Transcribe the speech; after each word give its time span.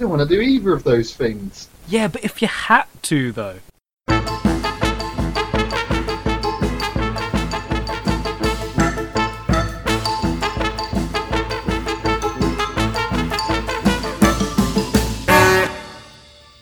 I 0.00 0.02
don't 0.04 0.16
want 0.16 0.26
to 0.26 0.34
do 0.34 0.40
either 0.40 0.72
of 0.72 0.82
those 0.82 1.14
things. 1.14 1.68
Yeah, 1.86 2.08
but 2.08 2.24
if 2.24 2.40
you 2.40 2.48
had 2.48 2.84
to, 3.02 3.32
though. 3.32 3.58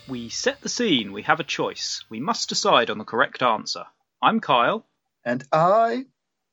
We 0.09 0.31
set 0.31 0.63
the 0.63 0.69
scene, 0.71 1.13
we 1.13 1.23
have 1.23 1.39
a 1.39 1.45
choice. 1.45 2.03
We 2.09 2.19
must 2.19 2.49
decide 2.49 2.89
on 2.91 2.97
the 2.99 3.05
correct 3.05 3.43
answer. 3.43 3.85
I'm 4.23 4.41
Kyle, 4.41 4.87
And 5.25 5.45
I 5.53 6.07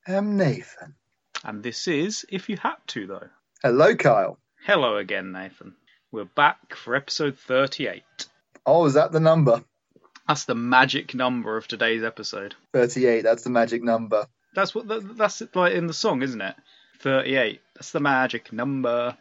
am 0.07 0.35
Nathan. 0.37 0.95
and 1.43 1.63
this 1.63 1.87
is 1.87 2.25
If 2.29 2.49
You 2.49 2.57
Had 2.57 2.75
To, 2.87 3.07
though. 3.07 3.29
Hello, 3.63 3.95
Kyle. 3.95 4.37
Hello 4.65 4.97
again, 4.97 5.31
Nathan. 5.31 5.75
We're 6.15 6.23
back 6.23 6.77
for 6.77 6.95
episode 6.95 7.37
38. 7.37 8.01
Oh, 8.65 8.85
is 8.85 8.93
that 8.93 9.11
the 9.11 9.19
number? 9.19 9.61
That's 10.25 10.45
the 10.45 10.55
magic 10.55 11.13
number 11.13 11.57
of 11.57 11.67
today's 11.67 12.05
episode. 12.05 12.55
38, 12.71 13.21
that's 13.21 13.43
the 13.43 13.49
magic 13.49 13.83
number. 13.83 14.25
That's 14.53 14.73
what 14.73 14.87
that, 14.87 15.17
that's 15.17 15.43
like 15.53 15.73
in 15.73 15.87
the 15.87 15.93
song, 15.93 16.21
isn't 16.21 16.39
it? 16.39 16.55
38. 17.01 17.59
That's 17.75 17.91
the 17.91 17.99
magic 17.99 18.53
number. 18.53 19.17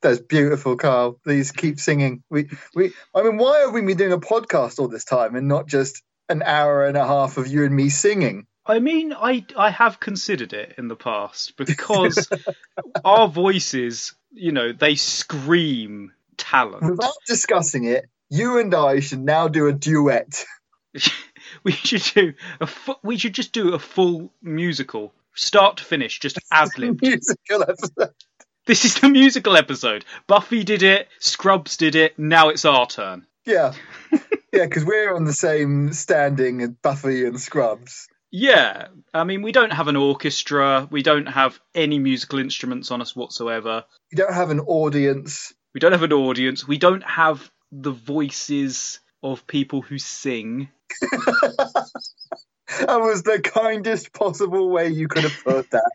That's 0.00 0.18
beautiful, 0.18 0.74
Carl. 0.74 1.20
Please 1.22 1.52
keep 1.52 1.78
singing. 1.78 2.24
We, 2.28 2.48
we. 2.74 2.92
I 3.14 3.22
mean, 3.22 3.36
why 3.36 3.60
have 3.60 3.72
we 3.72 3.82
been 3.82 3.96
doing 3.96 4.12
a 4.12 4.18
podcast 4.18 4.80
all 4.80 4.88
this 4.88 5.04
time 5.04 5.36
and 5.36 5.46
not 5.46 5.68
just 5.68 6.02
an 6.28 6.42
hour 6.42 6.84
and 6.86 6.96
a 6.96 7.06
half 7.06 7.36
of 7.36 7.46
you 7.46 7.64
and 7.64 7.76
me 7.76 7.88
singing? 7.88 8.48
I 8.66 8.80
mean, 8.80 9.12
I 9.12 9.46
I 9.56 9.70
have 9.70 10.00
considered 10.00 10.54
it 10.54 10.74
in 10.76 10.88
the 10.88 10.96
past 10.96 11.56
because 11.56 12.28
our 13.04 13.28
voices, 13.28 14.16
you 14.32 14.50
know, 14.50 14.72
they 14.72 14.96
scream 14.96 16.10
talent. 16.36 16.82
Without 16.82 17.14
discussing 17.26 17.84
it, 17.84 18.06
you 18.30 18.58
and 18.58 18.74
I 18.74 19.00
should 19.00 19.20
now 19.20 19.48
do 19.48 19.66
a 19.66 19.72
duet. 19.72 20.44
we 21.64 21.72
should 21.72 22.02
do 22.14 22.34
a 22.60 22.66
fu- 22.66 22.96
we 23.02 23.18
should 23.18 23.34
just 23.34 23.52
do 23.52 23.74
a 23.74 23.78
full 23.78 24.32
musical, 24.42 25.12
start 25.34 25.78
to 25.78 25.84
finish, 25.84 26.18
just 26.20 26.38
ad 26.50 26.70
lib. 26.78 27.00
Musical 27.02 27.62
episode. 27.62 28.14
This 28.64 28.84
is 28.84 28.94
the 28.94 29.08
musical 29.08 29.56
episode. 29.56 30.04
Buffy 30.28 30.62
did 30.62 30.82
it, 30.82 31.08
Scrubs 31.18 31.76
did 31.76 31.94
it. 31.94 32.18
Now 32.18 32.48
it's 32.48 32.64
our 32.64 32.86
turn. 32.86 33.26
Yeah, 33.44 33.72
yeah, 34.12 34.64
because 34.64 34.84
we're 34.84 35.14
on 35.14 35.24
the 35.24 35.32
same 35.32 35.92
standing 35.92 36.62
as 36.62 36.70
Buffy 36.70 37.24
and 37.24 37.40
Scrubs. 37.40 38.08
Yeah, 38.30 38.86
I 39.12 39.24
mean, 39.24 39.42
we 39.42 39.52
don't 39.52 39.72
have 39.72 39.88
an 39.88 39.96
orchestra. 39.96 40.88
We 40.90 41.02
don't 41.02 41.26
have 41.26 41.60
any 41.74 41.98
musical 41.98 42.38
instruments 42.38 42.90
on 42.90 43.02
us 43.02 43.14
whatsoever. 43.14 43.84
We 44.10 44.16
don't 44.16 44.32
have 44.32 44.50
an 44.50 44.60
audience. 44.60 45.52
We 45.74 45.80
don't 45.80 45.92
have 45.92 46.02
an 46.02 46.12
audience. 46.12 46.66
We 46.66 46.78
don't 46.78 47.04
have 47.04 47.50
the 47.70 47.92
voices 47.92 49.00
of 49.22 49.46
people 49.46 49.82
who 49.82 49.98
sing. 49.98 50.68
That 52.80 53.00
was 53.00 53.22
the 53.22 53.40
kindest 53.40 54.12
possible 54.12 54.70
way 54.70 54.88
you 54.88 55.08
could 55.08 55.24
have 55.24 55.44
put 55.44 55.70
that. 55.70 55.90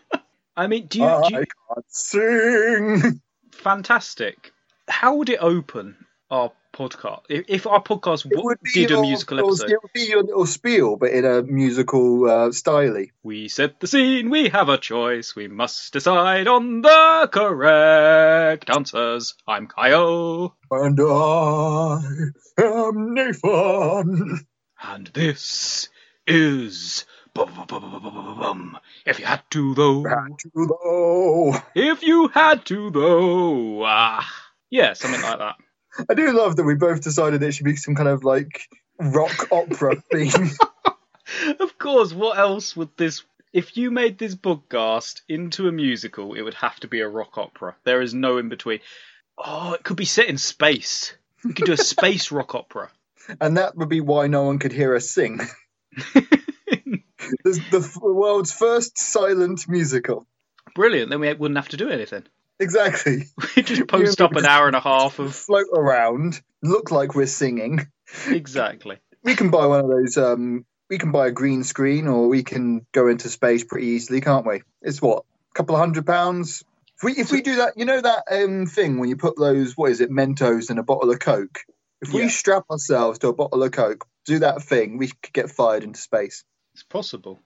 I 0.56 0.66
mean, 0.66 0.86
do 0.86 1.00
you, 1.00 1.04
I 1.04 1.28
do 1.28 1.34
you 1.34 1.44
can't 1.68 1.86
sing. 1.88 3.20
fantastic? 3.52 4.52
How 4.88 5.16
would 5.16 5.28
it 5.28 5.38
open 5.40 6.06
our 6.30 6.52
podcast 6.72 7.22
if, 7.28 7.44
if 7.48 7.66
our 7.66 7.82
podcast 7.82 8.24
w- 8.24 8.42
would 8.44 8.58
be 8.62 8.86
did 8.86 8.90
a 8.90 9.00
musical 9.00 9.38
episode? 9.38 9.70
It 9.70 9.82
would 9.82 9.92
be 9.92 10.04
your 10.06 10.22
little 10.22 10.46
spiel, 10.46 10.96
but 10.96 11.10
in 11.10 11.24
a 11.24 11.42
musical 11.42 12.28
uh, 12.28 12.52
style. 12.52 12.96
We 13.22 13.48
set 13.48 13.78
the 13.80 13.86
scene. 13.86 14.30
We 14.30 14.48
have 14.48 14.68
a 14.68 14.78
choice. 14.78 15.36
We 15.36 15.48
must 15.48 15.92
decide 15.92 16.48
on 16.48 16.80
the 16.82 17.28
correct 17.32 18.70
answers. 18.70 19.34
I'm 19.46 19.66
Kyle, 19.66 20.56
And 20.70 20.98
I 21.00 22.00
am 22.58 23.14
Nathan. 23.14 24.46
and 24.82 25.06
this 25.08 25.88
is. 26.26 27.04
Bum, 27.34 28.78
If 29.06 29.18
you 29.18 29.24
had 29.24 29.42
to, 29.52 29.74
though. 29.74 30.04
Had 30.04 30.38
to 30.40 30.50
though. 30.54 31.54
If 31.74 32.02
you 32.02 32.28
had 32.28 32.66
to, 32.66 32.90
though. 32.90 33.84
Ah. 33.86 34.28
Yeah, 34.70 34.92
something 34.94 35.20
like 35.22 35.38
that. 35.38 35.54
I 36.08 36.14
do 36.14 36.32
love 36.32 36.56
that 36.56 36.64
we 36.64 36.74
both 36.74 37.02
decided 37.02 37.42
it 37.42 37.52
should 37.52 37.64
be 37.64 37.76
some 37.76 37.94
kind 37.94 38.08
of 38.08 38.24
like 38.24 38.68
rock 38.98 39.52
opera 39.52 39.96
theme. 40.12 40.50
Of 41.60 41.78
course, 41.78 42.12
what 42.12 42.38
else 42.38 42.76
would 42.76 42.96
this. 42.96 43.22
If 43.52 43.76
you 43.76 43.90
made 43.90 44.16
this 44.18 44.34
podcast 44.34 45.20
into 45.28 45.68
a 45.68 45.72
musical, 45.72 46.34
it 46.34 46.42
would 46.42 46.54
have 46.54 46.80
to 46.80 46.88
be 46.88 47.00
a 47.00 47.08
rock 47.08 47.36
opera. 47.36 47.76
There 47.84 48.00
is 48.00 48.14
no 48.14 48.38
in 48.38 48.48
between. 48.48 48.80
Oh, 49.36 49.74
it 49.74 49.82
could 49.82 49.96
be 49.96 50.06
set 50.06 50.28
in 50.28 50.38
space. 50.38 51.14
We 51.44 51.52
could 51.52 51.66
do 51.66 51.72
a 51.72 51.76
space 51.76 52.30
rock 52.32 52.54
opera. 52.54 52.90
and 53.40 53.56
that 53.58 53.76
would 53.76 53.88
be 53.88 54.00
why 54.00 54.26
no 54.26 54.44
one 54.44 54.58
could 54.58 54.72
hear 54.72 54.94
us 54.94 55.10
sing. 55.10 55.40
Is 57.44 57.60
the 57.70 57.98
world's 58.02 58.52
first 58.52 58.98
silent 58.98 59.68
musical. 59.68 60.26
Brilliant. 60.74 61.10
Then 61.10 61.20
we 61.20 61.32
wouldn't 61.32 61.58
have 61.58 61.68
to 61.70 61.76
do 61.76 61.88
anything. 61.88 62.24
Exactly. 62.60 63.24
We 63.56 63.62
just 63.62 63.86
post 63.86 64.20
up 64.20 64.34
an 64.36 64.46
hour 64.46 64.66
and 64.66 64.76
a 64.76 64.80
half 64.80 65.18
of. 65.18 65.34
Float 65.34 65.66
around, 65.72 66.40
look 66.62 66.90
like 66.90 67.14
we're 67.14 67.26
singing. 67.26 67.86
Exactly. 68.26 68.98
We 69.24 69.34
can 69.34 69.50
buy 69.50 69.66
one 69.66 69.80
of 69.80 69.88
those. 69.88 70.16
Um, 70.16 70.64
we 70.90 70.98
can 70.98 71.12
buy 71.12 71.28
a 71.28 71.32
green 71.32 71.64
screen, 71.64 72.08
or 72.08 72.28
we 72.28 72.42
can 72.42 72.86
go 72.92 73.08
into 73.08 73.28
space 73.28 73.64
pretty 73.64 73.88
easily, 73.88 74.20
can't 74.20 74.46
we? 74.46 74.62
It's 74.82 75.00
what 75.00 75.24
a 75.24 75.54
couple 75.54 75.74
of 75.74 75.80
hundred 75.80 76.06
pounds. 76.06 76.62
If 76.96 77.02
we 77.04 77.12
if 77.12 77.32
we 77.32 77.40
do 77.42 77.56
that, 77.56 77.74
you 77.76 77.84
know 77.84 78.00
that 78.00 78.24
um 78.30 78.66
thing 78.66 78.98
when 78.98 79.08
you 79.08 79.16
put 79.16 79.38
those 79.38 79.76
what 79.76 79.90
is 79.90 80.00
it 80.00 80.10
Mentos 80.10 80.70
in 80.70 80.78
a 80.78 80.82
bottle 80.82 81.10
of 81.10 81.18
Coke. 81.20 81.60
If 82.00 82.12
we 82.12 82.22
Yeah. 82.22 82.28
strap 82.28 82.64
ourselves 82.70 83.18
to 83.20 83.28
a 83.28 83.32
bottle 83.32 83.62
of 83.62 83.70
Coke, 83.72 84.06
do 84.26 84.40
that 84.40 84.62
thing, 84.62 84.98
we 84.98 85.08
could 85.08 85.32
get 85.32 85.50
fired 85.50 85.84
into 85.84 86.00
space. 86.00 86.44
It's 86.74 86.82
possible. 86.82 87.40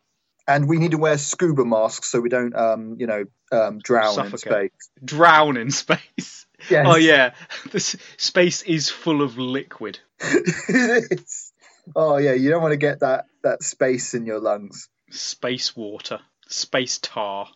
And 0.48 0.68
we 0.68 0.78
need 0.78 0.92
to 0.92 0.98
wear 0.98 1.18
scuba 1.18 1.64
masks 1.64 2.08
so 2.08 2.20
we 2.20 2.28
don't, 2.28 2.54
um, 2.54 2.96
you 2.98 3.06
know, 3.06 3.24
um, 3.50 3.78
drown 3.78 4.26
in 4.26 4.38
space. 4.38 4.70
Drown 5.04 5.56
in 5.56 5.70
space. 5.70 6.46
Yes. 6.70 6.86
Oh, 6.88 6.96
yeah. 6.96 7.34
This 7.70 7.96
space 8.16 8.62
is 8.62 8.88
full 8.88 9.22
of 9.22 9.38
liquid. 9.38 9.98
it 10.20 11.20
is. 11.20 11.52
Oh 11.94 12.16
yeah, 12.16 12.32
you 12.32 12.50
don't 12.50 12.62
want 12.62 12.72
to 12.72 12.78
get 12.78 13.00
that 13.00 13.26
that 13.42 13.62
space 13.62 14.14
in 14.14 14.26
your 14.26 14.40
lungs. 14.40 14.88
Space 15.10 15.76
water. 15.76 16.20
Space 16.48 16.98
tar. 16.98 17.48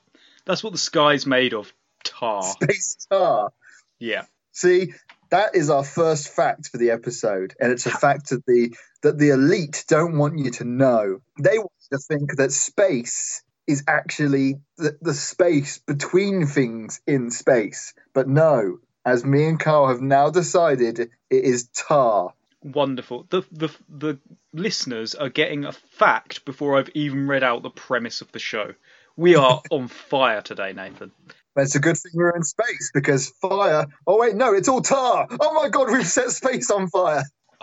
That's 0.45 0.63
what 0.63 0.73
the 0.73 0.79
sky's 0.79 1.27
made 1.27 1.55
of. 1.55 1.73
Tar. 2.05 2.43
Space 2.43 3.07
tar. 3.11 3.53
Yeah. 3.99 4.25
See, 4.53 4.93
that 5.31 5.55
is 5.55 5.71
our 5.71 5.85
first 5.85 6.29
fact 6.29 6.69
for 6.69 6.79
the 6.79 6.91
episode, 6.91 7.55
and 7.61 7.73
it's 7.73 7.87
a 7.87 7.91
fact 7.91 8.31
that 8.31 8.47
the 8.47 8.75
that 9.03 9.19
the 9.19 9.31
elite 9.31 9.85
don't 9.89 10.19
want 10.19 10.39
you 10.39 10.51
to 10.53 10.65
know. 10.65 11.21
They 11.39 11.59
want 11.59 11.73
to 11.93 11.99
think 11.99 12.37
that 12.37 12.53
space 12.53 13.43
is 13.67 13.85
actually 13.87 14.57
the, 14.77 14.99
the 15.01 15.15
space 15.15 15.79
between 15.79 16.47
things 16.47 17.01
in 17.07 17.31
space, 17.31 17.95
but 18.13 18.29
no. 18.29 18.79
As 19.05 19.25
me 19.25 19.47
and 19.47 19.59
Carl 19.59 19.89
have 19.89 20.03
now 20.03 20.31
decided, 20.31 21.01
it 21.01 21.11
is 21.31 21.69
tar. 21.69 22.35
Wonderful. 22.63 23.27
The 23.31 23.43
the 23.51 23.71
the 23.89 24.19
listeners 24.53 25.15
are 25.15 25.31
getting 25.31 25.65
a 25.65 25.73
fact 25.73 26.45
before 26.45 26.77
I've 26.77 26.91
even 26.95 27.27
read 27.27 27.43
out 27.43 27.63
the 27.63 27.71
premise 27.71 28.21
of 28.21 28.31
the 28.33 28.39
show. 28.39 28.75
We 29.17 29.37
are 29.37 29.63
on 29.71 29.89
fire 29.89 30.43
today, 30.43 30.75
Nathan. 30.75 31.13
But 31.55 31.63
it's 31.65 31.75
a 31.75 31.81
good 31.81 31.97
thing 31.97 32.13
we're 32.15 32.37
in 32.37 32.43
space 32.43 32.91
because 32.93 33.31
fire. 33.41 33.87
Oh 34.07 34.19
wait, 34.19 34.35
no, 34.35 34.53
it's 34.53 34.69
all 34.69 34.83
tar. 34.83 35.27
Oh 35.41 35.55
my 35.55 35.71
god, 35.71 35.91
we've 35.91 36.07
set 36.07 36.31
space 36.31 36.71
on 36.71 36.89
fire. 36.89 37.25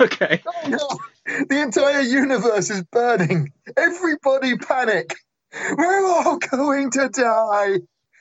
okay. 0.00 0.42
Oh 0.46 0.68
no, 0.68 0.88
the 1.48 1.62
entire 1.62 2.00
universe 2.02 2.70
is 2.70 2.82
burning. 2.84 3.52
Everybody 3.76 4.56
panic. 4.56 5.14
We're 5.76 6.06
all 6.06 6.38
going 6.38 6.90
to 6.92 7.08
die. 7.08 7.78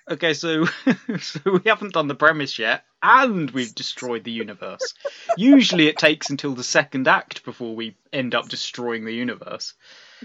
Okay, 0.10 0.34
so 0.34 0.66
so 1.20 1.40
we 1.46 1.62
haven't 1.66 1.94
done 1.94 2.08
the 2.08 2.16
premise 2.16 2.60
yet, 2.60 2.84
and 3.02 3.50
we've 3.52 3.74
destroyed 3.74 4.24
the 4.24 4.32
universe. 4.32 4.94
Usually, 5.36 5.88
it 5.88 5.98
takes 5.98 6.30
until 6.30 6.54
the 6.54 6.64
second 6.64 7.08
act 7.08 7.44
before 7.44 7.76
we 7.76 7.98
end 8.14 8.36
up 8.36 8.48
destroying 8.48 9.04
the 9.06 9.14
universe. 9.14 9.74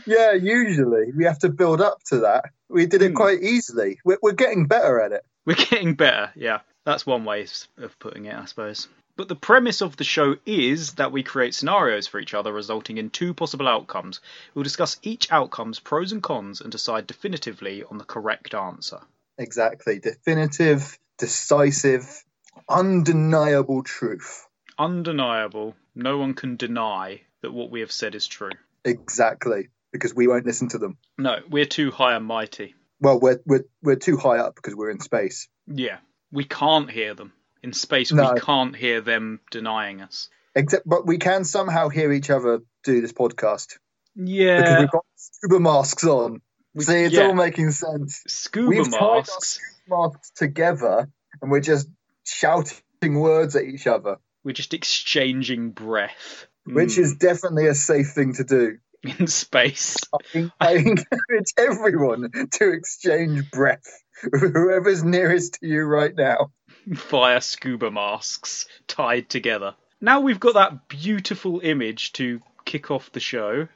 Yeah, 0.07 0.33
usually 0.35 1.13
we 1.17 1.25
have 1.25 1.39
to 1.41 1.49
build 1.49 1.81
up 1.81 2.03
to 2.09 2.21
that. 2.21 2.51
We 2.69 2.87
did 2.87 3.03
it 3.03 3.11
Hmm. 3.13 3.17
quite 3.17 3.43
easily. 3.43 3.99
We're, 4.05 4.19
we're 4.23 4.33
getting 4.33 4.67
better 4.67 5.01
at 5.01 5.13
it. 5.13 5.23
We're 5.47 5.55
getting 5.57 5.95
better, 5.95 6.31
yeah. 6.37 6.61
That's 6.85 7.07
one 7.07 7.25
way 7.25 7.47
of 7.79 7.99
putting 7.99 8.27
it, 8.27 8.35
I 8.35 8.45
suppose. 8.45 8.87
But 9.21 9.29
the 9.29 9.37
premise 9.37 9.83
of 9.83 9.99
the 9.99 10.05
show 10.05 10.37
is 10.47 10.95
that 10.95 11.13
we 11.13 11.23
create 11.23 11.55
scenarios 11.55 12.07
for 12.07 12.19
each 12.19 12.33
other, 12.33 12.55
resulting 12.55 12.97
in 12.97 13.11
two 13.11 13.35
possible 13.35 13.69
outcomes. 13.69 14.23
We'll 14.55 14.63
discuss 14.63 14.97
each 15.03 15.31
outcome's 15.31 15.79
pros 15.79 16.13
and 16.13 16.23
cons 16.23 16.63
and 16.63 16.73
decide 16.73 17.07
definitively 17.07 17.85
on 17.85 17.99
the 17.99 18.05
correct 18.05 18.55
answer. 18.55 19.01
Exactly. 19.37 19.99
Definitive, 19.99 20.99
decisive, 21.19 22.25
undeniable 22.67 23.83
truth. 23.83 24.47
Undeniable, 24.79 25.77
no 25.95 26.17
one 26.17 26.33
can 26.33 26.57
deny 26.57 27.21
that 27.43 27.53
what 27.53 27.71
we 27.71 27.81
have 27.81 27.93
said 27.93 28.15
is 28.15 28.27
true. 28.27 28.53
Exactly. 28.87 29.69
Because 29.93 30.15
we 30.15 30.29
won't 30.29 30.47
listen 30.47 30.71
to 30.71 30.79
them. 30.79 30.97
No, 31.19 31.41
we're 31.47 31.67
too 31.67 31.91
high 31.91 32.15
and 32.15 32.25
mighty. 32.25 32.75
Well, 33.01 33.21
we're, 33.21 33.43
we're, 33.45 33.67
we're 33.83 33.97
too 33.97 34.17
high 34.17 34.39
up 34.39 34.55
because 34.55 34.75
we're 34.75 34.89
in 34.89 35.01
space. 35.01 35.47
Yeah, 35.67 35.99
we 36.33 36.45
can't 36.45 36.91
hear 36.91 37.13
them. 37.13 37.35
In 37.63 37.73
space, 37.73 38.11
No. 38.13 38.33
we 38.35 38.41
can't 38.41 38.75
hear 38.75 39.01
them 39.01 39.41
denying 39.51 40.01
us. 40.01 40.29
Except, 40.55 40.89
but 40.89 41.07
we 41.07 41.19
can 41.19 41.45
somehow 41.45 41.89
hear 41.89 42.11
each 42.13 42.31
other 42.31 42.61
do 42.85 43.01
this 43.01 43.13
podcast 43.13 43.79
Yeah, 44.17 44.61
because 44.61 44.79
we've 44.81 44.91
got 44.91 45.05
scuba 45.17 45.61
masks 45.61 46.05
on. 46.05 46.41
we- 46.75 46.85
See, 46.85 47.05
it's 47.05 47.15
yeah. 47.15 47.27
all 47.27 47.35
making 47.35 47.71
sense. 47.73 48.23
scuba 48.27 48.69
We've 48.69 48.91
tied 48.91 49.01
our 49.01 49.17
masks. 49.19 49.61
Masks 49.89 50.31
together, 50.37 51.09
and 51.43 51.51
we're 51.51 51.61
just 51.61 51.89
shouting 52.25 53.21
words 53.21 53.57
at 53.57 53.65
each 53.65 53.87
other, 53.87 54.17
We're 54.45 54.53
just 54.53 54.73
exchanging 54.75 55.71
breath. 55.71 56.47
which 56.65 56.91
Mm, 56.97 56.99
is 56.99 57.17
definitely 57.17 57.67
a 57.67 57.75
safe 57.75 58.09
thing 58.13 58.35
to 58.35 58.45
do. 58.45 58.79
in 59.19 59.27
space. 59.29 59.97
I, 60.35 60.51
I 60.61 60.73
encourage 60.75 61.55
everyone 61.57 62.31
to 62.53 62.71
exchange 62.73 63.51
breath 63.51 63.87
with 64.31 64.53
whoever's 64.55 65.03
nearest 65.03 65.55
to 65.61 65.67
you 65.67 65.85
right 65.85 66.15
now. 66.15 66.53
Via 66.87 67.41
scuba 67.41 67.91
masks 67.91 68.67
tied 68.87 69.29
together. 69.29 69.75
Now 70.01 70.21
we've 70.21 70.41
got 70.41 70.55
that 70.55 70.89
beautiful 70.89 71.61
image 71.61 72.13
to 72.15 72.41
kick 72.65 72.91
off 72.91 73.13
the 73.13 73.21
show. 73.21 73.69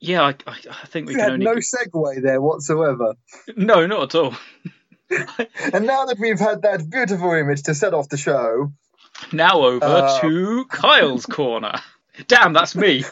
Yeah, 0.00 0.22
I, 0.22 0.28
I, 0.46 0.56
I 0.68 0.86
think 0.86 1.06
we 1.06 1.14
We 1.14 1.20
can 1.20 1.24
had 1.24 1.32
only. 1.34 1.44
no 1.46 1.54
segue 1.56 2.22
there 2.22 2.40
whatsoever. 2.40 3.14
No, 3.56 3.86
not 3.86 4.14
at 4.14 4.20
all. 4.20 4.34
And 5.74 5.86
now 5.86 6.06
that 6.06 6.16
we've 6.18 6.38
had 6.40 6.62
that 6.62 6.88
beautiful 6.88 7.32
image 7.34 7.64
to 7.64 7.74
set 7.74 7.92
off 7.92 8.08
the 8.08 8.16
show, 8.16 8.72
Now 9.30 9.60
over 9.62 9.84
Uh, 9.84 10.20
to 10.22 10.64
Kyle's 10.70 11.26
corner. 11.26 11.74
Damn, 12.28 12.54
that's 12.54 12.74
me. 12.74 13.04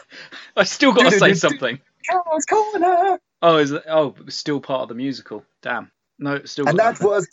I 0.57 0.63
still 0.63 0.93
got 0.93 1.11
to 1.11 1.19
say 1.19 1.35
something. 1.35 1.79
Carl's 2.09 2.45
Corner! 2.45 3.19
Oh, 3.43 3.57
is 3.57 3.71
it? 3.71 3.83
Oh, 3.87 4.15
still 4.29 4.59
part 4.59 4.81
of 4.81 4.89
the 4.89 4.95
musical. 4.95 5.45
Damn. 5.61 5.91
No, 6.21 6.35
it's 6.35 6.51
still. 6.51 6.69
And 6.69 6.77
that 6.79 7.01
was 7.01 7.27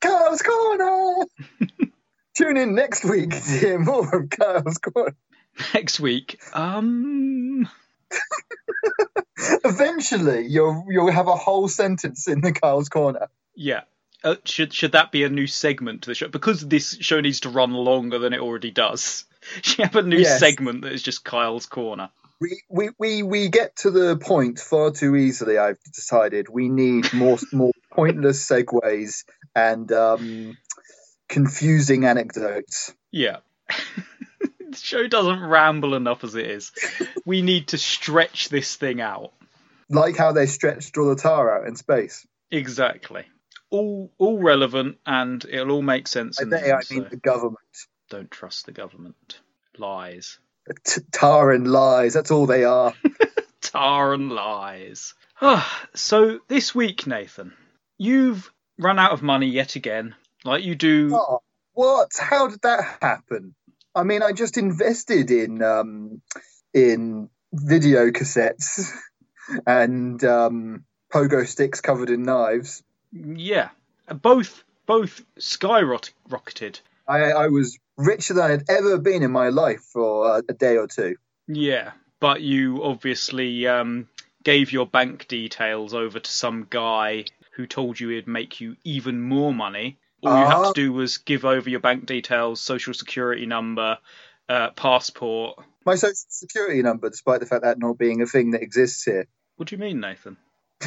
Carl's 0.00 0.42
Corner! 0.42 1.24
Tune 2.36 2.56
in 2.56 2.74
next 2.74 3.04
week 3.04 3.30
to 3.30 3.36
hear 3.58 3.78
more 3.78 4.14
of 4.14 4.28
Carl's 4.30 4.78
Corner. 4.78 5.14
next 5.72 6.00
week. 6.00 6.40
Um. 6.52 7.68
Eventually, 9.64 10.46
you'll 10.46 10.84
you'll 10.88 11.10
have 11.10 11.28
a 11.28 11.36
whole 11.36 11.68
sentence 11.68 12.28
in 12.28 12.40
the 12.40 12.52
Carl's 12.52 12.88
Corner. 12.88 13.28
Yeah. 13.54 13.82
Uh, 14.24 14.36
should 14.44 14.72
should 14.72 14.92
that 14.92 15.10
be 15.10 15.24
a 15.24 15.28
new 15.28 15.46
segment 15.46 16.02
to 16.02 16.10
the 16.10 16.14
show? 16.14 16.28
Because 16.28 16.60
this 16.66 16.96
show 17.00 17.20
needs 17.20 17.40
to 17.40 17.48
run 17.48 17.72
longer 17.72 18.18
than 18.18 18.32
it 18.32 18.40
already 18.40 18.70
does. 18.70 19.24
Should 19.62 19.78
you 19.78 19.84
have 19.84 19.96
a 19.96 20.02
new 20.02 20.18
Yes. 20.18 20.38
segment 20.38 20.82
that 20.82 20.92
is 20.92 21.02
just 21.02 21.24
Kyle's 21.24 21.66
corner? 21.66 22.10
We, 22.40 22.60
we, 22.68 22.90
we, 22.98 23.22
we 23.22 23.48
get 23.50 23.76
to 23.76 23.90
the 23.92 24.16
point 24.16 24.58
far 24.58 24.90
too 24.90 25.14
easily. 25.16 25.58
I've 25.58 25.80
decided 25.92 26.48
we 26.48 26.68
need 26.68 27.12
more 27.12 27.38
more 27.52 27.72
pointless 27.94 28.46
segues 28.48 29.24
and 29.54 29.90
um, 29.92 30.56
confusing 31.28 32.04
anecdotes. 32.04 32.94
Yeah. 33.10 33.38
the 34.40 34.76
show 34.76 35.06
doesn't 35.06 35.40
ramble 35.40 35.94
enough 35.94 36.24
as 36.24 36.34
it 36.34 36.46
is. 36.46 36.72
We 37.24 37.42
need 37.42 37.68
to 37.68 37.78
stretch 37.78 38.48
this 38.48 38.76
thing 38.76 39.00
out. 39.00 39.32
Like 39.88 40.16
how 40.16 40.32
they 40.32 40.46
stretched 40.46 40.96
all 40.96 41.08
the 41.08 41.16
tar 41.16 41.58
out 41.60 41.68
in 41.68 41.76
space. 41.76 42.26
Exactly. 42.50 43.24
All 43.70 44.10
all 44.18 44.38
relevant 44.38 44.98
and 45.06 45.44
it'll 45.44 45.72
all 45.72 45.82
make 45.82 46.06
sense 46.06 46.38
By 46.38 46.42
in 46.42 46.50
the 46.50 46.58
they, 46.58 46.72
I 46.72 46.80
mean 46.90 47.04
so 47.04 47.08
the 47.10 47.16
government. 47.16 47.58
don't 48.10 48.30
trust 48.30 48.66
the 48.66 48.72
government. 48.72 49.40
Lies. 49.78 50.38
T- 50.84 51.00
tar 51.10 51.50
and 51.52 51.66
lies, 51.66 52.14
that's 52.14 52.30
all 52.30 52.46
they 52.46 52.64
are. 52.64 52.94
Tar 53.60 54.12
and 54.12 54.30
lies. 54.30 55.14
So 55.94 56.38
this 56.48 56.74
week, 56.74 57.06
Nathan, 57.06 57.52
you've 58.02 58.52
run 58.78 58.98
out 58.98 59.12
of 59.12 59.22
money 59.22 59.46
yet 59.46 59.76
again. 59.76 60.14
Like 60.44 60.64
you 60.64 60.74
do 60.74 61.10
Oh, 61.14 61.40
what? 61.74 62.10
How 62.18 62.48
did 62.48 62.62
that 62.62 62.98
happen? 63.00 63.54
I 63.94 64.02
mean, 64.02 64.22
I 64.22 64.32
just 64.32 64.58
invested 64.58 65.30
in 65.30 65.62
um, 65.62 66.20
in 66.74 67.28
video 67.52 68.10
cassettes 68.10 68.90
and 69.66 70.22
um, 70.24 70.84
pogo 71.12 71.46
sticks 71.46 71.80
covered 71.80 72.10
in 72.10 72.24
knives. 72.24 72.82
Yeah. 73.12 73.68
Both 74.08 74.64
both 74.86 75.22
skyrocketed. 75.38 76.80
I, 77.06 77.18
I 77.32 77.48
was 77.48 77.78
richer 77.96 78.34
than 78.34 78.50
I'd 78.50 78.70
ever 78.70 78.98
been 78.98 79.22
in 79.22 79.30
my 79.30 79.48
life 79.48 79.82
for 79.92 80.30
uh, 80.30 80.42
a 80.48 80.54
day 80.54 80.76
or 80.76 80.86
two. 80.86 81.16
Yeah, 81.46 81.92
but 82.20 82.40
you 82.40 82.82
obviously 82.82 83.66
um, 83.66 84.08
gave 84.44 84.72
your 84.72 84.86
bank 84.86 85.28
details 85.28 85.94
over 85.94 86.18
to 86.18 86.30
some 86.30 86.66
guy 86.68 87.24
who 87.52 87.66
told 87.66 87.98
you 88.00 88.08
he'd 88.10 88.26
make 88.26 88.60
you 88.60 88.76
even 88.84 89.20
more 89.20 89.52
money. 89.54 89.98
All 90.24 90.38
you 90.38 90.44
had 90.46 90.54
Ah. 90.54 90.72
to 90.72 90.80
do 90.80 90.92
was 90.92 91.18
give 91.18 91.44
over 91.44 91.68
your 91.68 91.80
bank 91.80 92.06
details, 92.06 92.60
social 92.60 92.94
security 92.94 93.46
number, 93.46 93.98
uh, 94.48 94.70
passport. 94.70 95.58
My 95.84 95.94
social 95.96 96.14
security 96.28 96.82
number, 96.82 97.10
despite 97.10 97.40
the 97.40 97.46
fact 97.46 97.62
that 97.62 97.78
not 97.78 97.98
being 97.98 98.22
a 98.22 98.26
thing 98.26 98.52
that 98.52 98.62
exists 98.62 99.02
here. 99.04 99.26
What 99.56 99.68
do 99.68 99.74
you 99.76 99.80
mean, 99.80 100.00
Nathan? 100.00 100.36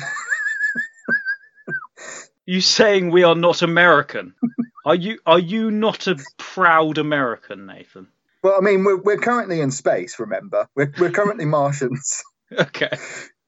you 2.45 2.62
saying 2.62 3.12
we 3.12 3.23
are 3.23 3.35
not 3.35 3.62
American? 3.62 4.33
Are 4.85 4.94
you 4.94 5.17
are 5.25 5.39
you 5.39 5.71
not 5.71 6.06
a 6.06 6.15
proud 6.38 7.00
American, 7.00 7.65
Nathan? 7.65 8.07
Well, 8.44 8.56
I 8.56 8.62
mean, 8.62 8.83
we're, 8.83 8.97
we're 9.01 9.17
currently 9.17 9.59
in 9.59 9.71
space, 9.71 10.19
remember? 10.19 10.69
We're, 10.75 10.94
we're 11.00 11.09
currently 11.09 11.45
Martians. 11.59 12.21
Okay. 12.51 12.95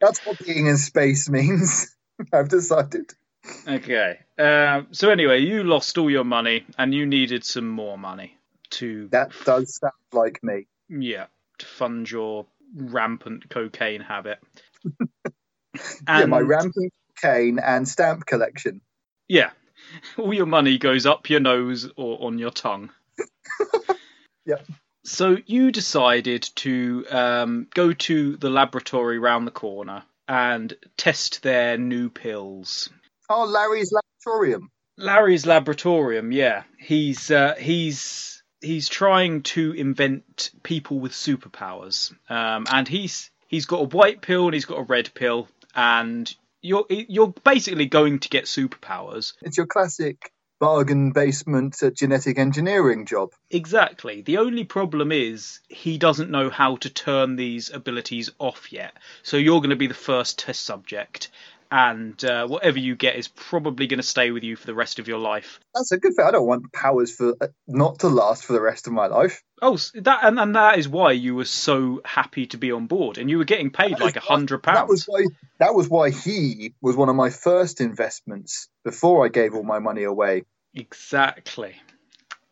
That's 0.01 0.25
what 0.25 0.43
being 0.43 0.65
in 0.65 0.77
space 0.77 1.29
means. 1.29 1.95
I've 2.33 2.49
decided. 2.49 3.13
Okay. 3.67 4.19
Um, 4.37 4.87
so 4.91 5.09
anyway, 5.09 5.39
you 5.39 5.63
lost 5.63 5.97
all 5.97 6.09
your 6.09 6.23
money 6.23 6.65
and 6.77 6.93
you 6.93 7.05
needed 7.05 7.45
some 7.45 7.67
more 7.69 7.97
money 7.97 8.37
to 8.71 9.07
That 9.09 9.31
does 9.45 9.77
sound 9.77 9.93
like 10.11 10.43
me. 10.43 10.67
yeah 10.89 11.27
to 11.59 11.65
fund 11.65 12.09
your 12.09 12.45
rampant 12.75 13.49
cocaine 13.49 14.01
habit. 14.01 14.39
yeah, 16.07 16.25
my 16.25 16.39
rampant 16.39 16.93
cocaine 17.21 17.59
and 17.59 17.87
stamp 17.87 18.25
collection. 18.25 18.81
Yeah, 19.27 19.51
all 20.17 20.33
your 20.33 20.45
money 20.45 20.77
goes 20.77 21.05
up 21.05 21.29
your 21.29 21.39
nose 21.39 21.89
or 21.95 22.23
on 22.25 22.37
your 22.37 22.51
tongue. 22.51 22.91
Yep. 24.47 24.65
So 25.03 25.37
you 25.45 25.71
decided 25.71 26.49
to 26.55 27.05
um, 27.11 27.67
go 27.73 27.91
to 27.93 28.37
the 28.37 28.49
laboratory 28.49 29.19
round 29.19 29.45
the 29.45 29.51
corner 29.51 30.03
and 30.27 30.73
test 30.97 31.43
their 31.43 31.77
new 31.77 32.09
pills. 32.09 32.89
Oh, 33.29 33.45
Larry's 33.45 33.93
laboratorium. 33.93 34.69
Larry's 34.97 35.45
laboratorium, 35.45 36.33
yeah. 36.33 36.63
He's 36.79 37.29
uh, 37.29 37.55
he's 37.55 38.41
he's 38.61 38.89
trying 38.89 39.43
to 39.43 39.71
invent 39.73 40.51
people 40.63 40.99
with 40.99 41.11
superpowers, 41.11 42.13
um, 42.29 42.65
and 42.71 42.87
he's 42.87 43.29
he's 43.47 43.65
got 43.65 43.81
a 43.81 43.95
white 43.97 44.21
pill 44.21 44.45
and 44.45 44.53
he's 44.53 44.65
got 44.65 44.79
a 44.79 44.83
red 44.83 45.13
pill, 45.13 45.47
and 45.75 46.33
you're 46.61 46.85
you're 46.89 47.33
basically 47.43 47.85
going 47.85 48.19
to 48.19 48.29
get 48.29 48.45
superpowers. 48.45 49.33
It's 49.41 49.57
your 49.57 49.67
classic 49.67 50.31
bargain 50.59 51.11
basement 51.11 51.81
uh, 51.83 51.89
genetic 51.89 52.39
engineering 52.39 53.05
job. 53.05 53.31
Exactly. 53.51 54.21
The 54.21 54.37
only 54.37 54.63
problem 54.63 55.11
is 55.11 55.59
he 55.67 55.97
doesn't 55.97 56.31
know 56.31 56.49
how 56.49 56.77
to 56.77 56.89
turn 56.89 57.35
these 57.35 57.69
abilities 57.71 58.29
off 58.39 58.71
yet. 58.71 58.93
So 59.23 59.37
you're 59.37 59.59
going 59.59 59.69
to 59.71 59.75
be 59.75 59.87
the 59.87 59.93
first 59.93 60.39
test 60.39 60.65
subject, 60.65 61.29
and 61.71 62.23
uh, 62.23 62.47
whatever 62.47 62.79
you 62.79 62.95
get 62.95 63.15
is 63.15 63.27
probably 63.27 63.87
going 63.87 63.99
to 63.99 64.03
stay 64.03 64.31
with 64.31 64.43
you 64.43 64.55
for 64.55 64.65
the 64.65 64.73
rest 64.73 64.99
of 64.99 65.07
your 65.07 65.19
life. 65.19 65.59
That's 65.73 65.91
a 65.91 65.97
good 65.97 66.13
thing. 66.15 66.25
I 66.25 66.31
don't 66.31 66.47
want 66.47 66.71
powers 66.73 67.13
for 67.15 67.35
uh, 67.41 67.47
not 67.67 67.99
to 67.99 68.07
last 68.07 68.45
for 68.45 68.53
the 68.53 68.61
rest 68.61 68.87
of 68.87 68.93
my 68.93 69.07
life. 69.07 69.41
Oh, 69.61 69.77
that 69.95 70.19
and, 70.23 70.39
and 70.39 70.55
that 70.55 70.77
is 70.77 70.87
why 70.87 71.11
you 71.13 71.35
were 71.35 71.45
so 71.45 72.01
happy 72.05 72.45
to 72.47 72.57
be 72.57 72.71
on 72.71 72.87
board, 72.87 73.17
and 73.17 73.29
you 73.29 73.37
were 73.37 73.45
getting 73.45 73.71
paid 73.71 73.93
That 73.97 74.01
like 74.01 74.15
a 74.15 74.21
hundred 74.21 74.63
That 74.63 74.87
was 74.87 75.05
why. 75.05 75.25
That 75.59 75.73
was 75.73 75.89
why 75.89 76.11
he 76.11 76.75
was 76.81 76.95
one 76.95 77.09
of 77.09 77.15
my 77.15 77.31
first 77.31 77.81
investments 77.81 78.69
before 78.83 79.25
I 79.25 79.29
gave 79.29 79.55
all 79.55 79.63
my 79.63 79.79
money 79.79 80.03
away. 80.03 80.43
Exactly. 80.73 81.75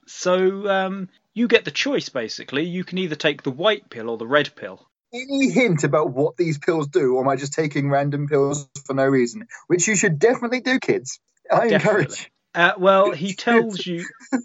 So 0.08 0.68
um, 0.70 1.10
you 1.34 1.48
get 1.48 1.66
the 1.66 1.72
choice. 1.72 2.10
Basically, 2.10 2.64
you 2.64 2.84
can 2.84 2.98
either 2.98 3.16
take 3.16 3.44
the 3.44 3.52
white 3.52 3.90
pill 3.90 4.10
or 4.10 4.18
the 4.18 4.28
red 4.28 4.56
pill. 4.56 4.88
Any 5.16 5.50
hint 5.50 5.84
about 5.84 6.12
what 6.12 6.36
these 6.36 6.58
pills 6.58 6.88
do, 6.88 7.16
or 7.16 7.24
am 7.24 7.30
I 7.30 7.38
just 7.38 7.54
taking 7.54 7.90
random 7.90 8.28
pills 8.28 8.68
for 8.86 8.94
no 8.94 9.06
reason? 9.06 9.48
Which 9.68 9.88
you 9.88 9.96
should 9.96 10.20
definitely 10.20 10.60
do, 10.60 10.80
kids. 10.80 11.20
I 11.52 11.70
Definitely. 11.70 11.76
encourage. 11.76 12.32
Uh, 12.54 12.74
well, 12.78 13.12
he 13.12 13.34
tells 13.36 13.86
you. 13.86 14.06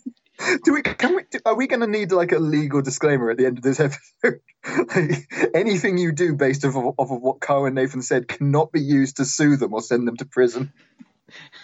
Do 0.64 0.72
we? 0.72 0.82
Can 0.82 1.16
we? 1.16 1.22
Are 1.44 1.54
we 1.54 1.66
going 1.66 1.80
to 1.80 1.86
need 1.86 2.12
like 2.12 2.32
a 2.32 2.38
legal 2.38 2.80
disclaimer 2.80 3.30
at 3.30 3.36
the 3.36 3.44
end 3.46 3.58
of 3.58 3.64
this 3.64 3.78
episode? 4.24 4.40
like, 4.94 5.28
anything 5.54 5.98
you 5.98 6.12
do 6.12 6.34
based 6.34 6.64
off 6.64 6.76
of, 6.76 6.94
off 6.96 7.10
of 7.10 7.20
what 7.20 7.40
Carl 7.40 7.66
and 7.66 7.74
Nathan 7.74 8.00
said 8.00 8.26
cannot 8.26 8.72
be 8.72 8.80
used 8.80 9.18
to 9.18 9.26
sue 9.26 9.56
them 9.56 9.74
or 9.74 9.82
send 9.82 10.08
them 10.08 10.16
to 10.16 10.24
prison. 10.24 10.72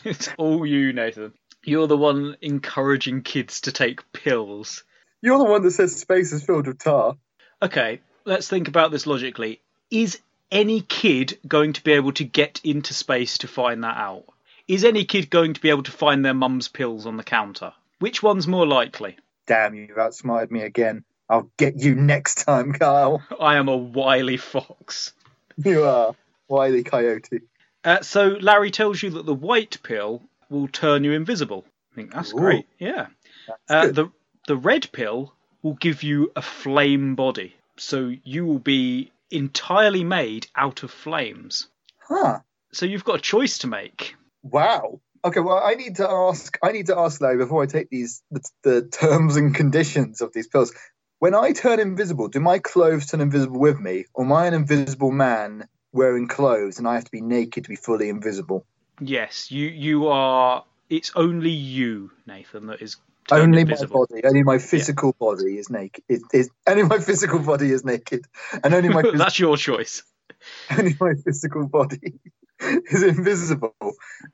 It's 0.05 0.29
all 0.37 0.67
you, 0.67 0.93
Nathan. 0.93 1.33
You're 1.65 1.87
the 1.87 1.97
one 1.97 2.37
encouraging 2.43 3.23
kids 3.23 3.63
to 3.63 3.73
take 3.73 4.13
pills. 4.13 4.85
You're 5.23 5.39
the 5.39 5.45
one 5.45 5.63
that 5.63 5.71
says 5.73 5.97
space 5.97 6.33
is 6.33 6.45
filled 6.45 6.67
with 6.67 6.79
tar. 6.79 7.17
Okay, 7.63 8.01
let's 8.27 8.49
think 8.49 8.69
about 8.69 8.91
this 8.91 9.07
logically. 9.07 9.61
Is 9.91 10.21
any 10.51 10.81
kid 10.81 11.39
going 11.47 11.73
to 11.75 11.83
be 11.83 11.93
able 11.93 12.13
to 12.13 12.25
get 12.25 12.61
into 12.65 12.93
space 12.95 13.39
to 13.39 13.49
find 13.49 13.85
that 13.85 13.97
out? 13.97 14.25
Is 14.69 14.85
any 14.85 15.05
kid 15.05 15.31
going 15.31 15.55
to 15.55 15.61
be 15.61 15.71
able 15.71 15.85
to 15.85 15.93
find 15.93 16.25
their 16.25 16.35
mum's 16.35 16.69
pills 16.69 17.07
on 17.07 17.17
the 17.17 17.23
counter? 17.25 17.73
Which 18.01 18.23
one's 18.23 18.47
more 18.47 18.67
likely? 18.67 19.17
Damn, 19.47 19.75
you've 19.75 19.97
outsmarted 19.97 20.51
me 20.51 20.63
again. 20.63 21.05
I'll 21.29 21.51
get 21.57 21.77
you 21.77 21.95
next 21.95 22.45
time, 22.45 22.73
Kyle. 22.73 23.23
I 23.41 23.57
am 23.57 23.69
a 23.69 23.77
wily 23.77 24.37
fox. 24.37 25.13
You 25.57 25.85
are. 25.85 26.15
Wily 26.49 26.85
Coyote. 26.85 27.41
Uh, 27.83 28.03
so 28.03 28.37
Larry 28.41 28.71
tells 28.71 29.03
you 29.03 29.11
that 29.11 29.27
the 29.27 29.35
white 29.35 29.79
pill 29.83 30.23
will 30.51 30.69
turn 30.69 31.03
you 31.03 31.13
invisible. 31.13 31.65
I 31.93 31.95
think 31.97 32.13
that's 32.13 32.33
Ooh. 32.33 32.37
great. 32.37 32.67
Yeah. 32.79 33.07
That's 33.69 33.89
Uh, 33.89 33.93
the 33.93 34.11
the 34.47 34.57
red 34.57 34.91
pill 34.93 35.33
will 35.63 35.75
give 35.75 36.05
you 36.05 36.31
a 36.37 36.43
flame 36.43 37.17
body, 37.17 37.56
so 37.79 38.13
you 38.25 38.47
will 38.47 38.59
be 38.59 39.13
entirely 39.31 40.05
made 40.05 40.47
out 40.55 40.83
of 40.83 40.91
flames. 40.91 41.69
Huh. 42.09 42.41
So 42.73 42.87
you've 42.87 43.05
got 43.05 43.19
a 43.19 43.23
choice 43.23 43.59
to 43.59 43.67
make. 43.67 44.15
Wow. 44.43 45.01
Okay, 45.25 45.41
well, 45.41 45.61
I 45.65 45.75
need 45.75 45.97
to 45.97 46.09
ask. 46.09 46.57
I 46.63 46.73
need 46.73 46.87
to 46.87 46.99
ask 46.99 47.21
Larry 47.21 47.39
before 47.39 47.63
I 47.63 47.67
take 47.67 47.91
these 47.91 48.23
the, 48.31 48.49
the 48.63 48.83
terms 48.83 49.37
and 49.37 49.55
conditions 49.55 50.21
of 50.21 50.33
these 50.33 50.47
pills. 50.47 50.73
When 51.19 51.35
I 51.35 51.53
turn 51.53 51.81
invisible, 51.81 52.29
do 52.29 52.41
my 52.41 52.59
clothes 52.59 53.07
turn 53.07 53.21
invisible 53.21 53.59
with 53.59 53.81
me, 53.81 54.05
or 54.15 54.25
am 54.25 54.33
I 54.33 54.47
an 54.47 54.55
invisible 54.55 55.11
man 55.11 55.67
wearing 55.93 56.29
clothes 56.29 56.79
and 56.79 56.87
I 56.87 56.95
have 56.95 57.05
to 57.05 57.11
be 57.11 57.23
naked 57.23 57.65
to 57.65 57.71
be 57.71 57.77
fully 57.77 58.09
invisible? 58.09 58.67
Yes, 59.01 59.51
you 59.51 59.69
you 59.69 60.09
are. 60.09 60.65
It's 60.89 61.11
only 61.17 61.51
you, 61.51 62.13
Nathan, 62.27 62.67
that 62.67 62.81
is 62.81 62.97
only 63.31 63.63
invisible. 63.63 64.07
my 64.11 64.15
body, 64.15 64.27
only 64.27 64.43
my 64.43 64.59
physical 64.59 65.13
body 65.19 65.59
is 65.59 65.71
naked. 65.71 66.05
Is, 66.09 66.23
is 66.33 66.51
only 66.67 66.85
my 66.85 66.99
physical 66.99 67.39
body 67.39 67.71
is 67.73 67.85
naked, 67.85 68.25
and 68.63 68.75
only 68.75 68.89
my 68.89 69.03
phys- 69.03 69.19
That's 69.19 69.39
your 69.39 69.57
choice. 69.57 70.03
only 70.71 70.97
my 71.01 71.15
physical 71.25 71.67
body 71.67 72.21
is 72.61 73.03
invisible. 73.03 73.75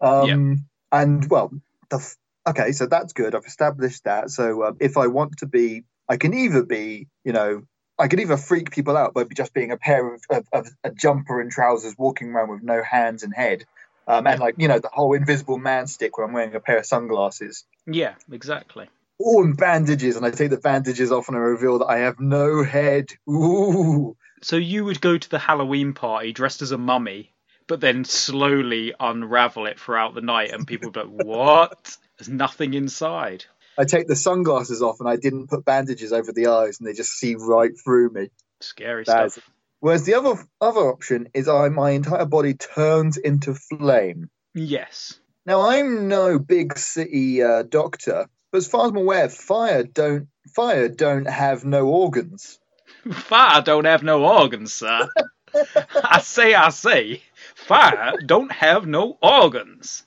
Um, 0.01 0.67
And 0.91 1.29
well, 1.31 1.51
the 1.91 1.97
f- 1.97 2.17
okay, 2.47 2.73
so 2.73 2.87
that's 2.87 3.13
good. 3.15 3.35
I've 3.35 3.47
established 3.47 4.05
that. 4.05 4.31
So 4.31 4.63
uh, 4.63 4.73
if 4.79 4.97
I 4.99 5.07
want 5.07 5.39
to 5.39 5.47
be, 5.47 5.85
I 6.09 6.19
can 6.19 6.35
either 6.35 6.63
be, 6.63 7.09
you 7.25 7.33
know, 7.33 7.63
I 7.99 8.09
can 8.09 8.21
either 8.21 8.37
freak 8.37 8.71
people 8.71 8.97
out 8.97 9.15
by 9.15 9.25
just 9.25 9.55
being 9.55 9.71
a 9.71 9.77
pair 9.79 10.15
of, 10.15 10.23
of, 10.29 10.47
of 10.53 10.69
a 10.85 10.91
jumper 10.91 11.41
and 11.41 11.51
trousers, 11.51 11.95
walking 11.97 12.29
around 12.29 12.51
with 12.51 12.63
no 12.63 12.83
hands 12.83 13.23
and 13.23 13.33
head, 13.35 13.65
um, 14.07 14.27
and 14.27 14.41
like 14.41 14.55
you 14.59 14.69
know 14.69 14.79
the 14.79 14.91
whole 14.93 15.15
invisible 15.15 15.59
man 15.59 15.87
stick 15.87 16.17
where 16.17 16.27
I'm 16.27 16.33
wearing 16.33 16.55
a 16.55 16.61
pair 16.61 16.79
of 16.79 16.87
sunglasses. 16.87 17.65
Yeah, 17.87 18.15
exactly. 18.31 18.89
All 19.19 19.45
in 19.45 19.55
bandages, 19.55 20.17
and 20.17 20.27
I 20.27 20.31
take 20.31 20.51
the 20.51 20.57
bandages 20.57 21.13
off 21.13 21.29
and 21.29 21.37
I 21.37 21.41
reveal 21.41 21.79
that 21.79 21.87
I 21.87 21.99
have 21.99 22.19
no 22.19 22.65
head. 22.65 23.11
Ooh. 23.29 24.17
So 24.43 24.57
you 24.57 24.85
would 24.85 25.01
go 25.01 25.17
to 25.17 25.31
the 25.31 25.39
Halloween 25.39 25.93
party 25.93 26.33
dressed 26.33 26.63
as 26.63 26.73
a 26.73 26.79
mummy, 26.79 27.33
but 27.69 27.81
then 27.81 28.05
slowly 28.05 28.93
unravel 28.99 29.67
it 29.67 29.79
throughout 29.79 30.15
the 30.15 30.21
night, 30.21 30.51
and 30.51 30.67
people 30.67 30.91
would 30.91 30.95
be 30.95 31.01
like, 31.01 31.09
"What? 31.27 31.97
There's 32.19 32.29
nothing 32.29 32.75
inside." 32.75 33.45
I 33.79 33.85
take 33.85 34.07
the 34.07 34.17
sunglasses 34.17 34.83
off 34.83 35.01
and 35.01 35.09
I 35.09 35.17
didn't 35.17 35.49
put 35.49 35.65
bandages 35.65 36.13
over 36.13 36.33
the 36.33 36.49
eyes 36.49 36.79
and 36.79 36.87
they 36.87 36.93
just 36.93 37.13
see 37.13 37.37
right 37.37 37.73
through 37.83 38.11
me. 38.11 38.29
Scary 38.61 39.05
That 39.05 39.33
stuff. 39.33 39.51
Whereas 39.83 40.05
the 40.05 40.15
other 40.15 40.37
other 40.61 40.83
option 40.83 41.29
is 41.35 41.49
I 41.49 41.69
my 41.69 41.91
entire 41.91 42.25
body 42.25 42.55
turns 42.55 43.17
into 43.17 43.53
flame. 43.53 44.31
Yes. 44.55 45.19
Now 45.45 45.63
I'm 45.63 46.07
no 46.07 46.39
big 46.39 46.79
city 46.79 47.43
uh, 47.43 47.65
doctor, 47.65 48.29
but 48.53 48.59
as 48.59 48.69
far 48.69 48.85
as 48.85 48.91
I'm 48.93 48.99
aware, 48.99 49.29
fire 49.29 49.83
don't 49.83 50.29
fire 50.55 50.89
don't 50.89 51.25
have 51.29 51.65
no 51.65 51.89
organs. 51.89 52.61
Fire 53.13 53.61
don't 53.61 53.87
have 53.87 54.05
no 54.05 54.25
organs, 54.25 54.73
sir. 54.73 55.09
I 56.05 56.21
say, 56.21 56.55
I 56.55 56.69
say, 56.69 57.21
fire 57.57 58.13
don't 58.25 58.53
have 58.53 58.87
no 58.87 59.19
organs. 59.21 60.05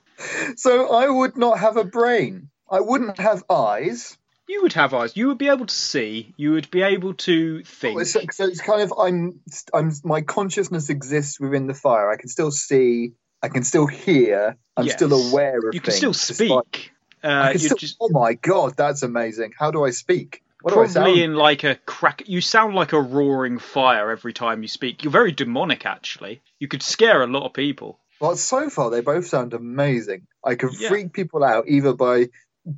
So 0.55 0.89
I 0.95 1.09
would 1.09 1.35
not 1.35 1.59
have 1.59 1.75
a 1.75 1.83
brain. 1.83 2.49
I 2.71 2.79
wouldn't 2.79 3.19
have 3.19 3.43
eyes. 3.49 4.17
You 4.47 4.61
would 4.61 4.73
have 4.73 4.93
eyes. 4.93 5.17
You 5.17 5.27
would 5.27 5.37
be 5.37 5.49
able 5.49 5.65
to 5.65 5.73
see. 5.73 6.33
You 6.37 6.51
would 6.53 6.69
be 6.69 6.83
able 6.83 7.15
to 7.15 7.63
think. 7.63 8.03
So, 8.05 8.21
so 8.31 8.45
it's 8.45 8.61
kind 8.61 8.81
of 8.81 8.93
I'm 8.97 9.39
I'm 9.73 9.91
my 10.03 10.21
consciousness 10.21 10.89
exists 10.89 11.39
within 11.39 11.67
the 11.67 11.73
fire. 11.73 12.11
I 12.11 12.17
can 12.17 12.29
still 12.29 12.51
see. 12.51 13.13
I 13.41 13.49
can 13.49 13.63
still 13.63 13.87
hear. 13.87 14.57
I'm 14.77 14.87
still 14.89 15.13
aware 15.13 15.57
of 15.57 15.73
You 15.73 15.81
can 15.81 15.93
still 15.93 16.13
speak. 16.13 16.91
Uh, 17.23 17.57
still- 17.57 17.77
just 17.77 17.97
Oh 17.99 18.09
my 18.09 18.33
god, 18.33 18.77
that's 18.77 19.01
amazing! 19.01 19.53
How 19.57 19.71
do 19.71 19.83
I 19.83 19.89
speak? 19.89 20.43
What 20.61 20.73
do 20.73 20.81
I 20.81 20.87
probably 20.87 21.23
in 21.23 21.35
like 21.35 21.63
a 21.63 21.75
crack. 21.75 22.23
You 22.27 22.41
sound 22.41 22.73
like 22.75 22.93
a 22.93 22.99
roaring 22.99 23.59
fire 23.59 24.09
every 24.09 24.33
time 24.33 24.63
you 24.63 24.67
speak. 24.67 25.03
You're 25.03 25.11
very 25.11 25.31
demonic, 25.31 25.85
actually. 25.85 26.41
You 26.59 26.67
could 26.67 26.81
scare 26.81 27.21
a 27.21 27.27
lot 27.27 27.45
of 27.45 27.53
people. 27.53 27.99
Well, 28.19 28.35
so 28.35 28.69
far 28.69 28.89
they 28.89 29.01
both 29.01 29.27
sound 29.27 29.53
amazing. 29.53 30.25
I 30.43 30.55
can 30.55 30.69
Yeah. 30.79 30.89
freak 30.89 31.13
people 31.13 31.43
out 31.43 31.65
either 31.67 31.93
by 31.93 32.29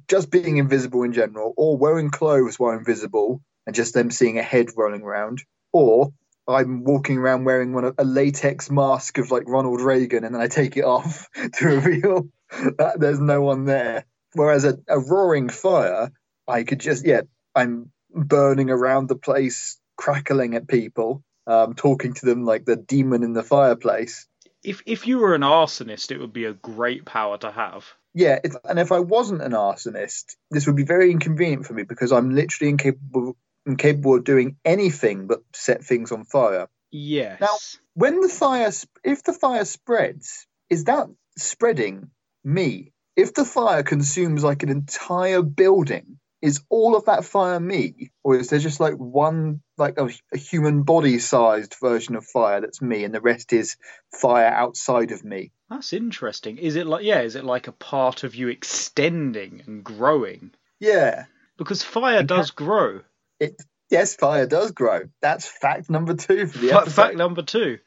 just 0.08 0.32
being 0.32 0.58
invisible 0.58 1.04
in 1.04 1.14
general, 1.14 1.54
or 1.58 1.78
wearing 1.78 2.10
clothes 2.10 2.60
while 2.60 2.78
invisible 2.78 3.42
and 3.66 3.76
just 3.76 3.94
them 3.94 4.12
seeing 4.12 4.38
a 4.38 4.44
head 4.44 4.68
rolling 4.76 5.02
around, 5.02 5.42
or 5.74 6.12
I'm 6.48 6.84
walking 6.84 7.18
around 7.18 7.44
wearing 7.44 7.74
one 7.74 7.84
of, 7.84 7.96
a 7.98 8.06
latex 8.06 8.72
mask 8.72 9.18
of 9.18 9.32
like 9.32 9.44
Ronald 9.48 9.82
Reagan, 9.82 10.24
and 10.24 10.34
then 10.34 10.42
I 10.42 10.48
take 10.48 10.78
it 10.78 10.84
off 10.86 11.28
to 11.54 11.66
reveal 11.66 12.30
that 12.78 13.00
there's 13.00 13.20
no 13.20 13.42
one 13.42 13.66
there. 13.66 14.06
Whereas 14.34 14.66
a, 14.66 14.78
a 14.88 15.00
roaring 15.00 15.50
fire, 15.50 16.12
I 16.48 16.64
could 16.64 16.80
just 16.80 17.06
yeah, 17.06 17.22
I'm 17.56 17.92
burning 18.14 18.70
around 18.70 19.10
the 19.10 19.16
place, 19.16 19.80
crackling 19.98 20.56
at 20.56 20.68
people, 20.68 21.24
um, 21.46 21.74
talking 21.74 22.14
to 22.14 22.26
them 22.26 22.46
like 22.46 22.66
the 22.66 22.76
demon 22.76 23.24
in 23.24 23.34
the 23.34 23.44
fireplace. 23.44 24.28
If 24.64 24.82
if 24.86 25.08
you 25.08 25.20
were 25.20 25.36
an 25.36 25.42
arsonist, 25.42 26.12
it 26.12 26.20
would 26.20 26.34
be 26.34 26.46
a 26.46 26.54
great 26.54 27.06
power 27.06 27.38
to 27.40 27.52
have. 27.52 27.86
Yeah, 28.14 28.40
and 28.68 28.80
if 28.80 28.92
I 28.92 29.00
wasn't 29.00 29.42
an 29.44 29.52
arsonist, 29.52 30.36
this 30.50 30.66
would 30.66 30.76
be 30.76 30.86
very 30.86 31.12
inconvenient 31.12 31.66
for 31.66 31.74
me 31.74 31.84
because 31.84 32.12
I'm 32.12 32.34
literally 32.34 32.70
incapable 32.70 33.38
incapable 33.66 34.16
of 34.16 34.24
doing 34.24 34.56
anything 34.64 35.28
but 35.28 35.42
set 35.54 35.84
things 35.84 36.12
on 36.14 36.24
fire. 36.24 36.68
Yes. 36.90 37.42
Now- 37.42 37.58
When 37.96 38.22
the 38.22 38.30
fire, 38.30 38.72
if 39.04 39.24
the 39.24 39.34
fire 39.34 39.66
spreads, 39.66 40.48
is 40.70 40.86
that 40.86 41.08
spreading 41.38 42.10
me? 42.46 42.94
If 43.18 43.34
the 43.34 43.44
fire 43.44 43.84
consumes 43.84 44.44
like 44.44 44.64
an 44.64 44.70
entire 44.70 45.42
building, 45.42 46.20
is 46.42 46.62
all 46.70 46.96
of 46.96 47.06
that 47.06 47.26
fire 47.26 47.60
me, 47.60 48.12
or 48.24 48.38
is 48.38 48.50
there 48.50 48.60
just 48.60 48.80
like 48.80 48.94
one, 48.94 49.62
like 49.78 49.98
a, 49.98 50.08
a 50.32 50.38
human 50.38 50.84
body-sized 50.84 51.76
version 51.82 52.16
of 52.16 52.26
fire 52.26 52.62
that's 52.62 52.82
me, 52.82 53.04
and 53.04 53.14
the 53.14 53.22
rest 53.22 53.52
is 53.54 53.76
fire 54.14 54.46
outside 54.48 55.12
of 55.12 55.24
me? 55.26 55.52
That's 55.70 55.92
interesting. 55.94 56.58
Is 56.58 56.76
it 56.76 56.88
like 56.88 57.04
yeah? 57.04 57.22
Is 57.22 57.36
it 57.36 57.44
like 57.44 57.68
a 57.68 57.72
part 57.74 58.24
of 58.24 58.36
you 58.36 58.48
extending 58.48 59.62
and 59.66 59.84
growing? 59.84 60.52
Yeah. 60.80 61.26
Because 61.58 61.84
fire 61.84 62.24
does 62.24 62.52
grow. 62.52 63.02
It 63.40 63.62
yes, 63.90 64.16
fire 64.16 64.46
does 64.46 64.72
grow. 64.72 65.10
That's 65.22 65.46
fact 65.48 65.90
number 65.90 66.14
two 66.16 66.48
for 66.48 66.58
the 66.58 66.70
Fa- 66.70 66.78
episode. 66.78 66.94
fact 66.94 67.16
number 67.18 67.42
two. 67.42 67.80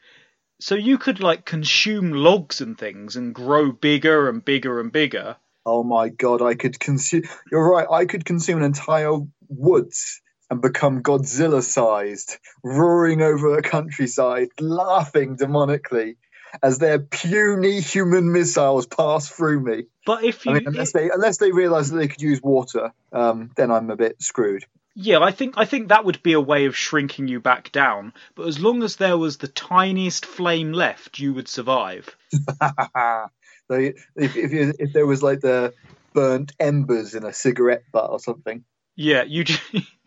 So 0.61 0.75
you 0.75 0.99
could 0.99 1.21
like 1.21 1.47
consume 1.47 2.13
logs 2.13 2.61
and 2.61 2.77
things 2.77 3.17
and 3.17 3.35
grow 3.35 3.73
bigger 3.73 4.29
and 4.29 4.45
bigger 4.45 4.79
and 4.81 4.93
bigger. 4.93 5.37
oh 5.65 5.83
my 5.83 6.09
god, 6.11 6.43
I 6.43 6.55
could 6.55 6.79
consume. 6.79 7.23
You're 7.51 7.71
right. 7.71 7.87
I 7.91 8.05
could 8.05 8.25
consume 8.25 8.59
an 8.59 8.65
entire 8.65 9.17
woods 9.49 10.21
and 10.51 10.61
become 10.61 11.03
Godzilla-sized, 11.03 12.37
roaring 12.65 13.23
over 13.23 13.57
a 13.57 13.63
countryside, 13.63 14.49
laughing 14.59 15.37
demonically 15.37 16.17
as 16.63 16.79
their 16.79 16.99
puny 16.99 17.81
human 17.81 18.33
missiles 18.33 18.87
pass 18.87 19.29
through 19.29 19.61
me. 19.61 19.85
But 20.07 20.25
if 20.25 20.45
you, 20.45 20.53
I 20.53 20.55
mean, 20.55 20.65
unless 20.67 20.93
they 20.93 21.11
unless 21.11 21.39
they 21.39 21.53
realise 21.53 21.91
that 21.91 21.97
they 21.97 22.09
could 22.09 22.23
use 22.23 22.41
water, 22.43 22.93
um, 23.13 23.51
then 23.57 23.71
I'm 23.71 23.91
a 23.91 23.97
bit 23.97 24.23
screwed. 24.23 24.65
yeah, 24.95 25.21
I 25.21 25.31
think 25.31 25.55
I 25.57 25.65
think 25.65 25.89
that 25.89 26.05
would 26.05 26.23
be 26.23 26.33
a 26.33 26.41
way 26.41 26.67
of 26.67 26.77
shrinking 26.77 27.29
you 27.29 27.41
back 27.41 27.73
down. 27.73 28.13
But 28.35 28.49
as 28.49 28.59
long 28.59 28.83
as 28.83 28.97
there 28.97 29.19
was 29.19 29.39
the 29.39 29.49
tiniest 29.49 30.27
flame 30.27 30.73
left, 30.73 31.19
you 31.19 31.35
would 31.35 31.49
survive. 31.49 32.17
so 32.33 33.29
if 33.71 34.07
if, 34.17 34.53
you, 34.53 34.75
if 34.79 34.93
there 34.93 35.07
was 35.07 35.23
like 35.23 35.41
the 35.41 35.73
burnt 36.13 36.53
embers 36.59 37.15
in 37.15 37.25
a 37.25 37.33
cigarette 37.33 37.85
butt 37.93 38.11
or 38.11 38.19
something. 38.19 38.65
Yeah, 38.97 39.23
you 39.23 39.45
just, 39.45 39.63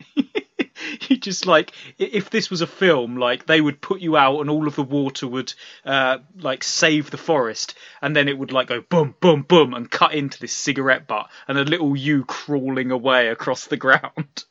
you 1.10 1.16
just 1.16 1.46
like 1.46 1.72
if 1.98 2.30
this 2.30 2.50
was 2.50 2.60
a 2.60 2.66
film, 2.66 3.16
like 3.16 3.46
they 3.46 3.60
would 3.60 3.80
put 3.80 4.00
you 4.00 4.16
out 4.16 4.40
and 4.40 4.50
all 4.50 4.66
of 4.66 4.76
the 4.76 4.82
water 4.82 5.26
would 5.26 5.52
uh, 5.84 6.18
like 6.38 6.64
save 6.64 7.10
the 7.10 7.16
forest, 7.16 7.74
and 8.02 8.14
then 8.14 8.28
it 8.28 8.38
would 8.38 8.52
like 8.52 8.68
go 8.68 8.80
boom, 8.80 9.14
boom, 9.20 9.42
boom, 9.42 9.74
and 9.74 9.90
cut 9.90 10.14
into 10.14 10.38
this 10.40 10.52
cigarette 10.52 11.06
butt, 11.06 11.28
and 11.48 11.58
a 11.58 11.64
little 11.64 11.96
you 11.96 12.24
crawling 12.24 12.90
away 12.90 13.28
across 13.28 13.66
the 13.66 13.76
ground. 13.76 14.44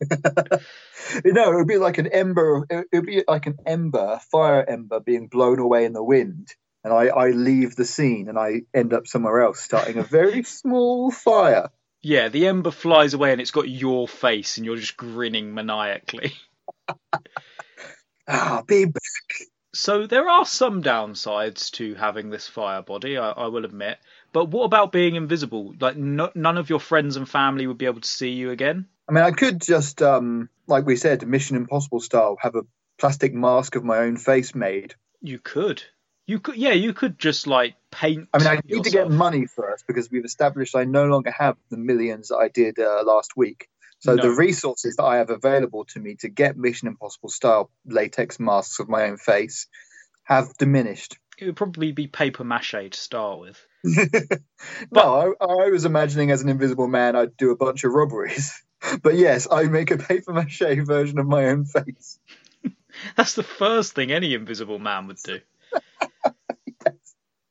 You 1.24 1.32
know, 1.32 1.52
it 1.52 1.56
would 1.56 1.68
be 1.68 1.78
like 1.78 1.98
an 1.98 2.08
ember. 2.08 2.66
It 2.68 2.86
would 2.92 3.06
be 3.06 3.24
like 3.26 3.46
an 3.46 3.56
ember, 3.64 4.20
fire 4.30 4.64
ember, 4.68 5.00
being 5.00 5.28
blown 5.28 5.58
away 5.58 5.84
in 5.84 5.92
the 5.92 6.02
wind, 6.02 6.48
and 6.84 6.92
I, 6.92 7.06
I 7.06 7.30
leave 7.30 7.76
the 7.76 7.84
scene 7.84 8.28
and 8.28 8.38
I 8.38 8.62
end 8.74 8.92
up 8.92 9.06
somewhere 9.06 9.40
else, 9.40 9.60
starting 9.60 9.98
a 9.98 10.02
very 10.02 10.42
small 10.42 11.10
fire. 11.10 11.70
Yeah, 12.02 12.28
the 12.28 12.46
ember 12.46 12.70
flies 12.70 13.14
away 13.14 13.32
and 13.32 13.40
it's 13.40 13.50
got 13.50 13.68
your 13.68 14.06
face, 14.06 14.56
and 14.56 14.64
you're 14.64 14.76
just 14.76 14.96
grinning 14.96 15.54
maniacally. 15.54 16.32
Ah, 18.30 18.62
be 18.66 18.84
back. 18.84 19.48
So 19.74 20.06
there 20.06 20.28
are 20.28 20.44
some 20.44 20.82
downsides 20.82 21.70
to 21.72 21.94
having 21.94 22.28
this 22.28 22.46
fire 22.46 22.82
body, 22.82 23.16
I, 23.16 23.30
I 23.30 23.46
will 23.46 23.64
admit. 23.64 23.98
But 24.32 24.46
what 24.50 24.64
about 24.64 24.92
being 24.92 25.14
invisible? 25.14 25.74
Like, 25.80 25.96
no, 25.96 26.30
none 26.34 26.58
of 26.58 26.68
your 26.68 26.80
friends 26.80 27.16
and 27.16 27.26
family 27.26 27.66
would 27.66 27.78
be 27.78 27.86
able 27.86 28.02
to 28.02 28.08
see 28.08 28.30
you 28.30 28.50
again. 28.50 28.86
I 29.08 29.12
mean, 29.12 29.24
I 29.24 29.30
could 29.30 29.62
just, 29.62 30.02
um, 30.02 30.50
like 30.66 30.84
we 30.84 30.96
said, 30.96 31.26
Mission 31.26 31.56
Impossible 31.56 32.00
style, 32.00 32.36
have 32.40 32.54
a 32.54 32.66
plastic 32.98 33.32
mask 33.32 33.76
of 33.76 33.84
my 33.84 33.98
own 33.98 34.18
face 34.18 34.54
made. 34.54 34.94
You 35.22 35.38
could. 35.38 35.82
You 36.28 36.40
could, 36.40 36.56
yeah, 36.56 36.72
you 36.72 36.92
could 36.92 37.18
just 37.18 37.46
like 37.46 37.74
paint. 37.90 38.28
I 38.34 38.38
mean, 38.38 38.46
I 38.46 38.54
need 38.56 38.64
yourself. 38.66 38.84
to 38.84 38.90
get 38.90 39.10
money 39.10 39.46
first 39.46 39.86
because 39.86 40.10
we've 40.10 40.26
established 40.26 40.76
I 40.76 40.84
no 40.84 41.06
longer 41.06 41.30
have 41.30 41.56
the 41.70 41.78
millions 41.78 42.28
that 42.28 42.36
I 42.36 42.48
did 42.48 42.78
uh, 42.78 43.02
last 43.02 43.34
week. 43.34 43.66
So 44.00 44.14
No. 44.14 44.22
the 44.22 44.30
resources 44.30 44.96
that 44.96 45.04
I 45.04 45.16
have 45.16 45.30
available 45.30 45.86
to 45.86 45.98
me 45.98 46.16
to 46.16 46.28
get 46.28 46.58
Mission 46.58 46.86
Impossible 46.86 47.30
style 47.30 47.70
latex 47.86 48.38
masks 48.38 48.78
of 48.78 48.90
my 48.90 49.04
own 49.04 49.16
face 49.16 49.68
have 50.24 50.54
diminished. 50.58 51.16
It 51.38 51.46
would 51.46 51.56
probably 51.56 51.92
be 51.92 52.06
paper 52.06 52.44
mache 52.44 52.72
to 52.90 53.00
start 53.00 53.40
with. 53.40 53.66
no, 54.92 55.34
I, 55.40 55.44
I 55.44 55.70
was 55.70 55.86
imagining 55.86 56.30
as 56.30 56.42
an 56.42 56.50
invisible 56.50 56.88
man 56.88 57.16
I'd 57.16 57.38
do 57.38 57.52
a 57.52 57.56
bunch 57.56 57.84
of 57.84 57.92
robberies. 57.92 58.52
But 59.02 59.16
yes, 59.16 59.48
I 59.50 59.64
make 59.64 59.90
a 59.90 59.98
paper 59.98 60.32
mache 60.32 60.62
version 60.86 61.18
of 61.18 61.26
my 61.26 61.46
own 61.46 61.64
face. 61.64 62.20
That's 63.16 63.34
the 63.34 63.42
first 63.42 63.94
thing 63.94 64.12
any 64.12 64.34
invisible 64.34 64.78
man 64.78 65.08
would 65.08 65.16
do. 65.16 65.40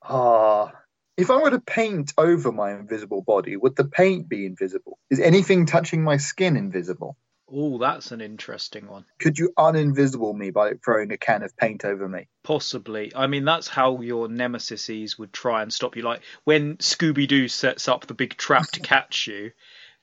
Ah, 0.08 0.72
if 1.16 1.30
I 1.30 1.36
were 1.36 1.50
to 1.50 1.60
paint 1.60 2.12
over 2.16 2.52
my 2.52 2.72
invisible 2.72 3.22
body, 3.22 3.56
would 3.56 3.76
the 3.76 3.84
paint 3.84 4.28
be 4.28 4.46
invisible? 4.46 4.98
Is 5.10 5.20
anything 5.20 5.66
touching 5.66 6.02
my 6.04 6.16
skin 6.16 6.56
invisible? 6.56 7.16
Oh, 7.50 7.78
that's 7.78 8.12
an 8.12 8.20
interesting 8.20 8.88
one. 8.88 9.04
Could 9.18 9.38
you 9.38 9.52
uninvisible 9.58 10.34
me 10.34 10.50
by 10.50 10.74
throwing 10.84 11.12
a 11.12 11.16
can 11.16 11.42
of 11.42 11.56
paint 11.56 11.84
over 11.84 12.08
me? 12.08 12.28
Possibly. 12.44 13.10
I 13.16 13.26
mean, 13.26 13.44
that's 13.44 13.68
how 13.68 14.00
your 14.00 14.28
nemesises 14.28 15.18
would 15.18 15.32
try 15.32 15.62
and 15.62 15.72
stop 15.72 15.96
you. 15.96 16.02
Like 16.02 16.20
when 16.44 16.76
Scooby 16.76 17.26
Doo 17.26 17.48
sets 17.48 17.88
up 17.88 18.06
the 18.06 18.14
big 18.14 18.36
trap 18.36 18.70
to 18.72 18.80
catch 18.80 19.26
you, 19.26 19.52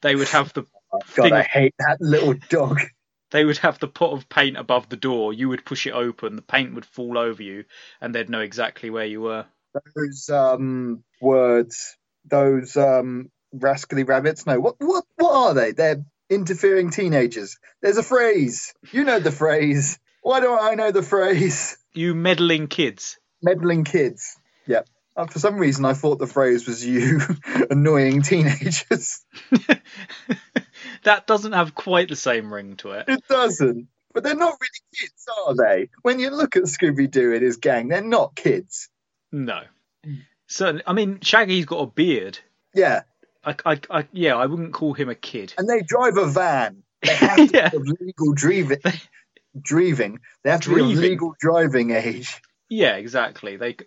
they 0.01 0.15
would 0.15 0.27
have 0.29 0.53
the 0.53 0.63
God, 0.91 1.03
thing 1.23 1.33
I 1.33 1.43
hate 1.43 1.75
that 1.79 2.01
little 2.01 2.33
dog. 2.49 2.81
they 3.31 3.45
would 3.45 3.57
have 3.59 3.79
the 3.79 3.87
pot 3.87 4.13
of 4.13 4.27
paint 4.27 4.57
above 4.57 4.89
the 4.89 4.97
door. 4.97 5.31
You 5.33 5.49
would 5.49 5.65
push 5.65 5.85
it 5.85 5.93
open, 5.93 6.35
the 6.35 6.41
paint 6.41 6.73
would 6.73 6.85
fall 6.85 7.17
over 7.17 7.43
you, 7.43 7.65
and 8.01 8.13
they'd 8.13 8.29
know 8.29 8.41
exactly 8.41 8.89
where 8.89 9.05
you 9.05 9.21
were. 9.21 9.45
Those 9.95 10.29
um, 10.29 11.03
words, 11.21 11.97
those 12.25 12.77
um, 12.77 13.29
rascally 13.51 14.03
rabbits. 14.03 14.45
No, 14.45 14.59
what 14.59 14.75
what 14.79 15.05
what 15.15 15.33
are 15.33 15.53
they? 15.53 15.71
They're 15.71 16.05
interfering 16.29 16.91
teenagers. 16.91 17.57
There's 17.81 17.97
a 17.97 18.03
phrase. 18.03 18.73
You 18.91 19.03
know 19.03 19.19
the 19.19 19.31
phrase. 19.31 19.99
Why 20.21 20.39
don't 20.39 20.61
I 20.61 20.75
know 20.75 20.91
the 20.91 21.03
phrase? 21.03 21.77
You 21.93 22.15
meddling 22.15 22.67
kids. 22.67 23.17
Meddling 23.41 23.83
kids. 23.83 24.37
Yep. 24.67 24.87
Uh, 25.15 25.27
for 25.27 25.39
some 25.39 25.57
reason, 25.57 25.85
I 25.85 25.93
thought 25.93 26.19
the 26.19 26.27
phrase 26.27 26.67
was 26.67 26.85
you 26.85 27.21
annoying 27.69 28.21
teenagers. 28.21 29.23
that 31.03 31.25
doesn't 31.25 31.53
have 31.53 31.73
quite 31.73 32.09
the 32.09 32.15
same 32.15 32.53
ring 32.53 32.75
to 32.77 32.91
it. 32.91 33.05
It 33.07 33.23
doesn't. 33.29 33.87
But 34.13 34.23
they're 34.23 34.35
not 34.35 34.57
really 34.59 34.81
kids, 34.99 35.25
are 35.45 35.55
they? 35.55 35.89
When 36.01 36.19
you 36.19 36.31
look 36.31 36.55
at 36.55 36.63
Scooby 36.63 37.09
Doo 37.09 37.33
and 37.33 37.43
his 37.43 37.57
gang, 37.57 37.89
they're 37.89 38.01
not 38.01 38.35
kids. 38.35 38.89
No. 39.31 39.61
Certainly. 40.47 40.83
I 40.87 40.93
mean, 40.93 41.19
Shaggy's 41.21 41.65
got 41.65 41.79
a 41.81 41.87
beard. 41.87 42.39
Yeah. 42.73 43.01
I, 43.43 43.55
I, 43.65 43.79
I, 43.89 44.07
yeah, 44.11 44.35
I 44.35 44.45
wouldn't 44.45 44.73
call 44.73 44.93
him 44.93 45.09
a 45.09 45.15
kid. 45.15 45.53
And 45.57 45.67
they 45.69 45.81
drive 45.81 46.17
a 46.17 46.27
van. 46.27 46.83
They 47.01 47.15
have 47.15 47.35
to 47.37 47.49
Yeah. 47.53 47.69
be 47.69 47.77
of 47.77 47.83
legal 47.99 48.33
driving. 48.33 48.79
Driving. 49.61 50.19
They 50.43 50.51
have 50.51 50.61
to 50.61 50.75
be 50.75 50.81
of 50.81 50.87
legal 50.87 51.35
driving 51.39 51.91
age. 51.91 52.41
Yeah, 52.69 52.95
exactly. 52.95 53.57
They, 53.57 53.77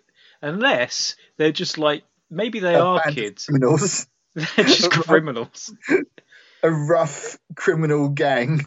unless 0.41 1.15
they're 1.37 1.51
just 1.51 1.77
like 1.77 2.03
maybe 2.29 2.59
they 2.59 2.75
A 2.75 2.83
are 2.83 3.11
kids. 3.11 3.45
Criminals. 3.45 4.07
They're 4.35 4.65
just 4.65 4.91
criminals. 5.07 5.73
A 6.63 6.69
rough 6.71 7.37
criminal 7.55 8.09
gang. 8.09 8.63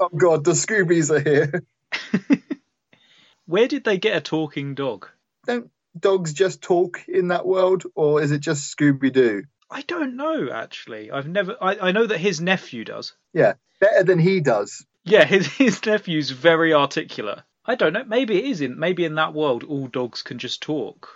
oh 0.00 0.08
God, 0.08 0.44
the 0.44 0.50
Scoobies 0.52 1.10
are 1.10 1.20
here. 1.20 1.62
Where 3.46 3.68
did 3.68 3.84
they 3.84 3.98
get 3.98 4.16
a 4.16 4.20
talking 4.20 4.74
dog? 4.74 5.08
Don't 5.48 5.70
dogs 5.98 6.34
just 6.34 6.60
talk 6.60 7.02
in 7.08 7.28
that 7.28 7.46
world, 7.46 7.84
or 7.94 8.20
is 8.20 8.32
it 8.32 8.40
just 8.40 8.76
Scooby 8.76 9.10
Doo? 9.10 9.44
I 9.70 9.80
don't 9.80 10.16
know. 10.16 10.50
Actually, 10.52 11.10
I've 11.10 11.26
never. 11.26 11.56
I, 11.58 11.88
I 11.88 11.92
know 11.92 12.06
that 12.06 12.18
his 12.18 12.38
nephew 12.38 12.84
does. 12.84 13.14
Yeah, 13.32 13.54
better 13.80 14.04
than 14.04 14.18
he 14.18 14.40
does. 14.40 14.84
Yeah, 15.04 15.24
his 15.34 15.46
his 15.46 15.84
nephew's 15.86 16.28
very 16.28 16.74
articulate. 16.74 17.40
I 17.64 17.76
don't 17.76 17.94
know. 17.94 18.04
Maybe 18.04 18.38
it 18.38 18.44
is 18.44 18.60
in 18.60 18.78
maybe 18.78 19.06
in 19.06 19.14
that 19.14 19.32
world 19.32 19.64
all 19.64 19.86
dogs 19.86 20.22
can 20.22 20.38
just 20.38 20.60
talk, 20.60 21.08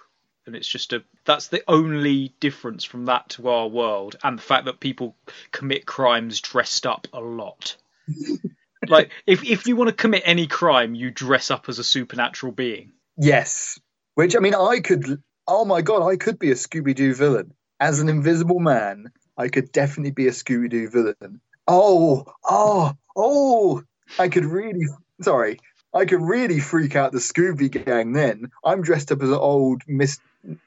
and 0.46 0.56
it's 0.56 0.66
just 0.68 0.94
a 0.94 1.04
that's 1.26 1.48
the 1.48 1.62
only 1.68 2.34
difference 2.40 2.84
from 2.84 3.04
that 3.04 3.28
to 3.30 3.48
our 3.48 3.68
world, 3.68 4.16
and 4.24 4.38
the 4.38 4.42
fact 4.42 4.64
that 4.64 4.80
people 4.80 5.14
commit 5.50 5.84
crimes 5.84 6.40
dressed 6.40 6.86
up 6.86 7.06
a 7.12 7.20
lot. 7.20 7.76
like 8.88 9.12
if 9.26 9.44
if 9.44 9.66
you 9.66 9.76
want 9.76 9.88
to 9.88 9.94
commit 9.94 10.22
any 10.24 10.46
crime, 10.46 10.94
you 10.94 11.10
dress 11.10 11.50
up 11.50 11.68
as 11.68 11.78
a 11.78 11.84
supernatural 11.84 12.52
being. 12.52 12.92
Yes. 13.18 13.78
Which 14.14 14.36
I 14.36 14.40
mean, 14.40 14.54
I 14.54 14.80
could. 14.80 15.22
Oh 15.48 15.64
my 15.64 15.82
God, 15.82 16.06
I 16.06 16.16
could 16.16 16.38
be 16.38 16.50
a 16.50 16.54
Scooby 16.54 16.94
Doo 16.94 17.14
villain 17.14 17.52
as 17.80 18.00
an 18.00 18.08
invisible 18.08 18.60
man. 18.60 19.10
I 19.36 19.48
could 19.48 19.72
definitely 19.72 20.12
be 20.12 20.28
a 20.28 20.32
Scooby 20.32 20.68
Doo 20.68 20.88
villain. 20.88 21.40
Oh, 21.66 22.26
oh, 22.44 22.92
oh! 23.16 23.82
I 24.18 24.28
could 24.28 24.44
really. 24.44 24.86
Sorry, 25.20 25.58
I 25.94 26.04
could 26.04 26.20
really 26.20 26.60
freak 26.60 26.96
out 26.96 27.12
the 27.12 27.18
Scooby 27.18 27.70
Gang. 27.70 28.12
Then 28.12 28.50
I'm 28.64 28.82
dressed 28.82 29.12
up 29.12 29.22
as 29.22 29.30
an 29.30 29.34
old 29.34 29.82
Miss, 29.86 30.18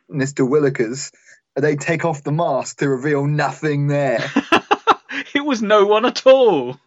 Mister 0.09 0.43
Willikers. 0.43 1.11
They 1.55 1.75
take 1.75 2.03
off 2.03 2.23
the 2.23 2.31
mask 2.31 2.79
to 2.79 2.89
reveal 2.89 3.25
nothing 3.25 3.87
there. 3.87 4.19
it 5.33 5.45
was 5.45 5.61
no 5.61 5.85
one 5.85 6.05
at 6.05 6.25
all. 6.25 6.77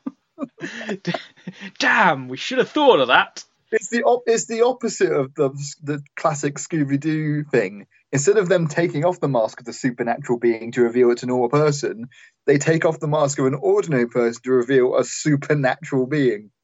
Damn, 1.79 2.29
we 2.29 2.37
should 2.37 2.59
have 2.59 2.71
thought 2.71 3.01
of 3.01 3.09
that. 3.09 3.45
It's 3.71 3.89
the 3.89 4.03
op- 4.03 4.25
it's 4.27 4.47
the 4.47 4.63
opposite 4.63 5.13
of 5.13 5.35
the 5.35 5.51
the 5.83 6.03
classic 6.17 6.57
Scooby 6.57 6.99
Doo 6.99 7.45
thing. 7.45 7.87
Instead 8.13 8.39
of 8.39 8.49
them 8.49 8.69
taking 8.69 9.05
off 9.05 9.21
the 9.21 9.29
mask 9.29 9.61
of 9.61 9.67
the 9.67 9.73
supernatural 9.73 10.39
being 10.39 10.73
to 10.73 10.83
reveal 10.83 11.11
it's 11.11 11.23
a 11.23 11.27
normal 11.27 11.51
person, 11.51 12.09
they 12.47 12.57
take 12.57 12.87
off 12.87 13.01
the 13.01 13.09
mask 13.09 13.39
of 13.39 13.47
an 13.47 13.55
ordinary 13.55 14.09
person 14.09 14.43
to 14.45 14.53
reveal 14.53 14.97
a 14.97 15.05
supernatural 15.05 16.07
being. 16.07 16.51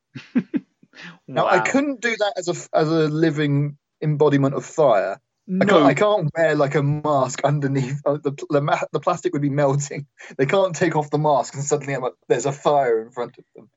Now 1.29 1.47
I 1.47 1.59
couldn't 1.61 2.01
do 2.01 2.17
that 2.17 2.35
as 2.37 2.49
a 2.49 2.77
as 2.77 2.89
a 2.89 3.09
living 3.09 3.77
embodiment 4.01 4.55
of 4.55 4.65
fire. 4.65 5.21
I 5.61 5.65
No, 5.65 5.75
can't, 5.75 5.87
I 5.87 5.95
can't 5.95 6.31
wear 6.37 6.55
like 6.55 6.75
a 6.75 6.83
mask 6.83 7.45
underneath. 7.45 8.01
Uh, 8.07 8.19
the, 8.23 8.31
the 8.49 8.87
the 8.93 9.01
plastic 9.01 9.33
would 9.33 9.43
be 9.43 9.51
melting. 9.51 10.07
They 10.39 10.47
can't 10.47 10.75
take 10.75 10.97
off 10.97 11.11
the 11.11 11.19
mask 11.19 11.55
and 11.55 11.65
suddenly 11.65 11.97
there's 12.29 12.47
a 12.47 12.53
fire 12.53 13.03
in 13.03 13.11
front 13.11 13.37
of 13.39 13.45
them. 13.55 13.69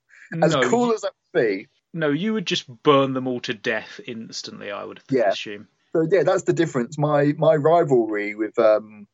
As 0.44 0.54
no, 0.54 0.62
cool 0.62 0.94
as 0.94 1.02
that 1.02 1.13
would 1.34 1.42
be, 1.42 1.68
no, 1.93 2.10
you 2.10 2.34
would 2.34 2.45
just 2.47 2.67
burn 2.84 3.13
them 3.13 3.28
all 3.28 3.39
to 3.41 3.54
death 3.54 4.00
instantly. 4.06 4.71
I 4.71 4.84
would 4.84 5.02
Yeah. 5.10 5.30
assume. 5.30 5.67
So 5.93 6.08
yeah, 6.12 6.23
that's 6.23 6.43
the 6.43 6.54
difference. 6.54 6.97
My 6.97 7.34
my 7.38 7.56
rivalry 7.56 8.36
with 8.36 8.58
um 8.60 9.08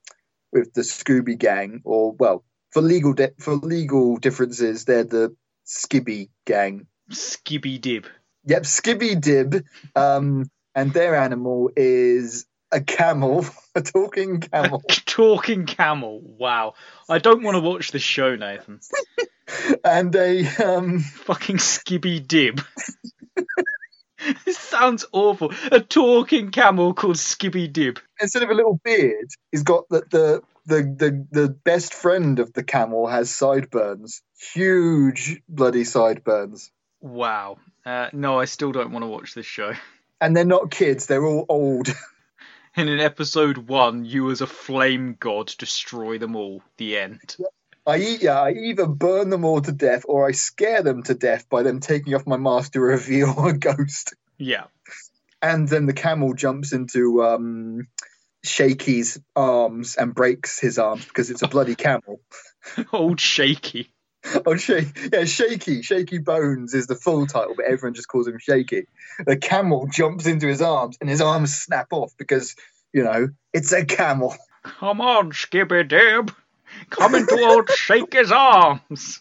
with 0.51 0.73
the 0.73 0.81
Scooby 0.81 1.38
Gang, 1.38 1.81
or 1.86 2.13
well, 2.13 2.43
for 2.71 2.81
legal 2.81 3.13
de- 3.13 3.33
for 3.39 3.55
legal 3.55 4.17
differences, 4.17 4.86
they're 4.86 5.03
the 5.03 5.36
Skibby 5.65 6.29
Gang. 6.45 6.88
Skibby 7.12 7.79
dib. 7.79 8.05
Yep, 8.45 8.63
Skibby 8.63 9.21
Dib, 9.21 9.65
um, 9.95 10.49
and 10.75 10.91
their 10.93 11.15
animal 11.15 11.69
is 11.77 12.45
a 12.73 12.81
camel, 12.81 13.45
a 13.75 13.81
talking 13.81 14.39
camel, 14.41 14.81
Talking 15.05 15.65
camel. 15.65 16.21
Wow. 16.23 16.73
I 17.09 17.19
don't 17.19 17.43
want 17.43 17.55
to 17.55 17.62
watch 17.62 17.91
this 17.91 18.01
show, 18.01 18.36
Nathan. 18.36 18.79
and 19.83 20.15
a 20.15 20.45
um. 20.63 20.99
Fucking 20.99 21.57
Skibby 21.57 22.25
dib. 22.27 22.62
this 24.45 24.57
sounds 24.57 25.05
awful. 25.12 25.51
A 25.71 25.79
talking 25.79 26.51
camel 26.51 26.93
called 26.93 27.17
Skibby 27.17 27.71
dib. 27.71 27.99
Instead 28.19 28.43
of 28.43 28.49
a 28.49 28.53
little 28.53 28.79
beard, 28.83 29.27
he's 29.51 29.63
got 29.63 29.88
the 29.89 30.03
the. 30.09 30.41
The, 30.65 30.81
the 30.81 31.27
the 31.29 31.49
best 31.49 31.93
friend 31.93 32.39
of 32.39 32.53
the 32.53 32.63
camel 32.63 33.05
has 33.05 33.29
sideburns, 33.29 34.21
huge 34.53 35.41
bloody 35.49 35.83
sideburns, 35.83 36.71
Wow. 37.01 37.57
Uh, 37.86 38.07
no, 38.13 38.39
I 38.39 38.45
still 38.45 38.71
don't 38.71 38.93
want 38.93 39.03
to 39.03 39.07
watch 39.07 39.33
this 39.33 39.45
show. 39.45 39.73
and 40.21 40.33
they're 40.33 40.45
not 40.45 40.71
kids; 40.71 41.05
they're 41.05 41.25
all 41.25 41.45
old. 41.49 41.89
And 42.75 42.89
in 42.89 42.99
episode 42.99 43.57
one, 43.57 44.03
you 44.03 44.31
as 44.31 44.41
a 44.41 44.47
flame 44.47 45.15
god 45.19 45.53
destroy 45.57 46.17
them 46.17 46.36
all. 46.36 46.63
The 46.77 46.97
end. 46.97 47.36
I 47.86 47.95
yeah, 47.95 48.41
I 48.41 48.51
either 48.51 48.88
burn 48.88 49.29
them 49.29 49.45
all 49.45 49.62
to 49.62 49.71
death 49.71 50.03
or 50.07 50.27
I 50.27 50.31
scare 50.31 50.81
them 50.81 51.03
to 51.03 51.13
death 51.13 51.49
by 51.49 51.63
them 51.63 51.81
taking 51.81 52.15
off 52.15 52.25
my 52.25 52.38
mask 52.38 52.73
to 52.73 52.79
reveal 52.81 53.45
a 53.45 53.53
ghost. 53.53 54.15
Yeah. 54.38 54.65
And 55.41 55.67
then 55.67 55.86
the 55.86 55.93
camel 55.93 56.33
jumps 56.33 56.71
into 56.71 57.23
um, 57.23 57.88
Shaky's 58.43 59.19
arms 59.36 59.95
and 59.95 60.15
breaks 60.15 60.59
his 60.59 60.79
arms 60.79 61.05
because 61.05 61.29
it's 61.29 61.41
a 61.41 61.47
bloody 61.47 61.75
camel. 61.75 62.21
Old 62.93 63.19
shaky. 63.19 63.92
Oh, 64.45 64.55
Shaky, 64.55 65.09
yeah, 65.12 65.25
Shaky, 65.25 65.81
Shaky 65.81 66.17
Bones 66.17 66.73
is 66.73 66.88
the 66.88 66.95
full 66.95 67.27
title, 67.27 67.53
but 67.55 67.65
everyone 67.65 67.93
just 67.93 68.07
calls 68.07 68.27
him 68.27 68.39
Shaky. 68.39 68.88
The 69.25 69.38
camel 69.38 69.88
jumps 69.91 70.25
into 70.25 70.47
his 70.47 70.62
arms 70.62 70.97
and 71.01 71.09
his 71.09 71.21
arms 71.21 71.55
snap 71.55 71.88
off 71.91 72.13
because, 72.17 72.55
you 72.93 73.03
know, 73.03 73.29
it's 73.53 73.71
a 73.73 73.86
camel. 73.86 74.36
Come 74.63 75.01
on, 75.01 75.33
Skippy 75.33 75.83
Dib. 75.83 76.31
Come 76.89 77.15
into 77.15 77.38
old 77.41 77.69
Shaky's 77.75 78.31
arms. 78.31 79.19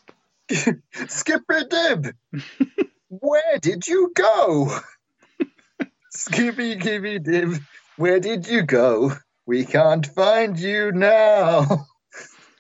Skippy 1.09 1.65
Dib, 1.69 2.15
where 3.09 3.59
did 3.61 3.87
you 3.87 4.13
go? 4.15 4.79
Skippy 6.11 6.77
Gibby 6.77 7.19
Dib, 7.19 7.59
where 7.97 8.21
did 8.21 8.47
you 8.47 8.63
go? 8.63 9.13
We 9.47 9.65
can't 9.65 10.07
find 10.07 10.59
you 10.59 10.93
now. 10.93 11.87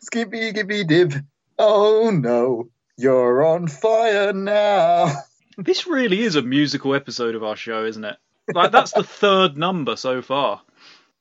Skippy 0.01 0.53
Gibby 0.53 0.85
Dib, 0.85 1.15
oh 1.59 2.11
no, 2.11 2.69
you're 2.97 3.45
on 3.45 3.69
fire 3.69 4.33
now. 4.33 5.13
This 5.59 5.87
really 5.87 6.23
is 6.23 6.35
a 6.35 6.41
musical 6.41 6.95
episode 6.95 7.35
of 7.35 7.45
our 7.45 7.57
show, 7.57 7.85
isn't 7.85 8.05
it? 8.05 8.17
Like 8.55 8.73
that's 8.73 8.93
the 8.93 9.05
third 9.05 9.55
number 9.55 9.97
so 9.97 10.23
far. 10.23 10.63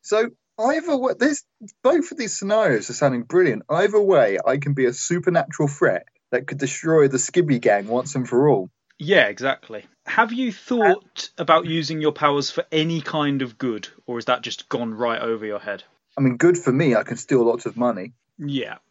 So 0.01 0.29
either 0.57 0.95
way, 0.95 1.13
this 1.19 1.43
both 1.83 2.11
of 2.11 2.17
these 2.17 2.37
scenarios 2.39 2.89
are 2.89 2.93
sounding 2.93 3.23
brilliant. 3.23 3.63
Either 3.69 3.99
way, 3.99 4.37
I 4.45 4.55
can 4.57 4.73
be 4.73 4.85
a 4.85 4.93
supernatural 4.93 5.67
threat 5.67 6.07
that 6.31 6.47
could 6.47 6.59
destroy 6.59 7.07
the 7.09 7.17
Skibby 7.17 7.59
gang 7.59 7.87
once 7.87 8.15
and 8.15 8.27
for 8.27 8.47
all. 8.47 8.69
Yeah, 8.97 9.27
exactly. 9.27 9.85
Have 10.05 10.31
you 10.31 10.51
thought 10.51 11.29
uh, 11.37 11.41
about 11.41 11.65
using 11.65 12.01
your 12.01 12.11
powers 12.11 12.51
for 12.51 12.65
any 12.71 13.01
kind 13.01 13.41
of 13.41 13.57
good, 13.57 13.87
or 14.05 14.17
is 14.17 14.25
that 14.25 14.43
just 14.43 14.69
gone 14.69 14.93
right 14.93 15.21
over 15.21 15.45
your 15.45 15.59
head? 15.59 15.83
I 16.17 16.21
mean, 16.21 16.37
good 16.37 16.57
for 16.57 16.71
me. 16.71 16.95
I 16.95 17.03
can 17.03 17.17
steal 17.17 17.43
lots 17.43 17.65
of 17.65 17.77
money. 17.77 18.13
Yeah, 18.37 18.77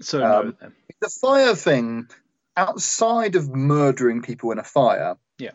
So 0.00 0.24
Um, 0.24 0.56
then. 0.60 0.72
The 1.00 1.08
fire 1.08 1.54
thing, 1.54 2.08
outside 2.56 3.36
of 3.36 3.48
murdering 3.54 4.22
people 4.22 4.52
in 4.52 4.58
a 4.58 4.64
fire, 4.64 5.16
Yeah. 5.38 5.52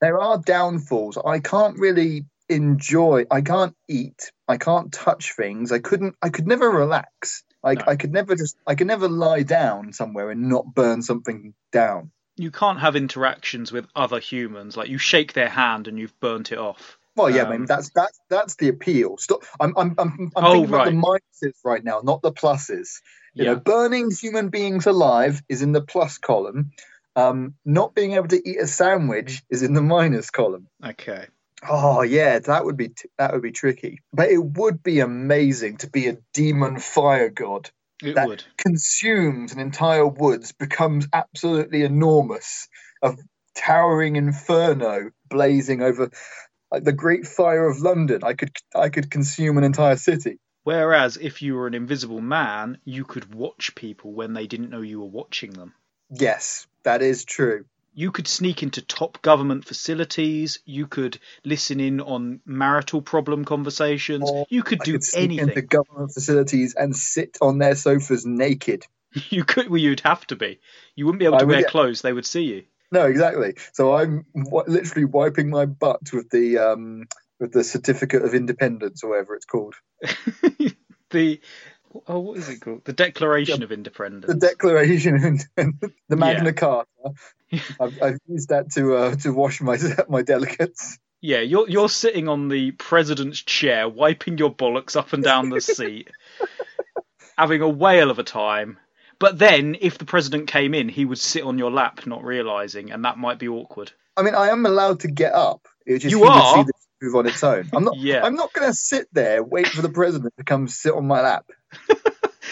there 0.00 0.20
are 0.20 0.38
downfalls. 0.38 1.16
I 1.18 1.38
can't 1.40 1.78
really 1.78 2.26
enjoy. 2.48 3.24
I 3.30 3.40
can't 3.40 3.74
eat. 3.88 4.32
I 4.48 4.56
can't 4.58 4.92
touch 4.92 5.34
things. 5.36 5.72
I 5.72 5.78
couldn't. 5.78 6.16
I 6.20 6.28
could 6.28 6.46
never 6.46 6.68
relax. 6.70 7.44
Like 7.62 7.78
No. 7.78 7.92
I 7.92 7.96
could 7.96 8.12
never 8.12 8.34
just. 8.34 8.56
I 8.66 8.74
could 8.74 8.86
never 8.88 9.08
lie 9.08 9.42
down 9.44 9.92
somewhere 9.92 10.30
and 10.30 10.48
not 10.48 10.74
burn 10.74 11.00
something 11.02 11.54
down. 11.70 12.10
You 12.36 12.50
can't 12.50 12.80
have 12.80 12.96
interactions 12.96 13.72
with 13.72 13.86
other 13.94 14.18
humans. 14.18 14.76
Like 14.76 14.88
you 14.88 14.98
shake 14.98 15.32
their 15.34 15.48
hand 15.48 15.86
and 15.88 15.98
you've 15.98 16.18
burnt 16.20 16.50
it 16.52 16.58
off. 16.58 16.98
Well, 17.14 17.30
yeah, 17.30 17.42
Um, 17.42 17.48
I 17.48 17.56
mean 17.56 17.66
that's 17.66 17.90
that's 17.90 18.18
that's 18.28 18.56
the 18.56 18.68
appeal. 18.68 19.16
Stop. 19.18 19.44
I'm 19.60 19.74
I'm 19.76 19.94
I'm, 19.98 20.32
I'm 20.36 20.44
Oh, 20.44 20.52
thinking 20.52 20.74
about 20.74 20.86
the 20.86 20.92
minuses 20.92 21.54
right 21.64 21.84
now, 21.84 22.00
not 22.02 22.20
the 22.22 22.32
pluses. 22.32 23.00
You 23.34 23.44
Yeah. 23.44 23.52
know, 23.54 23.60
burning 23.60 24.10
human 24.10 24.48
beings 24.48 24.86
alive 24.86 25.42
is 25.48 25.62
in 25.62 25.72
the 25.72 25.80
plus 25.82 26.18
column. 26.18 26.70
Um, 27.16 27.54
not 27.64 27.94
being 27.94 28.12
able 28.12 28.28
to 28.28 28.48
eat 28.48 28.58
a 28.60 28.66
sandwich 28.66 29.42
is 29.50 29.62
in 29.62 29.74
the 29.74 29.82
minus 29.82 30.30
column. 30.30 30.68
Okay. 30.84 31.26
Oh 31.68 32.02
yeah, 32.02 32.38
that 32.40 32.64
would 32.64 32.76
be 32.76 32.88
t- 32.88 33.08
that 33.18 33.32
would 33.32 33.42
be 33.42 33.52
tricky. 33.52 34.00
But 34.12 34.30
it 34.30 34.38
would 34.42 34.82
be 34.82 35.00
amazing 35.00 35.76
to 35.78 35.90
be 35.90 36.08
a 36.08 36.16
demon 36.34 36.78
fire 36.78 37.28
god 37.28 37.70
It 38.02 38.16
That- 38.16 38.26
would. 38.28 38.42
consumes 38.58 39.52
an 39.52 39.60
entire 39.60 40.06
woods, 40.06 40.50
becomes 40.52 41.06
absolutely 41.12 41.82
enormous, 41.82 42.68
a 43.00 43.16
towering 43.54 44.16
inferno 44.16 45.10
blazing 45.28 45.82
over 45.82 46.10
like 46.72 46.82
the 46.84 46.92
Great 46.92 47.26
Fire 47.26 47.66
of 47.68 47.78
London. 47.80 48.24
I 48.24 48.32
could 48.32 48.50
I 48.74 48.88
could 48.88 49.10
consume 49.10 49.56
an 49.58 49.64
entire 49.64 49.96
city. 49.96 50.38
Whereas 50.64 51.16
if 51.16 51.42
you 51.42 51.54
were 51.54 51.66
an 51.66 51.74
invisible 51.74 52.20
man, 52.20 52.78
you 52.84 53.04
could 53.04 53.34
watch 53.34 53.74
people 53.74 54.12
when 54.12 54.32
they 54.32 54.46
didn't 54.46 54.70
know 54.70 54.80
you 54.80 55.00
were 55.00 55.06
watching 55.06 55.52
them. 55.52 55.74
Yes, 56.10 56.66
that 56.84 57.02
is 57.02 57.24
true. 57.24 57.64
You 57.94 58.10
could 58.10 58.26
sneak 58.28 58.62
into 58.62 58.80
top 58.80 59.20
government 59.22 59.66
facilities. 59.66 60.60
You 60.64 60.86
could 60.86 61.18
listen 61.44 61.78
in 61.78 62.00
on 62.00 62.40
marital 62.46 63.02
problem 63.02 63.44
conversations. 63.44 64.30
Or 64.30 64.46
you 64.48 64.62
could 64.62 64.80
I 64.80 64.84
do 64.84 64.92
could 64.92 65.04
sneak 65.04 65.24
anything. 65.24 65.48
into 65.48 65.62
government 65.62 66.12
facilities 66.12 66.74
and 66.74 66.96
sit 66.96 67.36
on 67.42 67.58
their 67.58 67.74
sofas 67.74 68.24
naked. 68.24 68.86
You 69.28 69.44
could. 69.44 69.68
Well, 69.68 69.78
you'd 69.78 70.00
have 70.00 70.26
to 70.28 70.36
be. 70.36 70.58
You 70.94 71.04
wouldn't 71.04 71.18
be 71.18 71.26
able 71.26 71.36
I 71.36 71.40
to 71.40 71.44
would, 71.44 71.52
wear 71.52 71.60
yeah. 71.60 71.68
clothes. 71.68 72.00
They 72.00 72.14
would 72.14 72.24
see 72.24 72.44
you. 72.44 72.64
No, 72.90 73.04
exactly. 73.04 73.56
So 73.72 73.94
I'm 73.94 74.24
w- 74.34 74.64
literally 74.66 75.04
wiping 75.04 75.50
my 75.50 75.66
butt 75.66 76.12
with 76.14 76.30
the 76.30 76.56
um 76.56 77.08
with 77.42 77.52
the 77.52 77.64
certificate 77.64 78.22
of 78.22 78.34
independence 78.34 79.02
or 79.02 79.10
whatever 79.10 79.34
it's 79.34 79.44
called. 79.44 79.74
the 81.10 81.40
oh, 82.06 82.20
what 82.20 82.38
is 82.38 82.48
it 82.48 82.60
called? 82.60 82.84
The 82.84 82.92
Declaration 82.92 83.64
of 83.64 83.72
Independence. 83.72 84.32
The 84.32 84.38
Declaration 84.38 85.16
of 85.16 85.24
Independence, 85.24 85.92
the 86.08 86.16
Magna 86.16 86.50
Yeah. 86.50 86.52
Carta. 86.52 86.88
I've, 87.80 88.00
I've 88.00 88.18
used 88.28 88.50
that 88.50 88.70
to 88.74 88.94
uh, 88.94 89.14
to 89.16 89.32
wash 89.32 89.60
my 89.60 89.76
my 90.08 90.22
delegates. 90.22 90.98
Yeah, 91.20 91.40
you're 91.40 91.68
you're 91.68 91.88
sitting 91.88 92.28
on 92.28 92.48
the 92.48 92.70
president's 92.70 93.40
chair, 93.42 93.88
wiping 93.88 94.38
your 94.38 94.54
bollocks 94.54 94.94
up 94.94 95.12
and 95.12 95.24
down 95.24 95.50
the 95.50 95.60
seat, 95.60 96.10
having 97.36 97.60
a 97.60 97.68
whale 97.68 98.10
of 98.10 98.20
a 98.20 98.24
time. 98.24 98.78
But 99.18 99.38
then, 99.38 99.76
if 99.80 99.98
the 99.98 100.04
president 100.04 100.46
came 100.46 100.74
in, 100.74 100.88
he 100.88 101.04
would 101.04 101.18
sit 101.18 101.42
on 101.42 101.58
your 101.58 101.72
lap, 101.72 102.06
not 102.06 102.24
realizing, 102.24 102.92
and 102.92 103.04
that 103.04 103.18
might 103.18 103.38
be 103.40 103.48
awkward. 103.48 103.92
I 104.16 104.22
mean, 104.22 104.34
I 104.34 104.48
am 104.48 104.64
allowed 104.64 105.00
to 105.00 105.08
get 105.08 105.32
up. 105.32 105.66
Just 105.86 106.06
You 106.06 106.24
are? 106.24 106.64
this 106.64 106.72
move 107.02 107.14
on 107.16 107.26
its 107.26 107.42
own. 107.42 107.68
I'm 107.72 107.84
not. 107.84 107.96
Yeah. 108.02 108.24
I'm 108.24 108.34
not 108.36 108.52
going 108.52 108.68
to 108.68 108.74
sit 108.74 109.08
there 109.12 109.42
wait 109.42 109.68
for 109.68 109.82
the 109.82 109.88
president 109.90 110.34
to 110.38 110.44
come 110.44 110.68
sit 110.68 110.92
on 110.94 111.06
my 111.06 111.20
lap. 111.20 111.50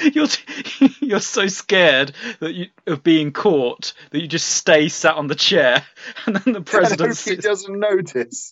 You're 0.03 0.29
you're 1.01 1.21
so 1.21 1.47
scared 1.49 2.13
that 2.39 2.55
you 2.55 2.69
of 2.87 3.03
being 3.03 3.33
caught 3.33 3.93
that 4.13 4.23
you 4.23 4.29
just 4.29 4.47
stay 4.47 4.89
sat 4.89 5.17
on 5.17 5.27
the 5.27 5.35
chair, 5.35 5.85
and 6.25 6.37
then 6.37 6.55
the 6.55 6.63
president 6.63 7.11
he 7.11 7.15
sits. 7.15 7.45
doesn't 7.45 7.79
notice. 7.79 8.51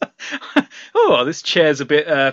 oh, 0.95 1.25
this 1.25 1.41
chair's 1.41 1.81
a 1.81 1.87
bit 1.87 2.07
uh, 2.07 2.33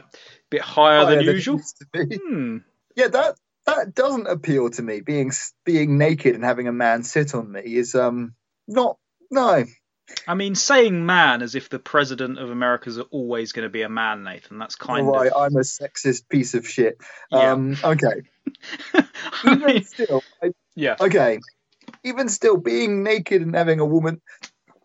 bit 0.49 0.60
higher 0.62 1.06
Higher 1.06 1.15
than 1.15 1.19
it 1.30 1.34
usual. 1.34 1.58
used 1.58 1.78
to 1.78 1.86
be. 2.08 2.17
Hmm. 2.17 2.58
Yeah, 2.95 3.08
that 3.08 3.36
that 3.67 3.95
doesn't 3.95 4.28
appeal 4.28 4.69
to 4.71 4.82
me. 4.82 4.99
Being 4.99 5.32
being 5.63 5.97
naked 5.97 6.36
and 6.36 6.43
having 6.43 6.67
a 6.67 6.73
man 6.73 7.04
sit 7.04 7.34
on 7.36 7.49
me 7.49 7.62
is 7.62 7.95
um 7.95 8.34
not 8.67 8.97
no. 9.32 9.63
I 10.28 10.36
mean, 10.36 10.56
saying 10.56 11.06
man 11.06 11.41
as 11.41 11.56
if 11.56 11.70
the 11.70 11.80
president 11.80 12.38
of 12.39 12.50
America 12.50 12.89
is 12.89 13.00
always 13.00 13.52
going 13.52 13.63
to 13.63 13.70
be 13.70 13.82
a 13.82 13.89
man, 13.89 14.24
Nathan. 14.24 14.58
That's 14.58 14.76
kind 14.76 15.08
right, 15.08 15.28
of. 15.28 15.34
Right, 15.34 15.46
I'm 15.46 15.56
a 15.56 15.62
sexist 15.62 16.30
piece 16.30 16.54
of 16.54 16.68
shit. 16.68 16.98
Yeah. 17.32 17.52
Um, 17.52 17.78
okay. 17.84 18.24
Even 19.46 19.60
mean, 19.60 19.84
still, 19.84 20.24
I, 20.41 20.52
yeah. 20.76 20.96
okay. 21.00 21.39
Even 22.04 22.30
still, 22.30 22.58
being 22.58 23.04
naked 23.04 23.41
and 23.41 23.56
having 23.56 23.80
a 23.80 23.86
woman, 23.86 24.22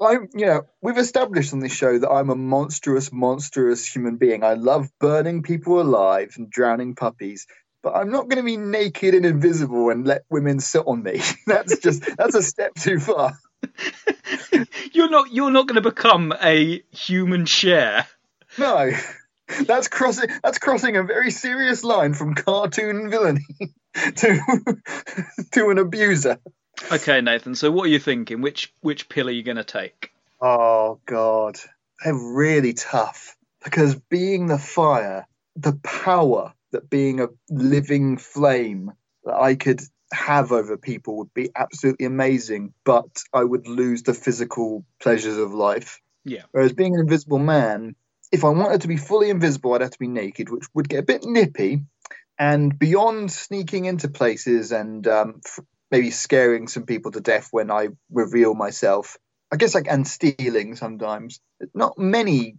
I'm 0.00 0.28
you 0.34 0.46
know 0.46 0.62
we've 0.80 0.96
established 0.96 1.52
on 1.52 1.60
this 1.60 1.72
show 1.72 1.98
that 1.98 2.10
I'm 2.10 2.30
a 2.30 2.34
monstrous, 2.34 3.12
monstrous 3.12 3.86
human 3.86 4.16
being. 4.16 4.42
I 4.42 4.54
love 4.54 4.88
burning 4.98 5.42
people 5.42 5.80
alive 5.80 6.34
and 6.36 6.50
drowning 6.50 6.94
puppies. 6.94 7.46
But 7.82 7.96
I'm 7.96 8.10
not 8.10 8.28
going 8.28 8.36
to 8.36 8.42
be 8.42 8.58
naked 8.58 9.14
and 9.14 9.24
invisible 9.24 9.88
and 9.88 10.06
let 10.06 10.24
women 10.28 10.60
sit 10.60 10.82
on 10.86 11.02
me. 11.02 11.22
That's 11.46 11.78
just 11.78 12.04
that's 12.16 12.34
a 12.34 12.42
step 12.42 12.74
too 12.74 13.00
far. 13.00 13.32
you're 14.92 15.10
not. 15.10 15.32
You're 15.32 15.50
not 15.50 15.66
going 15.66 15.82
to 15.82 15.88
become 15.88 16.32
a 16.42 16.82
human 16.90 17.46
share. 17.46 18.06
No, 18.58 18.92
that's 19.66 19.88
crossing. 19.88 20.30
That's 20.42 20.58
crossing 20.58 20.96
a 20.96 21.02
very 21.02 21.30
serious 21.30 21.84
line 21.84 22.14
from 22.14 22.34
cartoon 22.34 23.10
villainy 23.10 23.46
to 23.94 24.40
to 25.52 25.70
an 25.70 25.78
abuser. 25.78 26.38
Okay, 26.90 27.20
Nathan. 27.20 27.54
So 27.54 27.70
what 27.70 27.84
are 27.84 27.90
you 27.90 27.98
thinking? 27.98 28.40
Which 28.40 28.72
which 28.80 29.08
pill 29.08 29.28
are 29.28 29.32
you 29.32 29.42
going 29.42 29.56
to 29.56 29.64
take? 29.64 30.12
Oh 30.40 31.00
God, 31.06 31.58
they're 32.02 32.14
really 32.14 32.72
tough 32.72 33.36
because 33.62 33.94
being 33.94 34.46
the 34.46 34.58
fire, 34.58 35.26
the 35.56 35.74
power 35.82 36.54
that 36.72 36.88
being 36.88 37.20
a 37.20 37.28
living 37.50 38.16
flame 38.16 38.92
that 39.24 39.34
I 39.34 39.54
could 39.54 39.80
have 40.12 40.52
over 40.52 40.76
people 40.76 41.18
would 41.18 41.32
be 41.34 41.50
absolutely 41.54 42.06
amazing, 42.06 42.74
but 42.84 43.08
I 43.32 43.44
would 43.44 43.66
lose 43.66 44.02
the 44.02 44.14
physical 44.14 44.84
pleasures 45.00 45.36
of 45.38 45.52
life. 45.52 46.00
Yeah. 46.24 46.42
Whereas 46.52 46.72
being 46.72 46.94
an 46.94 47.00
invisible 47.00 47.38
man, 47.38 47.94
if 48.32 48.44
I 48.44 48.48
wanted 48.48 48.82
to 48.82 48.88
be 48.88 48.96
fully 48.96 49.30
invisible, 49.30 49.74
I'd 49.74 49.80
have 49.80 49.90
to 49.90 49.98
be 49.98 50.08
naked, 50.08 50.50
which 50.50 50.66
would 50.74 50.88
get 50.88 51.00
a 51.00 51.04
bit 51.04 51.24
nippy. 51.24 51.82
And 52.38 52.78
beyond 52.78 53.30
sneaking 53.30 53.84
into 53.84 54.08
places 54.08 54.72
and 54.72 55.06
um, 55.06 55.40
f- 55.44 55.64
maybe 55.90 56.10
scaring 56.10 56.68
some 56.68 56.84
people 56.84 57.10
to 57.12 57.20
death 57.20 57.48
when 57.50 57.70
I 57.70 57.88
reveal 58.10 58.54
myself, 58.54 59.18
I 59.52 59.56
guess 59.56 59.74
like 59.74 59.88
and 59.88 60.06
stealing 60.06 60.76
sometimes. 60.76 61.40
Not 61.74 61.98
many. 61.98 62.56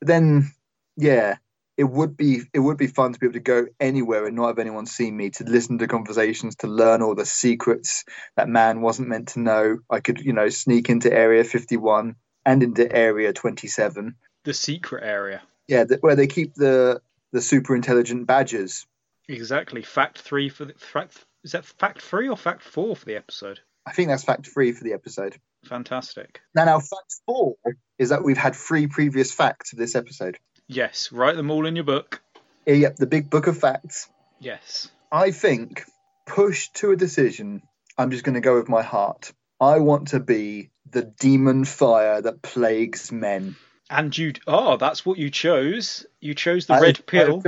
But 0.00 0.08
then, 0.08 0.52
yeah, 0.96 1.36
it 1.76 1.84
would 1.84 2.16
be 2.16 2.42
it 2.52 2.60
would 2.60 2.78
be 2.78 2.86
fun 2.86 3.12
to 3.12 3.18
be 3.18 3.26
able 3.26 3.34
to 3.34 3.40
go 3.40 3.66
anywhere 3.78 4.26
and 4.26 4.36
not 4.36 4.48
have 4.48 4.58
anyone 4.58 4.86
see 4.86 5.10
me. 5.10 5.30
To 5.30 5.44
listen 5.44 5.78
to 5.78 5.86
conversations, 5.86 6.56
to 6.56 6.66
learn 6.66 7.02
all 7.02 7.14
the 7.14 7.26
secrets 7.26 8.04
that 8.36 8.48
man 8.48 8.80
wasn't 8.80 9.08
meant 9.08 9.28
to 9.28 9.40
know. 9.40 9.78
I 9.90 10.00
could, 10.00 10.20
you 10.20 10.32
know, 10.32 10.48
sneak 10.48 10.88
into 10.88 11.12
Area 11.12 11.44
Fifty 11.44 11.76
One 11.76 12.16
and 12.44 12.62
into 12.62 12.90
Area 12.90 13.32
Twenty 13.32 13.68
Seven. 13.68 14.16
The 14.44 14.54
secret 14.54 15.04
area. 15.04 15.42
Yeah, 15.68 15.84
th- 15.84 16.00
where 16.00 16.16
they 16.16 16.26
keep 16.26 16.54
the 16.54 17.00
the 17.32 17.42
super 17.42 17.76
intelligent 17.76 18.26
badgers. 18.26 18.86
Exactly. 19.28 19.82
Fact 19.82 20.18
three 20.18 20.48
for 20.48 20.64
the 20.64 20.74
fact. 20.74 21.24
Is 21.44 21.52
that 21.52 21.64
fact 21.64 22.00
three 22.00 22.28
or 22.28 22.36
fact 22.36 22.62
four 22.62 22.96
for 22.96 23.04
the 23.04 23.16
episode? 23.16 23.60
I 23.86 23.92
think 23.92 24.08
that's 24.08 24.24
fact 24.24 24.48
three 24.48 24.72
for 24.72 24.82
the 24.82 24.94
episode. 24.94 25.36
Fantastic. 25.64 26.40
Now, 26.54 26.64
now 26.64 26.78
fact 26.78 27.16
four 27.26 27.56
is 27.98 28.08
that 28.08 28.24
we've 28.24 28.38
had 28.38 28.54
three 28.54 28.86
previous 28.86 29.32
facts 29.32 29.72
of 29.72 29.78
this 29.78 29.94
episode. 29.94 30.38
Yes. 30.68 31.12
Write 31.12 31.36
them 31.36 31.50
all 31.50 31.66
in 31.66 31.76
your 31.76 31.84
book. 31.84 32.22
Yep, 32.66 32.96
the 32.96 33.06
big 33.06 33.30
book 33.30 33.46
of 33.46 33.58
facts. 33.58 34.08
Yes. 34.40 34.88
I 35.12 35.30
think, 35.30 35.84
pushed 36.26 36.74
to 36.76 36.90
a 36.90 36.96
decision, 36.96 37.62
I'm 37.96 38.10
just 38.10 38.24
going 38.24 38.34
to 38.34 38.40
go 38.40 38.56
with 38.56 38.68
my 38.68 38.82
heart. 38.82 39.32
I 39.60 39.78
want 39.78 40.08
to 40.08 40.20
be 40.20 40.70
the 40.90 41.02
demon 41.02 41.64
fire 41.64 42.20
that 42.20 42.42
plagues 42.42 43.10
men. 43.12 43.56
And 43.88 44.16
you, 44.16 44.32
oh, 44.46 44.76
that's 44.76 45.06
what 45.06 45.18
you 45.18 45.30
chose. 45.30 46.04
You 46.20 46.34
chose 46.34 46.66
the 46.66 46.74
I- 46.74 46.80
red 46.80 47.06
pill. 47.06 47.42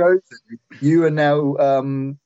You 0.79 1.03
are 1.03 1.11
now, 1.11 1.57
um, 1.57 2.17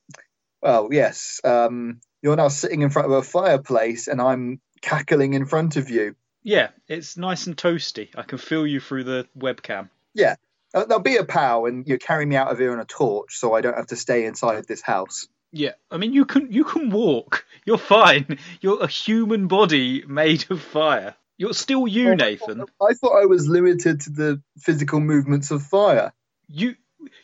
well, 0.62 0.88
yes, 0.92 1.40
um, 1.42 2.00
you're 2.22 2.36
now 2.36 2.48
sitting 2.48 2.82
in 2.82 2.90
front 2.90 3.06
of 3.06 3.12
a 3.12 3.22
fireplace, 3.22 4.06
and 4.06 4.20
I'm 4.20 4.60
cackling 4.80 5.34
in 5.34 5.46
front 5.46 5.76
of 5.76 5.90
you. 5.90 6.14
Yeah, 6.42 6.68
it's 6.88 7.16
nice 7.16 7.46
and 7.46 7.56
toasty. 7.56 8.10
I 8.14 8.22
can 8.22 8.38
feel 8.38 8.66
you 8.66 8.78
through 8.78 9.04
the 9.04 9.26
webcam. 9.36 9.88
Uh, 10.14 10.36
Uh, 10.74 10.84
there'll 10.86 11.02
be 11.02 11.16
a 11.16 11.24
pow, 11.24 11.66
and 11.66 11.86
you 11.88 11.98
carry 11.98 12.26
me 12.26 12.36
out 12.36 12.50
of 12.50 12.58
here 12.58 12.72
on 12.72 12.80
a 12.80 12.84
torch, 12.84 13.36
so 13.38 13.54
I 13.54 13.60
don't 13.60 13.76
have 13.76 13.86
to 13.88 13.96
stay 13.96 14.24
inside 14.26 14.64
this 14.66 14.82
house. 14.82 15.28
Yeah, 15.52 15.72
I 15.88 15.98
mean 15.98 16.12
you 16.12 16.24
can 16.24 16.52
you 16.52 16.64
can 16.64 16.90
walk. 16.90 17.46
You're 17.64 17.78
fine. 17.78 18.38
You're 18.60 18.82
a 18.82 18.88
human 18.88 19.46
body 19.46 20.04
made 20.06 20.46
of 20.50 20.60
fire. 20.60 21.14
You're 21.38 21.54
still 21.54 21.86
you, 21.86 22.10
Oh, 22.10 22.14
Nathan. 22.14 22.64
I 22.82 22.94
thought 22.94 23.20
I 23.22 23.26
was 23.26 23.46
limited 23.48 24.00
to 24.02 24.10
the 24.10 24.42
physical 24.58 24.98
movements 24.98 25.52
of 25.52 25.62
fire. 25.62 26.12
You 26.48 26.74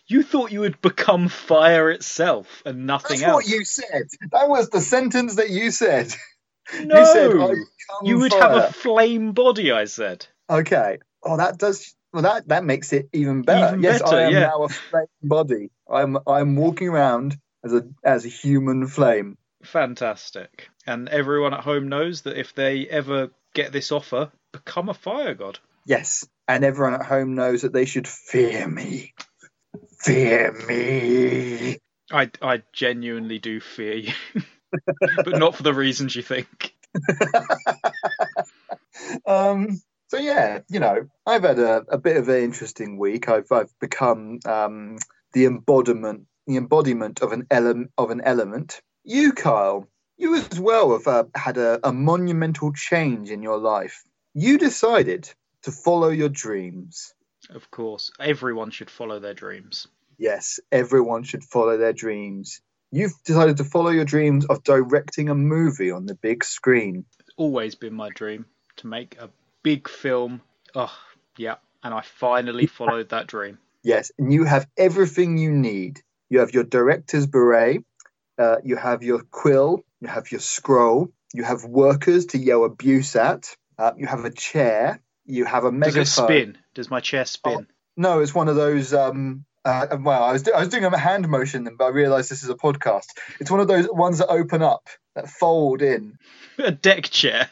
you 0.07 0.23
thought 0.23 0.53
you 0.53 0.61
would 0.61 0.81
become 0.81 1.27
fire 1.29 1.91
itself 1.91 2.63
and 2.65 2.87
nothing 2.87 3.19
That's 3.19 3.23
else. 3.23 3.35
what 3.35 3.49
you 3.49 3.65
said. 3.65 4.05
That 4.31 4.49
was 4.49 4.69
the 4.71 4.81
sentence 4.81 5.35
that 5.37 5.51
you 5.51 5.73
said. 5.73 6.15
no, 6.85 6.97
You 7.01 7.05
said 7.07 7.57
you 8.05 8.19
would 8.21 8.33
fire. 8.33 8.43
have 8.43 8.53
a 8.71 8.73
flame 8.73 9.33
body. 9.33 9.73
I 9.73 9.87
said. 9.87 10.27
Okay. 10.49 10.99
Oh, 11.25 11.37
that 11.37 11.59
does. 11.59 11.95
Well, 12.13 12.23
that 12.23 12.49
that 12.49 12.65
makes 12.65 12.93
it 12.93 13.09
even 13.13 13.43
better. 13.43 13.69
Even 13.69 13.83
yes, 13.83 14.03
better, 14.03 14.17
I 14.17 14.23
am 14.23 14.33
yeah. 14.33 14.41
now 14.41 14.63
a 14.65 14.69
flame 14.69 15.07
body. 15.23 15.71
I'm 15.89 16.19
I'm 16.27 16.57
walking 16.57 16.89
around 16.89 17.37
as 17.65 17.73
a 17.73 17.87
as 18.03 18.25
a 18.25 18.29
human 18.29 18.89
flame. 18.89 19.39
Fantastic. 19.63 20.69
And 20.87 21.09
everyone 21.09 21.55
at 21.55 21.61
home 21.61 21.89
knows 21.89 22.23
that 22.23 22.39
if 22.39 22.55
they 22.55 22.89
ever 22.89 23.31
get 23.55 23.73
this 23.73 23.93
offer, 23.93 24.33
become 24.53 24.89
a 24.89 24.95
fire 24.95 25.35
god. 25.35 25.59
Yes, 25.85 26.27
and 26.49 26.65
everyone 26.65 26.95
at 26.95 27.07
home 27.07 27.35
knows 27.35 27.63
that 27.63 27.73
they 27.73 27.85
should 27.85 28.09
fear 28.09 28.67
me. 28.67 29.15
Fear 30.01 30.53
me. 30.67 31.79
I 32.11 32.31
I 32.43 32.63
genuinely 32.73 33.39
do 33.39 33.61
fear 33.61 33.95
you, 33.95 34.13
but 35.25 35.37
not 35.37 35.55
for 35.55 35.63
the 35.63 35.75
reasons 35.75 36.17
you 36.17 36.23
think. 36.23 36.75
um. 39.27 39.81
So 40.11 40.19
yeah, 40.19 40.59
you 40.69 40.81
know, 40.81 41.09
I've 41.25 41.45
had 41.45 41.61
a, 41.61 41.85
a 41.89 41.97
bit 41.97 42.17
of 42.17 42.29
an 42.29 42.43
interesting 42.43 42.99
week. 42.99 43.29
I've 43.29 43.51
I've 43.53 43.73
become 43.79 44.41
um 44.45 44.99
the 45.33 45.45
embodiment 45.45 46.27
the 46.49 46.57
embodiment 46.57 47.23
of 47.23 47.31
an 47.31 47.47
element 47.49 47.93
of 47.97 48.11
an 48.11 48.21
element. 48.21 48.81
You, 49.05 49.33
Kyle, 49.33 49.87
you 50.17 50.35
as 50.35 50.59
well 50.59 50.93
have 50.99 51.07
uh, 51.07 51.25
had 51.37 51.59
a, 51.59 51.79
a 51.87 51.93
monumental 51.93 52.73
change 52.73 53.31
in 53.31 53.41
your 53.41 53.59
life. 53.59 54.03
You 54.35 54.59
decided 54.59 55.33
to 55.63 55.71
follow 55.71 56.09
your 56.09 56.29
dreams. 56.29 57.15
Of 57.49 57.71
course, 57.71 58.11
everyone 58.19 58.73
should 58.73 58.91
follow 58.91 59.21
their 59.21 59.35
dreams. 59.35 59.87
Yes, 60.19 60.59
everyone 60.73 61.23
should 61.23 61.45
follow 61.45 61.79
their 61.79 61.93
dreams. 61.93 62.61
You've 62.91 63.15
decided 63.25 63.59
to 63.59 63.65
follow 63.65 63.91
your 63.91 64.05
dreams 64.05 64.45
of 64.45 64.65
directing 64.65 65.29
a 65.29 65.37
movie 65.37 65.93
on 65.93 66.07
the 66.07 66.17
big 66.17 66.43
screen. 66.43 67.05
It's 67.21 67.31
always 67.37 67.77
been 67.77 67.95
my 67.95 68.09
dream 68.09 68.47
to 68.79 68.89
make 68.89 69.17
a 69.21 69.31
big 69.63 69.89
film. 69.89 70.41
Oh, 70.75 70.93
yeah, 71.37 71.57
and 71.83 71.93
I 71.95 72.03
finally 72.03 72.67
followed 72.67 73.11
that 73.11 73.27
dream. 73.27 73.59
Yes, 73.83 74.13
and 74.19 74.33
you 74.33 74.45
have 74.45 74.67
everything 74.77 75.39
you 75.39 75.51
need. 75.53 76.01
You 76.29 76.41
have 76.41 76.53
your 76.53 76.65
director's 76.65 77.27
beret, 77.27 77.83
uh, 78.39 78.57
you 78.63 78.77
have 78.77 79.03
your 79.03 79.21
quill, 79.31 79.85
you 80.01 80.09
have 80.09 80.31
your 80.31 80.41
scroll, 80.41 81.09
you 81.35 81.43
have 81.45 81.65
workers 81.65 82.27
to 82.27 82.39
yell 82.39 82.65
abuse 82.65 83.17
at, 83.17 83.55
uh, 83.79 83.93
you 83.97 84.07
have 84.07 84.25
a 84.25 84.31
chair, 84.31 85.01
you 85.27 85.45
have 85.45 85.65
a 85.65 85.71
Does 85.71 85.79
megaphone. 85.79 86.03
it 86.03 86.07
spin? 86.07 86.59
Does 86.75 86.91
my 86.91 87.01
chair 87.01 87.25
spin? 87.25 87.67
No, 87.97 88.21
it's 88.21 88.35
one 88.35 88.49
of 88.49 88.57
those. 88.57 88.95
Um, 88.95 89.45
uh, 89.65 89.97
well, 90.01 90.23
I 90.23 90.33
was 90.33 90.43
do- 90.45 90.53
I 90.53 90.61
was 90.61 90.69
doing 90.69 90.85
a 90.85 90.97
hand 90.97 91.29
motion, 91.29 91.65
then, 91.65 91.77
but 91.77 91.85
I 91.87 91.89
realised 91.89 92.31
this 92.31 92.43
is 92.43 92.49
a 92.49 92.55
podcast. 92.55 93.07
It's 93.41 93.51
one 93.51 93.61
of 93.61 93.69
those 93.69 93.89
ones 93.91 94.19
that 94.19 94.29
open 94.29 94.63
up, 94.63 94.89
that 95.17 95.29
fold 95.29 95.83
in, 95.83 96.17
A 96.59 96.71
deck 96.71 97.05
chair. 97.11 97.51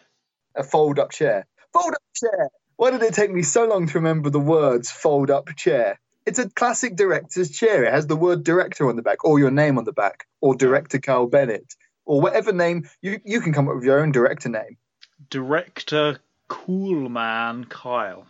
a 0.54 0.62
fold 0.62 0.98
up 0.98 1.10
chair. 1.10 1.46
Fold 1.72 1.94
up 1.94 2.02
chair. 2.14 2.48
Why 2.76 2.90
did 2.90 3.02
it 3.02 3.14
take 3.14 3.30
me 3.30 3.42
so 3.42 3.66
long 3.66 3.86
to 3.88 3.94
remember 3.94 4.30
the 4.30 4.40
words 4.40 4.90
fold 4.90 5.30
up 5.30 5.48
chair? 5.56 5.98
It's 6.26 6.38
a 6.38 6.48
classic 6.50 6.94
director's 6.96 7.50
chair. 7.50 7.84
It 7.84 7.92
has 7.92 8.06
the 8.06 8.16
word 8.16 8.44
director 8.44 8.88
on 8.88 8.96
the 8.96 9.02
back, 9.02 9.24
or 9.24 9.38
your 9.38 9.50
name 9.50 9.78
on 9.78 9.84
the 9.84 9.92
back, 9.92 10.26
or 10.40 10.54
director 10.54 10.98
Carl 10.98 11.26
Bennett, 11.26 11.74
or 12.04 12.20
whatever 12.20 12.52
name 12.52 12.88
you 13.02 13.20
you 13.24 13.40
can 13.40 13.52
come 13.52 13.68
up 13.68 13.74
with 13.76 13.84
your 13.84 14.00
own 14.00 14.12
director 14.12 14.48
name. 14.48 14.76
Director 15.30 16.18
Coolman 16.48 17.68
Kyle 17.68 18.26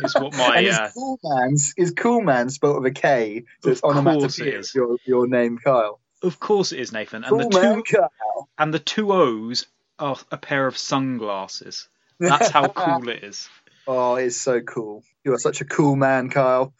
is 0.00 0.14
what 0.14 0.32
my 0.36 0.56
uh, 0.66 0.86
is 0.86 0.92
cool 0.94 1.18
man's 1.22 1.74
is 1.76 1.92
cool 1.92 2.22
man 2.22 2.50
spelled 2.50 2.82
with 2.82 2.90
a 2.90 2.94
K, 2.94 3.44
so 3.62 3.70
it's 3.70 3.80
Of 3.80 3.92
course 3.92 3.96
onomatopoeia. 3.98 4.48
it 4.48 4.54
is. 4.60 4.74
Your 4.74 4.96
your 5.04 5.26
name, 5.26 5.58
Kyle. 5.58 6.00
Of 6.22 6.40
course 6.40 6.72
it 6.72 6.80
is, 6.80 6.90
Nathan. 6.92 7.22
And 7.24 7.30
Cool 7.38 7.50
the 7.50 7.60
man, 7.60 7.82
two 7.82 7.96
Kyle. 7.96 8.48
and 8.58 8.72
the 8.72 8.78
two 8.78 9.12
O's 9.12 9.66
are 9.98 10.16
a 10.30 10.36
pair 10.38 10.66
of 10.66 10.76
sunglasses. 10.78 11.88
That's 12.18 12.50
how 12.50 12.68
cool 12.68 13.08
it 13.08 13.24
is. 13.24 13.48
Oh, 13.86 14.16
it's 14.16 14.36
so 14.36 14.60
cool. 14.60 15.02
You 15.24 15.32
are 15.34 15.38
such 15.38 15.60
a 15.60 15.64
cool 15.64 15.96
man, 15.96 16.30
Kyle. 16.30 16.72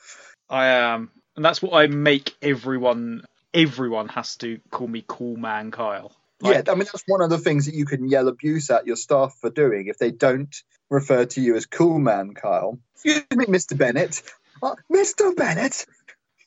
I 0.49 0.67
am, 0.67 1.11
and 1.37 1.45
that's 1.45 1.61
what 1.63 1.75
I 1.75 1.87
make 1.87 2.35
everyone. 2.43 3.25
Everyone 3.53 4.09
has 4.09 4.37
to 4.39 4.59
call 4.71 4.89
me 4.89 5.05
Cool 5.07 5.37
Man 5.37 5.71
Kyle. 5.71 6.13
Like, 6.41 6.67
yeah, 6.67 6.73
I 6.73 6.75
mean 6.75 6.87
that's 6.93 7.05
one 7.07 7.23
of 7.23 7.31
the 7.31 7.39
things 7.39 7.67
that 7.67 7.75
you 7.75 7.87
can 7.87 8.09
yell 8.09 8.29
abuse 8.29 8.69
at 8.71 8.87
your 8.87 8.97
staff 8.97 9.37
for 9.41 9.51
doing 9.51 9.87
if 9.87 9.99
they 9.99 10.11
don't 10.11 10.55
refer 10.91 11.25
to 11.25 11.41
you 11.41 11.57
as 11.57 11.67
cool 11.67 11.99
man, 11.99 12.35
Kyle. 12.35 12.79
Excuse 12.95 13.25
me, 13.35 13.47
Mr. 13.47 13.79
Bennett. 13.79 14.23
Uh, 14.63 14.75
Mr. 14.93 15.35
Bennett. 15.37 15.87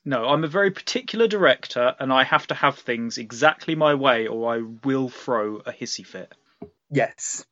No, 0.04 0.26
I'm 0.26 0.44
a 0.44 0.48
very 0.48 0.72
particular 0.72 1.28
director, 1.28 1.96
and 2.00 2.14
I 2.14 2.24
have 2.24 2.48
to 2.48 2.54
have 2.56 2.78
things 2.80 3.18
exactly 3.18 3.76
my 3.76 3.94
way, 3.96 4.28
or 4.28 4.54
I 4.54 4.62
will 4.84 5.10
throw 5.10 5.58
a 5.58 5.72
hissy 5.74 6.06
fit. 6.06 6.34
Yes, 6.90 7.46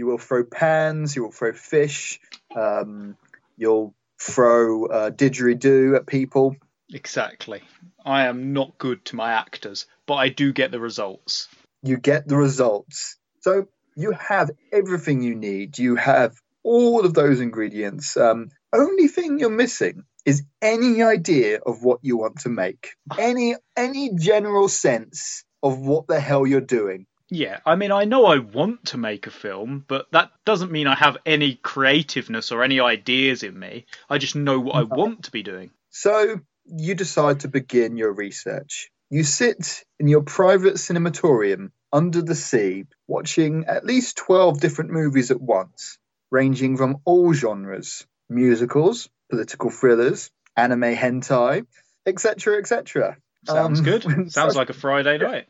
you 0.00 0.06
will 0.06 0.16
throw 0.16 0.42
pans. 0.44 1.14
You 1.14 1.24
will 1.24 1.30
throw 1.30 1.52
fish. 1.52 2.20
Um, 2.56 3.18
you'll 3.58 3.94
throw 4.18 4.86
uh, 4.86 5.10
didgeridoo 5.10 5.94
at 5.94 6.06
people. 6.06 6.56
Exactly. 6.90 7.60
I 8.02 8.24
am 8.24 8.54
not 8.54 8.78
good 8.78 9.04
to 9.06 9.16
my 9.16 9.32
actors, 9.32 9.84
but 10.06 10.14
I 10.14 10.30
do 10.30 10.54
get 10.54 10.70
the 10.70 10.80
results. 10.80 11.48
you 11.82 11.98
get 11.98 12.26
the 12.26 12.38
results. 12.38 13.18
So 13.40 13.68
you 13.94 14.12
have 14.12 14.50
everything 14.72 15.22
you 15.22 15.34
need. 15.34 15.78
You 15.78 15.96
have 15.96 16.34
all 16.62 17.04
of 17.04 17.12
those 17.12 17.40
ingredients. 17.40 18.16
Um, 18.16 18.48
only 18.72 19.06
thing 19.06 19.38
you're 19.38 19.50
missing 19.50 20.04
is 20.24 20.44
any 20.62 21.02
idea 21.02 21.58
of 21.58 21.82
what 21.82 21.98
you 22.00 22.16
want 22.16 22.40
to 22.40 22.48
make. 22.48 22.94
Any 23.18 23.54
any 23.76 24.14
general 24.14 24.68
sense 24.68 25.44
of 25.62 25.78
what 25.78 26.06
the 26.06 26.20
hell 26.20 26.46
you're 26.46 26.62
doing. 26.62 27.04
Yeah, 27.30 27.60
I 27.64 27.76
mean, 27.76 27.92
I 27.92 28.04
know 28.04 28.26
I 28.26 28.38
want 28.38 28.86
to 28.86 28.98
make 28.98 29.26
a 29.26 29.30
film, 29.30 29.84
but 29.86 30.06
that 30.10 30.30
doesn't 30.44 30.72
mean 30.72 30.86
I 30.88 30.96
have 30.96 31.16
any 31.24 31.54
creativeness 31.54 32.50
or 32.50 32.64
any 32.64 32.80
ideas 32.80 33.42
in 33.44 33.58
me. 33.58 33.86
I 34.08 34.18
just 34.18 34.34
know 34.34 34.58
what 34.58 34.74
I 34.74 34.82
want 34.82 35.24
to 35.24 35.30
be 35.30 35.42
doing. 35.42 35.70
So 35.90 36.40
you 36.66 36.94
decide 36.94 37.40
to 37.40 37.48
begin 37.48 37.96
your 37.96 38.12
research. 38.12 38.90
You 39.10 39.22
sit 39.24 39.84
in 39.98 40.08
your 40.08 40.22
private 40.22 40.78
cinematorium 40.78 41.72
under 41.92 42.22
the 42.22 42.34
sea, 42.34 42.86
watching 43.08 43.64
at 43.66 43.84
least 43.84 44.16
12 44.16 44.60
different 44.60 44.90
movies 44.90 45.30
at 45.30 45.40
once, 45.40 45.98
ranging 46.30 46.76
from 46.76 46.98
all 47.04 47.32
genres 47.32 48.06
musicals, 48.28 49.08
political 49.28 49.70
thrillers, 49.70 50.30
anime 50.56 50.94
hentai, 50.94 51.66
etc. 52.06 52.58
etc. 52.58 53.16
Sounds 53.46 53.80
Um, 53.80 53.84
good. 53.84 54.02
Sounds 54.32 54.56
like 54.56 54.70
a 54.70 54.74
Friday 54.74 55.18
night. 55.18 55.48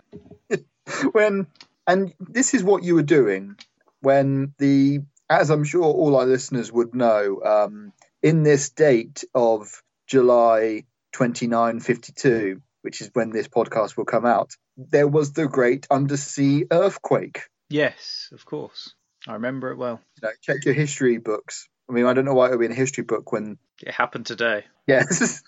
when 1.13 1.47
and 1.87 2.13
this 2.19 2.55
is 2.55 2.63
what 2.63 2.83
you 2.83 2.95
were 2.95 3.03
doing 3.03 3.57
when 4.01 4.55
the 4.59 5.01
as 5.29 5.51
i'm 5.51 5.65
sure 5.65 5.85
all 5.85 6.17
our 6.17 6.27
listeners 6.27 6.73
would 6.73 6.95
know 6.95 7.41
um, 7.45 7.93
in 8.23 8.43
this 8.43 8.71
date 8.71 9.25
of 9.35 9.83
july 10.07 10.85
2952 11.13 12.61
which 12.83 13.01
is 13.01 13.11
when 13.13 13.31
this 13.31 13.49
podcast 13.49 13.97
will 13.97 14.05
come 14.05 14.25
out 14.27 14.53
there 14.77 15.07
was 15.09 15.33
the 15.33 15.47
great 15.47 15.87
undersea 15.91 16.65
earthquake 16.71 17.43
Yes, 17.73 18.31
of 18.33 18.45
course. 18.45 18.95
I 19.29 19.35
remember 19.35 19.71
it 19.71 19.77
well. 19.79 20.01
you 20.21 20.27
know, 20.27 20.33
check 20.43 20.65
your 20.65 20.75
history 20.75 21.19
books 21.19 21.69
i 21.89 21.93
mean 21.93 22.07
i 22.07 22.13
don't 22.15 22.25
know 22.25 22.35
why 22.35 22.47
it 22.47 22.51
would 22.51 22.61
be 22.61 22.67
in 22.67 22.73
a 22.73 22.75
history 22.75 23.05
book 23.05 23.33
when 23.33 23.59
It 23.83 23.93
happened 23.95 24.27
today. 24.27 24.65
yes 24.87 25.43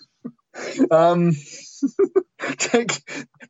um 0.91 1.31
check 2.57 2.89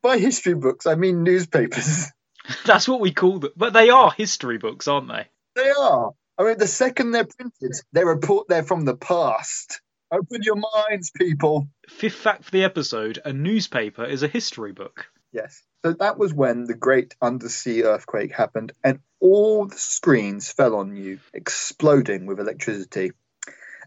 by 0.02 0.18
history 0.18 0.54
books 0.56 0.88
i 0.88 0.96
mean 0.96 1.24
newspapers 1.24 2.08
That's 2.66 2.88
what 2.88 3.00
we 3.00 3.12
call 3.12 3.40
them. 3.40 3.52
But 3.56 3.74
they 3.74 3.90
are 3.90 4.12
history 4.12 4.58
books, 4.58 4.88
aren't 4.88 5.08
they? 5.08 5.28
They 5.56 5.70
are. 5.70 6.12
I 6.38 6.44
mean, 6.44 6.58
the 6.58 6.68
second 6.68 7.12
they're 7.12 7.26
printed, 7.26 7.74
they 7.92 8.04
report 8.04 8.48
they're 8.48 8.64
from 8.64 8.86
the 8.86 8.96
past. 8.96 9.82
Open 10.12 10.42
your 10.44 10.56
minds, 10.56 11.12
people. 11.12 11.68
Fifth 11.88 12.16
fact 12.16 12.46
for 12.46 12.52
the 12.52 12.64
episode 12.64 13.20
a 13.24 13.34
newspaper 13.34 14.06
is 14.06 14.24
a 14.24 14.28
history 14.28 14.72
book. 14.72 15.08
Yes. 15.32 15.64
So 15.84 15.94
that 15.94 16.18
was 16.18 16.34
when 16.34 16.66
the 16.66 16.76
great 16.76 17.16
undersea 17.22 17.84
earthquake 17.84 18.32
happened, 18.32 18.74
and 18.84 19.00
all 19.20 19.66
the 19.66 19.78
screens 19.78 20.52
fell 20.52 20.76
on 20.76 20.96
you, 20.96 21.20
exploding 21.34 22.26
with 22.26 22.40
electricity. 22.40 23.12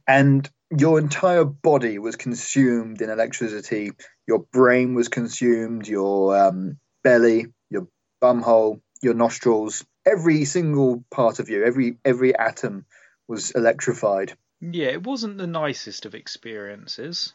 And 0.07 0.49
your 0.77 0.99
entire 0.99 1.45
body 1.45 1.99
was 1.99 2.17
consumed 2.17 3.01
in 3.01 3.11
electricity. 3.11 3.93
Your 4.27 4.41
brain 4.53 4.95
was 4.95 5.09
consumed, 5.09 5.87
your 5.87 6.37
um, 6.37 6.79
belly, 7.03 7.47
bumhole, 8.21 8.81
your 9.03 9.15
nostrils, 9.15 9.85
every 10.05 10.45
single 10.45 11.05
part 11.11 11.39
of 11.39 11.49
you, 11.49 11.65
every 11.65 11.99
every 12.05 12.35
atom 12.37 12.85
was 13.29 13.51
electrified. 13.53 14.37
Yeah, 14.61 14.89
it 14.89 15.03
wasn't 15.03 15.39
the 15.39 15.47
nicest 15.47 16.07
of 16.07 16.15
experiences. 16.15 17.33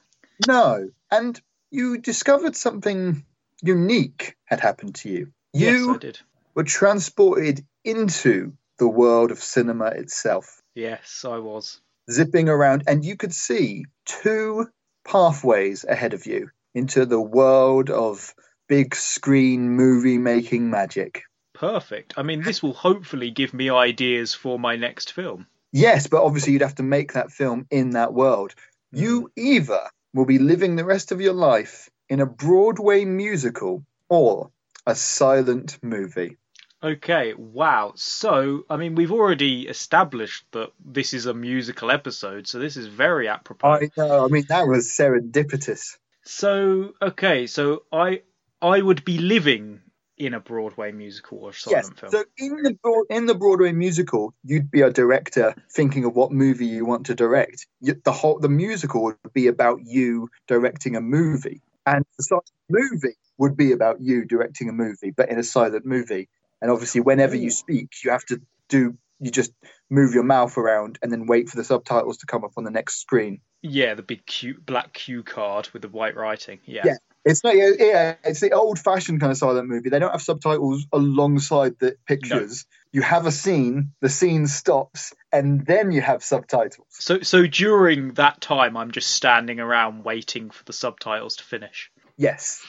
No, 0.48 0.90
and 1.12 1.40
you 1.70 1.98
discovered 1.98 2.56
something 2.56 3.24
unique 3.62 4.36
had 4.46 4.60
happened 4.60 4.96
to 4.96 5.10
you. 5.10 5.32
You 5.54 5.68
yes, 5.68 5.96
I 5.96 5.98
did. 6.00 6.20
were 6.56 6.64
transported 6.64 7.66
into 7.84 8.54
the 8.80 8.88
world 8.88 9.32
of 9.32 9.40
cinema 9.40 9.88
itself, 9.88 10.62
Yes, 10.74 11.24
I 11.28 11.38
was. 11.38 11.80
zipping 12.10 12.50
around, 12.50 12.84
and 12.88 13.06
you 13.06 13.16
could 13.18 13.34
see 13.34 13.86
two 14.06 14.68
pathways 15.06 15.84
ahead 15.84 16.14
of 16.14 16.26
you 16.26 16.50
into 16.74 17.06
the 17.06 17.22
world 17.22 17.90
of 17.92 18.34
big 18.72 18.96
screen 18.96 19.70
movie 19.70 20.18
making 20.18 20.70
magic. 20.70 21.24
Perfect. 21.54 22.14
I 22.16 22.24
mean, 22.24 22.42
this 22.42 22.64
will 22.64 22.72
hopefully 22.72 23.30
give 23.30 23.54
me 23.54 23.70
ideas 23.70 24.34
for 24.34 24.58
my 24.58 24.78
next 24.78 25.12
film. 25.12 25.46
Yes, 25.74 26.08
but 26.08 26.24
obviously 26.24 26.54
you'd 26.54 26.62
have 26.62 26.76
to 26.76 26.84
make 26.84 27.12
that 27.12 27.34
film 27.34 27.68
in 27.70 27.90
that 27.90 28.14
world. 28.14 28.56
You 28.94 29.24
mm. 29.24 29.30
either 29.36 29.82
will 30.14 30.24
be 30.24 30.40
living 30.40 30.78
the 30.78 30.86
rest 30.86 31.12
of 31.12 31.20
your 31.20 31.34
life 31.34 31.90
in 32.08 32.22
a 32.22 32.26
Broadway 32.26 33.04
musical 33.04 33.84
or 34.08 34.52
a 34.88 34.96
silent 34.96 35.78
movie. 35.84 36.38
Okay, 36.82 37.34
wow. 37.34 37.92
So, 37.96 38.64
I 38.70 38.78
mean, 38.78 38.96
we've 38.96 39.12
already 39.12 39.68
established 39.68 40.46
that 40.54 40.72
this 40.80 41.14
is 41.14 41.26
a 41.26 41.34
musical 41.34 41.92
episode, 41.92 42.48
so 42.48 42.58
this 42.58 42.78
is 42.78 42.88
very 42.88 43.28
apropos. 43.28 43.68
I 43.68 43.90
know. 43.98 44.24
I 44.24 44.30
mean, 44.30 44.46
that 44.48 44.66
was 44.66 44.88
serendipitous. 44.98 45.98
So, 46.24 46.94
okay, 47.02 47.48
so 47.48 47.84
I 47.92 48.22
I 48.62 48.82
would 48.82 49.04
be 49.04 49.18
living 49.18 49.82
in 50.18 50.34
a 50.36 50.40
Broadway 50.40 50.92
musical 50.92 51.40
or 51.40 51.54
silent 51.54 51.94
Yes. 51.94 52.00
film. 52.00 52.12
So 52.12 52.26
in 52.38 52.64
the 52.64 52.78
Broad- 52.84 53.08
in 53.10 53.26
the 53.26 53.34
Broadway 53.34 53.72
musical, 53.72 54.34
you'd 54.44 54.70
be 54.70 54.82
a 54.82 54.92
director 54.92 55.56
thinking 55.72 56.06
of 56.06 56.16
what 56.16 56.32
movie 56.32 56.68
you 56.68 56.86
want 56.86 57.08
to 57.08 57.16
direct. 57.16 57.66
The 57.82 58.12
whole 58.12 58.38
the 58.40 58.50
musical 58.50 59.04
would 59.04 59.34
be 59.34 59.48
about 59.48 59.80
you 59.84 60.30
directing 60.48 60.96
a 60.96 61.02
movie, 61.02 61.62
and 61.88 62.06
the 62.18 62.24
silent 62.24 62.52
movie 62.70 63.18
would 63.40 63.58
be 63.58 63.72
about 63.72 64.00
you 64.00 64.26
directing 64.26 64.70
a 64.70 64.74
movie, 64.74 65.12
but 65.12 65.30
in 65.30 65.40
a 65.40 65.44
silent 65.44 65.86
movie. 65.86 66.30
And 66.62 66.70
obviously, 66.70 67.02
whenever 67.02 67.36
you 67.36 67.50
mm. 67.50 67.54
speak, 67.54 67.90
you 68.04 68.12
have 68.12 68.26
to 68.26 68.40
do 68.70 68.96
you 69.22 69.32
just 69.32 69.52
move 69.90 70.14
your 70.14 70.24
mouth 70.24 70.58
around 70.58 70.98
and 71.02 71.12
then 71.12 71.28
wait 71.28 71.48
for 71.48 71.56
the 71.56 71.64
subtitles 71.64 72.18
to 72.18 72.26
come 72.26 72.44
up 72.44 72.54
on 72.58 72.64
the 72.64 72.72
next 72.72 73.00
screen. 73.02 73.40
Yeah, 73.62 73.94
the 73.94 74.04
big 74.04 74.26
cue, 74.26 74.58
black 74.66 74.94
cue 74.94 75.24
card 75.24 75.70
with 75.74 75.82
the 75.82 75.88
white 75.88 76.16
writing. 76.16 76.60
Yeah. 76.66 76.84
Yeah. 76.86 76.96
It's 77.24 77.44
not, 77.44 77.56
yeah, 77.56 77.70
yeah, 77.78 78.16
it's 78.24 78.40
the 78.40 78.54
old-fashioned 78.54 79.20
kind 79.20 79.32
of 79.32 79.38
silent 79.38 79.68
movie. 79.70 79.90
They 79.90 80.00
don't 80.00 80.12
have 80.12 80.24
subtitles 80.24 80.88
alongside 80.92 81.78
the 81.78 81.96
pictures. 82.08 82.66
You 82.92 83.04
have 83.04 83.28
a 83.28 83.32
scene, 83.32 83.92
the 84.02 84.10
scene 84.10 84.48
stops, 84.48 85.14
and 85.32 85.64
then 85.64 85.92
you 85.92 86.02
have 86.02 86.24
subtitles. 86.24 86.88
So, 86.90 87.22
so 87.22 87.46
during 87.46 88.16
that 88.16 88.42
time, 88.42 88.76
I'm 88.76 88.90
just 88.90 89.12
standing 89.12 89.60
around 89.60 90.04
waiting 90.04 90.50
for 90.50 90.64
the 90.66 90.74
subtitles 90.74 91.36
to 91.36 91.44
finish. 91.44 91.92
Yes, 92.18 92.66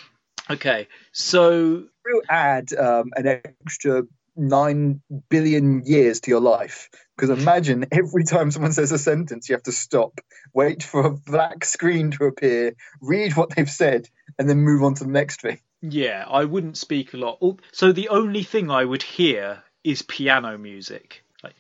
Okay, 0.51 0.89
so 1.13 1.85
we'll 2.05 2.23
add 2.29 2.73
um, 2.73 3.11
an 3.15 3.27
extra 3.27 4.03
nine 4.37 5.03
billion 5.29 5.85
years 5.85 6.21
to 6.21 6.31
your 6.31 6.41
life. 6.41 6.89
Because 7.17 7.39
imagine 7.39 7.87
every 7.93 8.25
time 8.25 8.51
someone 8.51 8.73
says 8.73 8.93
a 8.93 8.99
sentence, 8.99 9.49
you 9.49 9.55
have 9.55 9.63
to 9.65 9.73
stop, 9.73 10.21
wait 10.53 10.83
for 10.83 11.07
a 11.07 11.11
black 11.11 11.65
screen 11.65 12.11
to 12.13 12.25
appear, 12.25 12.75
read 13.01 13.37
what 13.37 13.51
they've 13.51 13.71
said, 13.71 14.09
and 14.39 14.49
then 14.49 14.59
move 14.59 14.83
on 14.83 14.95
to 14.95 15.05
the 15.05 15.11
next 15.11 15.43
thing. 15.43 15.59
yeah, 15.83 16.25
I 16.29 16.45
wouldn't 16.45 16.77
speak 16.77 17.13
a 17.15 17.17
lot. 17.17 17.41
So 17.73 17.93
the 17.93 18.09
only 18.09 18.43
thing 18.43 18.71
I 18.71 18.85
would 18.85 19.03
hear 19.03 19.63
is 19.85 20.03
piano 20.03 20.57
music, 20.57 21.25
like. 21.43 21.55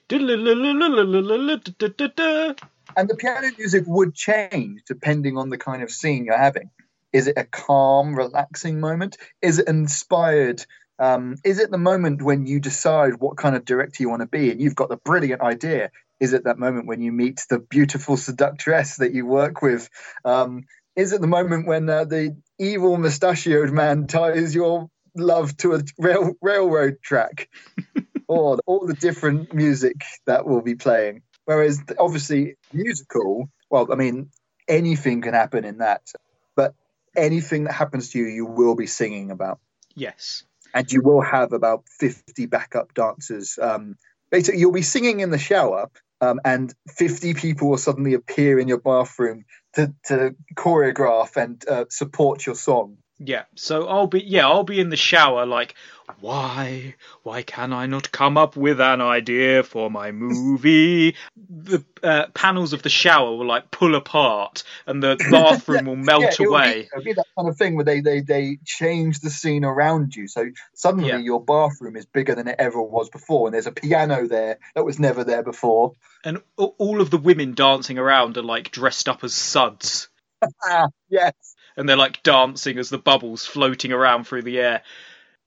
And 2.96 3.08
the 3.08 3.16
piano 3.16 3.48
music 3.58 3.84
would 3.86 4.14
change 4.14 4.82
depending 4.86 5.36
on 5.38 5.48
the 5.48 5.58
kind 5.58 5.82
of 5.82 5.90
scene 5.90 6.24
you're 6.24 6.36
having. 6.36 6.70
Is 7.12 7.26
it 7.26 7.36
a 7.36 7.44
calm, 7.44 8.14
relaxing 8.14 8.80
moment? 8.80 9.18
Is 9.42 9.58
it 9.58 9.68
inspired? 9.68 10.64
Um, 10.98 11.36
is 11.44 11.58
it 11.58 11.70
the 11.70 11.78
moment 11.78 12.22
when 12.22 12.46
you 12.46 12.60
decide 12.60 13.14
what 13.14 13.36
kind 13.36 13.56
of 13.56 13.64
director 13.64 14.02
you 14.02 14.08
want 14.08 14.20
to 14.20 14.26
be 14.26 14.50
and 14.50 14.60
you've 14.60 14.76
got 14.76 14.88
the 14.88 14.96
brilliant 14.96 15.42
idea? 15.42 15.90
Is 16.20 16.32
it 16.32 16.44
that 16.44 16.58
moment 16.58 16.86
when 16.86 17.00
you 17.00 17.10
meet 17.10 17.40
the 17.50 17.58
beautiful 17.58 18.16
seductress 18.16 18.96
that 18.96 19.12
you 19.12 19.26
work 19.26 19.62
with? 19.62 19.88
Um, 20.24 20.64
is 20.94 21.12
it 21.12 21.20
the 21.20 21.26
moment 21.26 21.66
when 21.66 21.88
uh, 21.88 22.04
the 22.04 22.36
evil 22.58 22.96
mustachioed 22.96 23.72
man 23.72 24.06
ties 24.06 24.54
your 24.54 24.88
love 25.16 25.56
to 25.58 25.74
a 25.74 25.82
rail- 25.98 26.34
railroad 26.40 26.98
track? 27.02 27.48
or 28.32 28.58
all 28.66 28.86
the 28.86 28.94
different 28.94 29.52
music 29.52 30.04
that 30.26 30.46
will 30.46 30.62
be 30.62 30.74
playing. 30.74 31.22
Whereas 31.44 31.80
obviously 31.98 32.56
musical, 32.72 33.50
well, 33.68 33.88
I 33.92 33.96
mean, 33.96 34.30
anything 34.68 35.20
can 35.22 35.34
happen 35.34 35.64
in 35.64 35.78
that, 35.78 36.12
but 36.56 36.74
anything 37.16 37.64
that 37.64 37.72
happens 37.72 38.10
to 38.10 38.18
you, 38.18 38.26
you 38.26 38.46
will 38.46 38.74
be 38.74 38.86
singing 38.86 39.30
about, 39.30 39.58
yes. 39.94 40.44
And 40.74 40.90
you 40.90 41.02
will 41.02 41.20
have 41.20 41.52
about 41.52 41.84
fifty 41.88 42.46
backup 42.46 42.94
dancers. 42.94 43.58
Um, 43.60 43.96
basically, 44.30 44.60
you'll 44.60 44.72
be 44.72 44.82
singing 44.82 45.20
in 45.20 45.30
the 45.30 45.38
shower, 45.38 45.90
um, 46.20 46.40
and 46.44 46.74
fifty 46.88 47.34
people 47.34 47.70
will 47.70 47.78
suddenly 47.78 48.14
appear 48.14 48.58
in 48.58 48.68
your 48.68 48.80
bathroom 48.80 49.44
to, 49.74 49.92
to 50.06 50.34
choreograph 50.54 51.36
and 51.36 51.66
uh, 51.68 51.84
support 51.88 52.46
your 52.46 52.54
song. 52.54 52.98
Yeah, 53.18 53.44
so 53.54 53.86
I'll 53.86 54.08
be 54.08 54.20
yeah, 54.20 54.48
I'll 54.48 54.64
be 54.64 54.80
in 54.80 54.88
the 54.88 54.96
shower 54.96 55.46
like 55.46 55.74
why 56.20 56.94
why 57.22 57.42
can 57.42 57.72
I 57.72 57.86
not 57.86 58.12
come 58.12 58.36
up 58.36 58.56
with 58.56 58.80
an 58.80 59.00
idea 59.00 59.62
for 59.62 59.90
my 59.90 60.12
movie? 60.12 61.16
The 61.36 61.84
uh, 62.02 62.26
panels 62.34 62.72
of 62.72 62.82
the 62.82 62.88
shower 62.88 63.36
will 63.36 63.46
like 63.46 63.70
pull 63.70 63.94
apart 63.94 64.64
and 64.86 65.02
the 65.02 65.16
bathroom 65.30 65.86
will 65.86 65.96
melt 65.96 66.22
Yeah, 66.22 66.28
it'll 66.28 66.44
be- 66.44 66.48
away. 66.48 66.88
It'll 66.92 67.04
be 67.04 67.12
that 67.12 67.26
kind 67.36 67.48
of 67.48 67.56
thing 67.56 67.76
where 67.76 67.84
they, 67.84 68.00
they, 68.00 68.20
they 68.20 68.58
change 68.64 69.20
the 69.20 69.30
scene 69.30 69.64
around 69.64 70.14
you. 70.14 70.28
So 70.28 70.46
suddenly 70.74 71.08
Yeah. 71.08 71.18
your 71.18 71.44
bathroom 71.44 71.96
is 71.96 72.06
bigger 72.06 72.34
than 72.34 72.48
it 72.48 72.56
ever 72.58 72.82
was 72.82 73.08
before, 73.10 73.46
and 73.48 73.54
there's 73.54 73.66
a 73.66 73.72
piano 73.72 74.26
there 74.26 74.58
that 74.74 74.84
was 74.84 74.98
never 74.98 75.24
there 75.24 75.42
before. 75.42 75.92
And 76.24 76.42
all 76.56 77.00
of 77.00 77.10
the 77.10 77.18
women 77.18 77.54
dancing 77.54 77.98
around 77.98 78.36
are 78.36 78.42
like 78.42 78.70
dressed 78.70 79.08
up 79.08 79.24
as 79.24 79.34
suds 79.34 80.08
yes, 81.08 81.34
and 81.76 81.88
they're 81.88 81.96
like 81.96 82.22
dancing 82.22 82.78
as 82.78 82.90
the 82.90 82.98
bubbles 82.98 83.46
floating 83.46 83.92
around 83.92 84.26
through 84.26 84.42
the 84.42 84.58
air. 84.58 84.82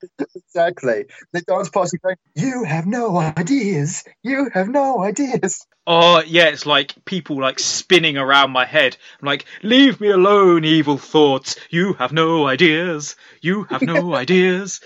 exactly. 0.36 1.06
They 1.34 1.42
dance 1.42 1.70
past 1.70 1.94
you 1.94 2.00
going, 2.00 2.18
You 2.36 2.64
have 2.64 2.86
no 2.86 3.18
ideas. 3.18 4.04
You 4.24 4.50
have 4.54 4.68
no 4.68 5.04
ideas. 5.04 5.66
Oh 5.88 6.22
yeah, 6.26 6.46
it's 6.46 6.66
like 6.66 6.94
people 7.06 7.40
like 7.40 7.60
spinning 7.60 8.18
around 8.18 8.52
my 8.52 8.66
head. 8.66 8.98
I'm 9.22 9.26
like, 9.28 9.46
leave 9.62 10.02
me 10.02 10.10
alone, 10.10 10.66
evil 10.66 10.98
thoughts. 10.98 11.58
You 11.70 11.94
have 11.94 12.12
no 12.12 12.48
ideas. 12.48 13.16
You 13.42 13.64
have 13.66 13.84
no 13.84 14.16
ideas. 14.16 14.82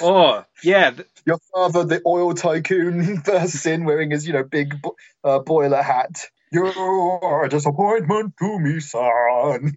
Oh 0.00 0.44
yeah, 0.62 0.92
Your 1.26 1.38
father, 1.52 1.84
the 1.84 2.00
oil 2.06 2.34
tycoon, 2.34 3.16
bursts 3.24 3.66
in 3.66 3.84
wearing 3.84 4.10
his, 4.12 4.26
you 4.26 4.32
know, 4.32 4.44
big 4.44 4.80
bo- 4.80 4.96
uh, 5.24 5.40
boiler 5.40 5.82
hat. 5.82 6.26
You're 6.52 7.44
a 7.44 7.48
disappointment 7.48 8.34
to 8.38 8.58
me, 8.58 8.80
son. 8.80 9.76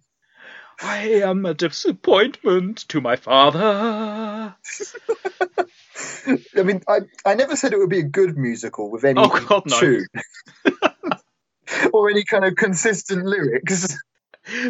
I 0.84 1.20
am 1.22 1.46
a 1.46 1.54
disappointment 1.54 2.86
to 2.88 3.00
my 3.00 3.16
father. 3.16 4.54
I 6.26 6.62
mean, 6.62 6.82
I, 6.86 7.00
I 7.24 7.34
never 7.34 7.56
said 7.56 7.72
it 7.72 7.78
would 7.78 7.88
be 7.90 8.00
a 8.00 8.04
good 8.04 8.36
musical 8.36 8.90
with 8.90 9.04
any 9.04 9.20
Oh, 9.20 9.28
God, 9.28 9.62
no. 9.66 9.78
tune 9.80 10.06
or 11.92 12.10
any 12.10 12.24
kind 12.24 12.44
of 12.44 12.56
consistent 12.56 13.24
lyrics. 13.24 13.96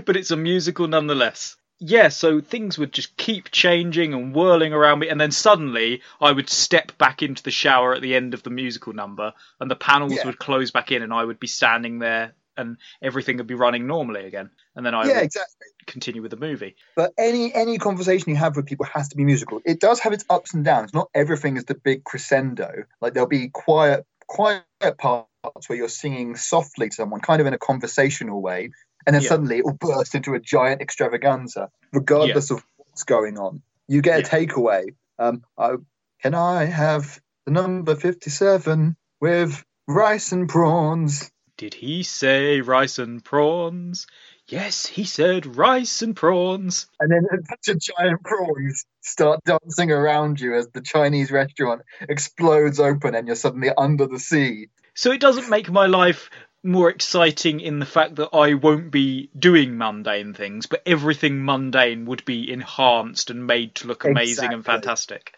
but 0.05 0.17
it's 0.17 0.31
a 0.31 0.37
musical 0.37 0.87
nonetheless. 0.87 1.57
Yeah, 1.81 2.09
so 2.09 2.41
things 2.41 2.79
would 2.79 2.93
just 2.93 3.17
keep 3.17 3.51
changing 3.51 4.15
and 4.15 4.33
whirling 4.35 4.73
around 4.73 5.01
me, 5.01 5.09
and 5.09 5.21
then 5.21 5.33
suddenly 5.33 6.03
I 6.21 6.31
would 6.31 6.49
step 6.49 6.97
back 6.99 7.23
into 7.23 7.43
the 7.43 7.51
shower 7.51 7.95
at 7.95 8.03
the 8.03 8.15
end 8.15 8.33
of 8.35 8.45
the 8.45 8.51
musical 8.51 8.93
number, 8.93 9.33
and 9.59 9.69
the 9.71 9.75
panels 9.77 10.15
Yeah. 10.15 10.27
would 10.27 10.39
close 10.39 10.71
back 10.71 10.93
in, 10.93 11.03
and 11.03 11.13
I 11.13 11.25
would 11.25 11.41
be 11.41 11.49
standing 11.49 11.99
there, 11.99 12.33
and 12.57 12.77
everything 13.03 13.37
would 13.39 13.47
be 13.47 13.55
running 13.55 13.87
normally 13.87 14.27
again, 14.27 14.51
and 14.77 14.85
then 14.85 14.95
I 14.95 15.07
yeah, 15.07 15.15
would 15.17 15.25
exactly. 15.25 15.67
continue 15.87 16.23
with 16.23 16.31
the 16.31 16.37
movie. 16.37 16.77
But 16.97 17.13
any 17.19 17.55
any 17.55 17.79
conversation 17.79 18.31
you 18.31 18.37
have 18.37 18.57
with 18.57 18.67
people 18.67 18.87
has 18.87 19.09
to 19.09 19.17
be 19.17 19.25
musical. 19.25 19.61
It 19.65 19.81
does 19.81 20.01
have 20.01 20.13
its 20.13 20.25
ups 20.31 20.55
and 20.55 20.65
downs. 20.65 20.95
Not 20.95 21.09
everything 21.15 21.57
is 21.57 21.65
the 21.65 21.75
big 21.75 22.05
crescendo. 22.05 22.85
Like 23.01 23.15
there'll 23.15 23.29
be 23.29 23.49
quiet 23.49 24.07
quiet 24.27 24.65
parts 24.99 25.29
where 25.69 25.77
you're 25.77 25.89
singing 25.89 26.37
softly 26.37 26.89
to 26.89 26.95
someone, 26.95 27.21
kind 27.21 27.41
of 27.41 27.47
in 27.47 27.55
a 27.55 27.59
conversational 27.59 28.41
way, 28.41 28.71
and 29.07 29.15
then 29.15 29.23
Yeah. 29.23 29.29
suddenly 29.29 29.59
it 29.59 29.65
will 29.65 29.75
burst 29.75 30.15
into 30.15 30.35
a 30.35 30.41
giant 30.41 30.81
extravaganza, 30.81 31.71
regardless 31.93 32.51
of 32.51 32.65
what's 32.77 33.05
going 33.05 33.39
on. 33.39 33.63
You 33.89 34.01
get 34.01 34.19
a 34.19 34.23
Yeah. 34.23 34.47
takeaway. 34.47 34.95
Um, 35.19 35.45
I, 35.59 35.77
can 36.23 36.35
I 36.35 36.65
have 36.65 37.21
the 37.45 37.53
number 37.53 37.95
fifty-seven 37.95 38.97
with 39.21 39.63
rice 39.87 40.33
and 40.33 40.49
prawns? 40.49 41.31
Did 41.57 41.75
he 41.75 42.03
say 42.03 42.61
rice 42.61 42.99
and 42.99 43.25
prawns? 43.25 44.07
Yes, 44.49 44.87
he 44.87 45.05
said 45.05 45.57
rice 45.57 46.03
and 46.03 46.15
prawns. 46.15 46.87
And 47.01 47.11
then 47.11 47.25
a 47.33 47.37
bunch 47.37 47.69
of 47.69 47.79
giant 47.79 48.23
prawns 48.25 48.85
start 49.01 49.41
dancing 49.45 49.91
around 49.91 50.41
you 50.41 50.55
as 50.55 50.69
the 50.69 50.83
Chinese 50.83 51.31
restaurant 51.31 51.83
explodes 52.01 52.81
open 52.81 53.15
and 53.15 53.27
you're 53.27 53.37
suddenly 53.37 53.71
under 53.77 54.07
the 54.07 54.19
sea. 54.19 54.69
So 54.95 55.13
it 55.13 55.21
doesn't 55.21 55.49
make 55.49 55.71
my 55.71 55.87
life 55.87 56.29
more 56.65 56.91
exciting 56.91 57.61
in 57.61 57.79
the 57.79 57.87
fact 57.87 58.17
that 58.17 58.31
I 58.33 58.55
won't 58.55 58.91
be 58.91 59.31
doing 59.39 59.77
mundane 59.77 60.35
things, 60.35 60.67
but 60.67 60.83
everything 60.87 61.45
mundane 61.45 62.07
would 62.07 62.25
be 62.25 62.51
enhanced 62.51 63.31
and 63.31 63.47
made 63.47 63.75
to 63.77 63.87
look 63.87 64.05
amazing 64.05 64.53
and 64.53 64.65
fantastic. 64.65 65.37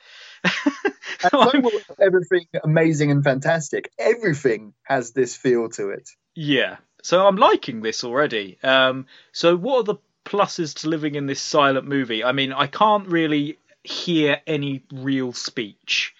And 1.22 1.30
so 1.30 1.60
will 1.60 1.80
everything 2.00 2.46
amazing 2.62 3.10
and 3.10 3.24
fantastic. 3.24 3.90
Everything 3.98 4.74
has 4.82 5.12
this 5.12 5.34
feel 5.34 5.68
to 5.70 5.90
it. 5.90 6.08
Yeah. 6.34 6.76
So 7.02 7.26
I'm 7.26 7.36
liking 7.36 7.80
this 7.80 8.04
already. 8.04 8.58
Um, 8.62 9.06
so 9.32 9.56
what 9.56 9.78
are 9.78 9.82
the 9.84 9.96
pluses 10.24 10.80
to 10.80 10.88
living 10.88 11.14
in 11.14 11.26
this 11.26 11.40
silent 11.40 11.86
movie? 11.86 12.22
I 12.22 12.32
mean, 12.32 12.52
I 12.52 12.66
can't 12.66 13.08
really 13.08 13.58
hear 13.82 14.40
any 14.46 14.82
real 14.92 15.32
speech. 15.32 16.14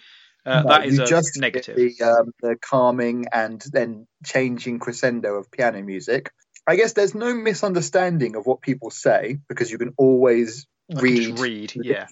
Uh, 0.46 0.62
No, 0.62 0.68
that 0.68 0.86
is 0.86 0.96
you 0.96 1.02
a 1.02 1.06
just 1.06 1.34
get 1.34 1.40
negative. 1.40 1.76
The, 1.76 2.04
um, 2.04 2.32
the 2.40 2.56
calming 2.56 3.26
and 3.32 3.62
then 3.72 4.06
changing 4.24 4.78
crescendo 4.78 5.34
of 5.34 5.50
piano 5.50 5.82
music. 5.82 6.30
I 6.66 6.76
guess 6.76 6.94
there's 6.94 7.14
no 7.14 7.34
misunderstanding 7.34 8.36
of 8.36 8.46
what 8.46 8.60
people 8.60 8.90
say 8.90 9.38
because 9.48 9.70
you 9.70 9.78
can 9.78 9.94
always 9.98 10.66
I 10.96 11.00
read, 11.00 11.38
read. 11.38 11.72
Yeah. 11.74 12.06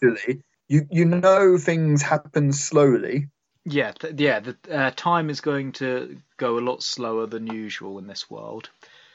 You 0.68 0.86
you 0.90 1.04
know 1.04 1.58
things 1.58 2.02
happen 2.02 2.52
slowly. 2.52 3.28
Yeah. 3.64 3.92
Th- 3.92 4.14
yeah. 4.16 4.40
The 4.40 4.56
uh, 4.70 4.90
time 4.94 5.30
is 5.30 5.40
going 5.40 5.72
to 5.72 6.18
go 6.36 6.58
a 6.58 6.60
lot 6.60 6.82
slower 6.82 7.26
than 7.26 7.46
usual 7.46 7.98
in 7.98 8.06
this 8.06 8.30
world. 8.30 8.70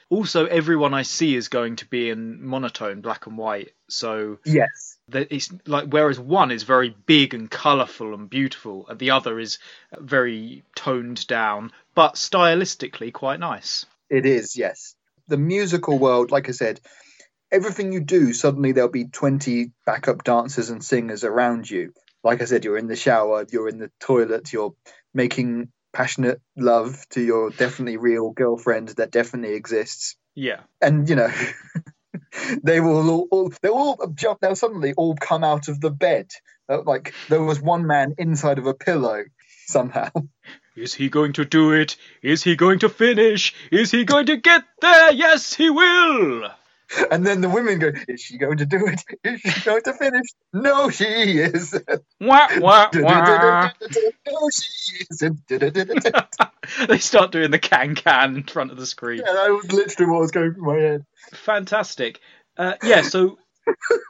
Also, 0.09 0.47
everyone 0.47 0.95
I 0.95 1.03
see 1.03 1.35
is 1.35 1.49
going 1.49 1.75
to 1.77 1.85
be 1.85 2.09
in 2.09 2.43
monotone, 2.43 3.01
black 3.01 3.27
and 3.27 3.37
white. 3.37 3.73
So 3.89 4.39
Yes. 4.43 4.97
that 5.09 5.27
it's 5.31 5.51
like 5.67 5.89
whereas 5.89 6.19
one 6.19 6.49
is 6.51 6.63
very 6.63 6.95
big 7.05 7.35
and 7.35 7.49
colourful 7.49 8.15
and 8.15 8.27
beautiful, 8.29 8.87
and 8.87 8.97
the 8.97 9.11
other 9.11 9.39
is 9.39 9.59
very 9.99 10.63
toned 10.75 11.27
down, 11.27 11.71
but 11.93 12.15
stylistically 12.15 13.13
quite 13.13 13.39
nice. 13.39 13.85
It 14.09 14.25
is, 14.25 14.55
yes. 14.57 14.95
The 15.27 15.37
musical 15.37 15.99
world, 15.99 16.31
like 16.31 16.49
I 16.49 16.53
said, 16.53 16.79
everything 17.51 17.91
you 17.91 18.01
do, 18.01 18.33
suddenly 18.33 18.71
there'll 18.71 18.89
be 18.89 19.05
20 19.05 19.71
backup 19.85 20.23
dancers 20.23 20.69
and 20.69 20.83
singers 20.83 21.23
around 21.23 21.69
you. 21.69 21.93
Like 22.23 22.41
I 22.41 22.45
said, 22.45 22.65
you're 22.65 22.77
in 22.77 22.87
the 22.87 22.95
shower, 22.95 23.45
you're 23.51 23.69
in 23.69 23.79
the 23.79 23.91
toilet, 23.99 24.51
you're 24.51 24.75
making 25.13 25.71
passionate 25.93 26.41
love 26.55 27.05
to 27.09 27.21
your 27.21 27.49
definitely 27.49 27.97
real 27.97 28.31
girlfriend 28.31 28.89
that 28.89 29.11
definitely 29.11 29.55
exists. 29.55 30.15
Yeah, 30.35 30.61
And, 30.81 31.09
you 31.09 31.15
know, 31.15 31.31
they 32.63 32.79
will 32.79 33.09
all, 33.09 33.27
all 33.31 33.53
they'll 33.61 33.73
all 33.73 34.07
jump, 34.15 34.39
they'll 34.39 34.55
suddenly 34.55 34.93
all 34.93 35.15
come 35.15 35.43
out 35.43 35.67
of 35.67 35.81
the 35.81 35.89
bed. 35.89 36.29
Uh, 36.67 36.81
Like 36.83 37.13
there 37.29 37.41
was 37.41 37.59
one 37.61 37.87
man 37.87 38.15
inside 38.17 38.59
of 38.59 38.67
a 38.67 38.73
pillow 38.73 39.23
somehow. 39.67 40.09
is 40.75 40.93
he 40.93 41.09
going 41.09 41.33
to 41.33 41.45
do 41.45 41.73
it? 41.73 41.97
Is 42.21 42.43
he 42.43 42.55
going 42.55 42.79
to 42.79 42.89
finish? 42.89 43.53
Is 43.71 43.91
he 43.91 44.05
going 44.05 44.27
to 44.27 44.37
get 44.37 44.63
there? 44.81 45.11
Yes, 45.13 45.53
he 45.53 45.69
will. 45.69 46.49
And 47.11 47.25
then 47.25 47.41
the 47.41 47.49
women 47.49 47.79
go, 47.79 47.91
Is 48.07 48.21
she 48.21 48.37
going 48.37 48.57
to 48.57 48.65
do 48.65 48.87
it? 48.87 49.03
Is 49.23 49.41
she 49.41 49.61
going 49.61 49.81
to 49.83 49.93
finish? 49.93 50.27
No, 50.53 50.89
she 50.89 51.05
is. 51.05 51.73
Wah 52.19 52.47
wah 52.57 52.89
wah. 52.93 53.71
no, 54.27 54.49
she 54.51 55.05
isn't. 55.11 55.47
they 56.87 56.99
start 56.99 57.31
doing 57.31 57.51
the 57.51 57.59
can 57.59 57.95
can 57.95 58.37
in 58.37 58.43
front 58.43 58.71
of 58.71 58.77
the 58.77 58.85
screen. 58.85 59.21
Yeah, 59.25 59.33
that 59.33 59.49
was 59.49 59.71
literally 59.71 60.11
what 60.11 60.21
was 60.21 60.31
going 60.31 60.53
through 60.53 60.65
my 60.65 60.79
head. 60.79 61.05
Fantastic. 61.33 62.19
Uh, 62.57 62.73
yeah, 62.83 63.01
so 63.01 63.37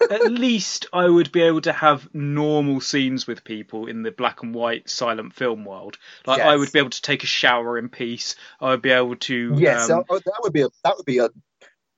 at 0.10 0.32
least 0.32 0.88
I 0.94 1.08
would 1.08 1.32
be 1.32 1.42
able 1.42 1.62
to 1.62 1.74
have 1.74 2.08
normal 2.14 2.82
scenes 2.82 3.28
with 3.28 3.44
people 3.44 3.88
in 3.88 4.04
the 4.04 4.12
black 4.12 4.42
and 4.44 4.54
white 4.54 4.90
silent 4.90 5.34
film 5.34 5.66
world. 5.66 5.98
Like 6.26 6.42
I 6.42 6.56
would 6.56 6.72
be 6.72 6.80
able 6.80 6.90
to 6.92 7.02
take 7.02 7.24
a 7.24 7.28
shower 7.28 7.78
in 7.78 7.90
peace. 7.90 8.36
I 8.60 8.70
would 8.70 8.82
be 8.82 8.92
able 8.92 9.16
to. 9.18 9.54
Yes, 9.58 9.90
um, 9.90 10.04
that 10.10 10.40
would 10.42 10.54
be 10.54 10.62
a 10.62 10.70
that 10.84 10.98
would 10.98 11.06
be 11.06 11.20
a 11.20 11.30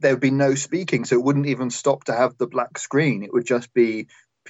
there 0.02 0.14
would 0.14 0.20
be 0.22 0.32
no 0.32 0.56
speaking, 0.56 1.06
so 1.06 1.16
it 1.16 1.24
wouldn't 1.24 1.48
even 1.48 1.70
stop 1.70 2.04
to 2.06 2.14
have 2.14 2.38
the 2.38 2.48
black 2.48 2.78
screen. 2.78 3.24
It 3.24 3.32
would 3.34 3.46
just 3.46 3.74
be 3.74 4.08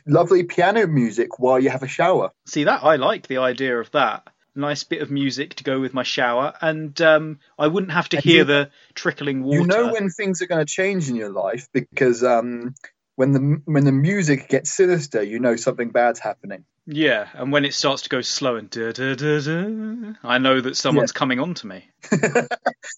lovely 0.08 0.44
piano 0.44 0.88
music 0.88 1.38
while 1.40 1.60
you 1.60 1.70
have 1.70 1.84
a 1.84 1.88
shower. 1.88 2.32
see 2.46 2.64
that 2.64 2.84
I 2.84 2.96
like 2.96 3.28
the 3.28 3.38
idea 3.38 3.78
of 3.80 3.92
that. 3.92 4.28
Nice 4.54 4.84
bit 4.84 5.02
of 5.02 5.10
music 5.10 5.56
to 5.56 5.64
go 5.64 5.80
with 5.80 5.94
my 5.94 6.04
shower, 6.04 6.54
and 6.62 7.00
um, 7.02 7.40
I 7.58 7.68
wouldn't 7.68 7.94
have 7.94 8.10
to 8.10 8.18
And 8.18 8.24
hear 8.26 8.40
you- 8.40 8.44
the 8.46 8.72
trickling 8.96 9.44
water. 9.44 9.62
You 9.62 9.68
know 9.68 9.92
when 9.94 10.10
things 10.10 10.42
are 10.42 10.48
going 10.48 10.66
to 10.66 10.74
change 10.74 11.10
in 11.10 11.16
your 11.16 11.30
life 11.30 11.70
because 11.74 12.22
um, 12.24 12.74
when 13.16 13.32
the 13.32 13.62
when 13.66 13.84
the 13.84 13.92
music 13.92 14.50
gets 14.50 14.72
sinister, 14.72 15.22
you 15.22 15.40
know 15.40 15.56
something 15.56 15.90
bad's 15.90 16.20
happening. 16.20 16.66
Yeah, 16.88 17.28
and 17.34 17.52
when 17.52 17.64
it 17.64 17.74
starts 17.74 18.04
to 18.04 18.10
go 18.10 18.22
slow 18.22 18.56
and 18.56 18.70
da 18.70 18.92
da 18.92 19.16
da 19.16 19.40
da, 19.40 20.14
I 20.24 20.40
know 20.40 20.62
that 20.62 20.76
someone's 20.76 21.12
coming 21.12 21.40
on 21.40 21.54
to 21.56 21.68
me. 21.68 21.90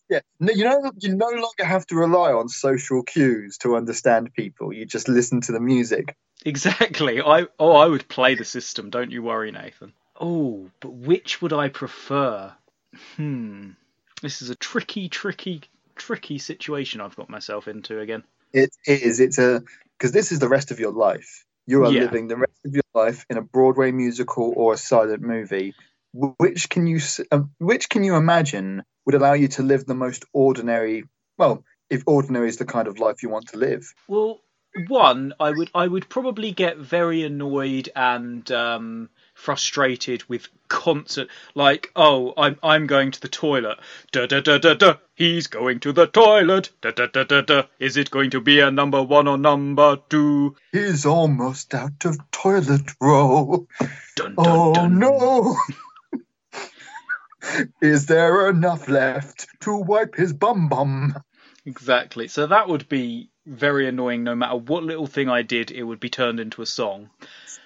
Yeah, 0.10 0.20
no, 0.40 0.54
you 0.54 0.64
know 0.64 0.92
you 1.00 1.16
no 1.16 1.28
longer 1.28 1.66
have 1.66 1.86
to 1.88 1.96
rely 1.96 2.32
on 2.32 2.48
social 2.48 3.04
cues 3.04 3.58
to 3.60 3.76
understand 3.76 4.34
people. 4.34 4.72
You 4.74 4.86
just 4.86 5.08
listen 5.08 5.42
to 5.42 5.52
the 5.52 5.60
music. 5.60 6.16
Exactly. 6.46 7.22
I 7.22 7.48
oh, 7.60 7.72
I 7.72 7.88
would 7.88 8.08
play 8.08 8.36
the 8.36 8.46
system. 8.46 8.90
Don't 8.90 9.12
you 9.12 9.24
worry, 9.24 9.52
Nathan. 9.52 9.94
Oh, 10.20 10.70
but 10.80 10.94
which 10.94 11.42
would 11.42 11.54
I 11.54 11.70
prefer? 11.70 12.54
Hmm. 13.16 13.72
This 14.22 14.42
is 14.42 14.50
a 14.50 14.56
tricky, 14.56 15.10
tricky, 15.10 15.62
tricky 15.96 16.38
situation 16.38 17.02
I've 17.02 17.16
got 17.16 17.30
myself 17.30 17.68
into 17.68 18.00
again. 18.00 18.24
It 18.54 18.72
is. 18.86 19.20
It's 19.20 19.40
a 19.40 19.64
because 20.04 20.12
this 20.12 20.34
is 20.34 20.40
the 20.40 20.50
rest 20.50 20.70
of 20.72 20.82
your 20.82 20.92
life. 20.92 21.46
You 21.66 21.86
are 21.86 21.92
Yeah. 21.94 22.02
living 22.02 22.28
the 22.28 22.36
rest 22.36 22.60
of 22.66 22.74
your 22.74 22.84
life 22.94 23.26
in 23.30 23.38
a 23.38 23.42
Broadway 23.42 23.94
musical 23.94 24.54
or 24.54 24.74
a 24.74 24.78
silent 24.78 25.22
movie. 25.22 25.74
Which 26.12 26.68
can 26.70 26.88
you 26.88 27.00
um, 27.32 27.52
which 27.60 27.88
can 27.88 28.04
you 28.04 28.16
imagine 28.18 28.84
would 29.06 29.16
allow 29.16 29.32
you 29.32 29.48
to 29.48 29.64
live 29.64 29.86
the 29.86 29.96
most 29.96 30.26
ordinary? 30.34 31.06
Well, 31.38 31.64
if 31.90 32.04
ordinary 32.06 32.50
is 32.50 32.58
the 32.58 32.66
kind 32.66 32.90
of 32.90 33.00
life 33.00 33.24
you 33.24 33.30
want 33.30 33.48
to 33.52 33.58
live. 33.58 33.94
Well, 34.10 34.42
one, 34.90 35.36
I 35.40 35.52
would 35.52 35.72
I 35.74 35.88
would 35.88 36.10
probably 36.10 36.52
get 36.52 36.78
very 36.78 37.24
annoyed 37.24 37.88
and 37.96 38.52
um, 38.52 39.10
frustrated 39.44 40.24
with 40.30 40.48
constant 40.70 41.30
like, 41.54 41.92
oh, 41.96 42.34
I'm 42.38 42.58
I'm 42.64 42.88
going 42.88 43.12
to 43.12 43.22
the 43.22 43.28
toilet. 43.28 43.78
Da 44.14 44.26
da 44.26 44.40
da 44.42 44.58
da 44.58 44.74
da. 44.74 44.96
He's 45.16 45.48
going 45.48 45.82
to 45.82 45.92
the 45.92 46.08
toilet. 46.08 46.72
Da 46.82 46.92
da 46.92 47.08
da 47.08 47.24
da 47.26 47.42
da. 47.42 47.64
Is 47.80 47.98
it 47.98 48.10
going 48.10 48.32
to 48.32 48.42
be 48.42 48.62
a 48.62 48.72
number 48.72 49.04
one 49.04 49.28
or 49.28 49.38
number 49.38 49.98
two? 50.10 50.56
He's 50.72 51.06
almost 51.06 51.74
out 51.76 52.06
of 52.06 52.18
toilet 52.32 52.90
roll. 53.02 53.68
Dun 54.16 54.40
dun 54.42 54.46
Oh 54.46 54.74
dun. 54.74 55.00
no! 55.00 55.58
is 57.82 58.06
there 58.06 58.50
enough 58.50 58.88
left 58.88 59.48
to 59.62 59.78
wipe 59.78 60.16
his 60.16 60.34
bum 60.34 60.70
bum? 60.70 61.16
Exactly. 61.66 62.28
So 62.30 62.48
that 62.48 62.70
would 62.70 62.88
be 62.90 63.30
very 63.46 63.88
annoying. 63.88 64.24
No 64.24 64.36
matter 64.36 64.56
what 64.56 64.84
little 64.84 65.08
thing 65.08 65.30
I 65.30 65.42
did, 65.42 65.72
it 65.72 65.84
would 65.84 66.00
be 66.00 66.10
turned 66.10 66.40
into 66.40 66.62
a 66.62 66.66
song. 66.66 67.10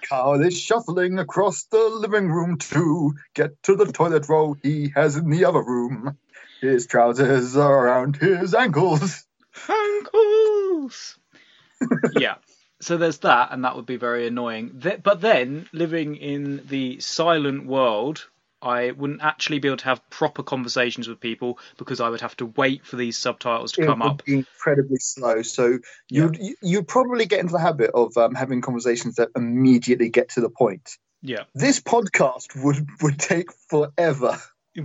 Carl 0.08 0.40
is 0.44 0.58
shuffling 0.58 1.18
across 1.18 1.64
the 1.64 1.78
living 1.78 2.30
room 2.30 2.58
to 2.58 3.14
get 3.34 3.62
to 3.64 3.76
the 3.76 3.90
toilet 3.92 4.28
roll 4.28 4.56
he 4.62 4.92
has 4.94 5.16
in 5.16 5.30
the 5.30 5.44
other 5.44 5.62
room. 5.62 6.16
His 6.60 6.86
trousers 6.86 7.56
are 7.56 7.86
around 7.86 8.16
his 8.16 8.54
ankles. 8.54 9.24
Ankles. 9.68 11.18
yeah. 12.18 12.36
So 12.80 12.96
there's 12.96 13.18
that, 13.18 13.52
and 13.52 13.64
that 13.64 13.76
would 13.76 13.86
be 13.86 13.96
very 13.96 14.26
annoying. 14.26 14.80
But 15.02 15.20
then, 15.20 15.68
living 15.72 16.16
in 16.16 16.66
the 16.68 17.00
silent 17.00 17.66
world, 17.66 18.28
I 18.60 18.90
wouldn't 18.90 19.22
actually 19.22 19.58
be 19.60 19.68
able 19.68 19.76
to 19.78 19.84
have 19.84 20.10
proper 20.10 20.42
conversations 20.42 21.06
with 21.08 21.20
people 21.20 21.58
because 21.76 22.00
I 22.00 22.08
would 22.08 22.20
have 22.22 22.36
to 22.38 22.46
wait 22.46 22.84
for 22.84 22.96
these 22.96 23.16
subtitles 23.16 23.72
to 23.72 23.82
It 23.82 23.86
come 23.86 24.02
up. 24.02 24.24
be 24.24 24.34
incredibly 24.34 24.96
slow. 24.98 25.42
So 25.42 25.78
you'd 26.08 26.36
you- 26.38 26.56
you'd 26.62 26.88
probably 26.88 27.26
get 27.26 27.40
into 27.40 27.52
the 27.52 27.60
habit 27.60 27.90
of 27.94 28.16
um, 28.16 28.34
having 28.34 28.60
conversations 28.60 29.16
that 29.16 29.28
immediately 29.36 30.08
get 30.08 30.30
to 30.30 30.40
the 30.40 30.50
point. 30.50 30.90
Yeah. 31.22 31.44
This 31.54 31.80
podcast 31.80 32.60
would 32.62 32.86
would 33.02 33.18
take 33.18 33.52
forever. 33.52 34.38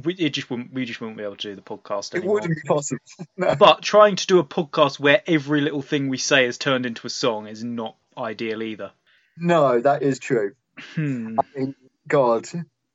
We, 0.03 0.13
it 0.15 0.29
just 0.31 0.49
wouldn't, 0.49 0.73
we 0.73 0.85
just 0.85 0.99
wouldn't 1.01 1.17
be 1.17 1.23
able 1.23 1.35
to 1.35 1.49
do 1.49 1.55
the 1.55 1.61
podcast 1.61 2.15
It 2.15 2.23
wouldn't 2.23 2.55
be 2.55 2.67
possible. 2.67 2.99
No. 3.37 3.53
But 3.55 3.81
trying 3.83 4.15
to 4.15 4.25
do 4.27 4.39
a 4.39 4.43
podcast 4.43 4.99
where 4.99 5.21
every 5.27 5.61
little 5.61 5.83
thing 5.83 6.09
we 6.09 6.17
say 6.17 6.45
is 6.45 6.57
turned 6.57 6.85
into 6.87 7.05
a 7.05 7.11
song 7.11 7.47
is 7.47 7.63
not 7.63 7.95
ideal 8.17 8.63
either. 8.63 8.91
No, 9.37 9.79
that 9.79 10.01
is 10.01 10.17
true. 10.19 10.53
Hmm. 10.95 11.37
I 11.39 11.59
mean, 11.59 11.75
God, 12.07 12.47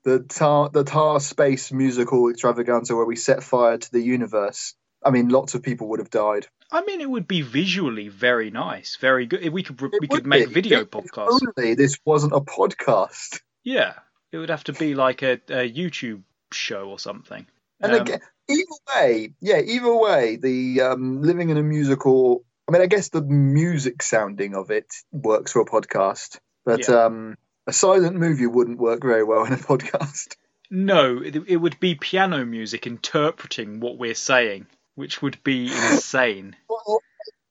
the 0.08 0.20
tar 0.20 0.70
the 0.70 0.84
tar 0.84 1.20
space 1.20 1.70
musical 1.72 2.30
extravaganza 2.30 2.96
where 2.96 3.04
we 3.04 3.16
set 3.16 3.42
fire 3.42 3.76
to 3.78 3.92
the 3.92 4.00
universe. 4.00 4.74
I 5.04 5.10
mean, 5.10 5.28
lots 5.28 5.54
of 5.54 5.62
people 5.62 5.88
would 5.88 6.00
have 6.00 6.10
died. 6.10 6.46
I 6.72 6.82
mean, 6.84 7.00
it 7.00 7.08
would 7.08 7.28
be 7.28 7.42
visually 7.42 8.08
very 8.08 8.50
nice, 8.50 8.96
very 9.00 9.26
good. 9.26 9.48
We 9.52 9.62
could 9.62 9.80
we 9.80 9.88
It 10.02 10.10
could 10.10 10.26
make 10.26 10.48
be. 10.48 10.54
video 10.54 10.80
If 10.80 10.90
podcasts. 10.90 11.40
Only 11.56 11.74
this 11.74 11.98
wasn't 12.04 12.32
a 12.32 12.40
podcast. 12.40 13.40
Yeah, 13.64 13.94
it 14.32 14.38
would 14.38 14.50
have 14.50 14.64
to 14.64 14.72
be 14.72 14.94
like 14.94 15.22
a, 15.22 15.34
a 15.48 15.70
YouTube 15.80 16.22
show 16.52 16.90
or 16.90 16.98
something. 16.98 17.46
And 17.80 17.92
Um, 17.92 18.00
again, 18.00 18.20
either 18.48 18.78
way, 18.94 19.34
yeah, 19.40 19.60
either 19.60 19.94
way, 19.94 20.36
the 20.36 20.80
um, 20.82 21.22
living 21.22 21.50
in 21.50 21.56
a 21.58 21.62
musical. 21.62 22.44
I 22.68 22.72
mean, 22.72 22.82
I 22.82 22.86
guess 22.86 23.08
the 23.08 23.22
music 23.22 24.02
sounding 24.02 24.54
of 24.54 24.70
it 24.70 24.86
works 25.12 25.52
for 25.52 25.60
a 25.60 25.64
podcast, 25.64 26.38
but 26.64 26.88
Yeah. 26.88 27.04
um, 27.04 27.36
a 27.68 27.72
silent 27.72 28.16
movie 28.16 28.46
wouldn't 28.46 28.78
work 28.78 29.02
very 29.02 29.22
well 29.22 29.44
in 29.44 29.52
a 29.52 29.56
podcast. 29.56 30.36
No, 30.70 31.22
it, 31.22 31.36
it 31.46 31.56
would 31.56 31.78
be 31.78 31.94
piano 31.94 32.44
music 32.44 32.86
interpreting 32.86 33.80
what 33.80 33.98
we're 33.98 34.14
saying, 34.14 34.66
which 34.94 35.22
would 35.22 35.42
be 35.44 35.66
insane. 35.66 36.56
Well, 36.68 37.00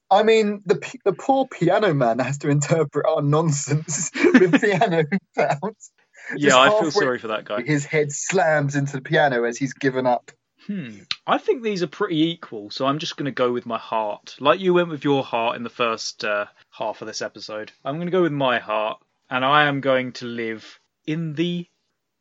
I 0.10 0.24
mean, 0.24 0.62
the 0.66 1.00
the 1.06 1.14
poor 1.14 1.48
piano 1.48 1.94
man 1.94 2.20
has 2.20 2.40
to 2.40 2.50
interpret 2.50 3.06
our 3.06 3.22
nonsense 3.22 4.12
with 4.34 4.60
piano 4.60 5.04
sounds. 5.36 5.92
Yeah, 6.36 6.58
I 6.58 6.70
feel 6.70 6.92
sorry 6.92 7.20
for 7.20 7.28
that 7.30 7.46
guy. 7.46 7.62
His 7.62 7.86
head 7.86 8.12
slams 8.12 8.76
into 8.76 8.94
the 8.94 9.02
piano 9.02 9.44
as 9.44 9.58
he's 9.58 9.74
given 9.74 10.06
up. 10.06 10.32
Hmm. 10.66 11.00
I 11.26 11.38
think 11.38 11.64
these 11.64 11.84
are 11.84 11.88
pretty 11.88 12.32
equal, 12.32 12.70
so 12.72 12.86
I'm 12.86 13.00
just 13.00 13.16
going 13.16 13.26
to 13.26 13.32
go 13.32 13.54
with 13.54 13.66
my 13.66 13.78
heart. 13.78 14.36
Like 14.40 14.60
you 14.60 14.74
went 14.74 14.90
with 14.90 15.06
your 15.06 15.24
heart 15.24 15.56
in 15.56 15.64
the 15.64 15.70
first 15.70 16.26
uh, 16.26 16.46
half 16.72 17.02
of 17.02 17.08
this 17.08 17.22
episode. 17.22 17.72
I'm 17.86 17.96
going 17.96 18.08
to 18.08 18.12
go 18.12 18.22
with 18.22 18.34
my 18.34 18.60
heart, 18.60 19.00
and 19.30 19.44
I 19.44 19.66
am 19.66 19.82
going 19.82 20.14
to 20.14 20.26
live 20.26 20.80
in 21.06 21.34
the. 21.34 21.68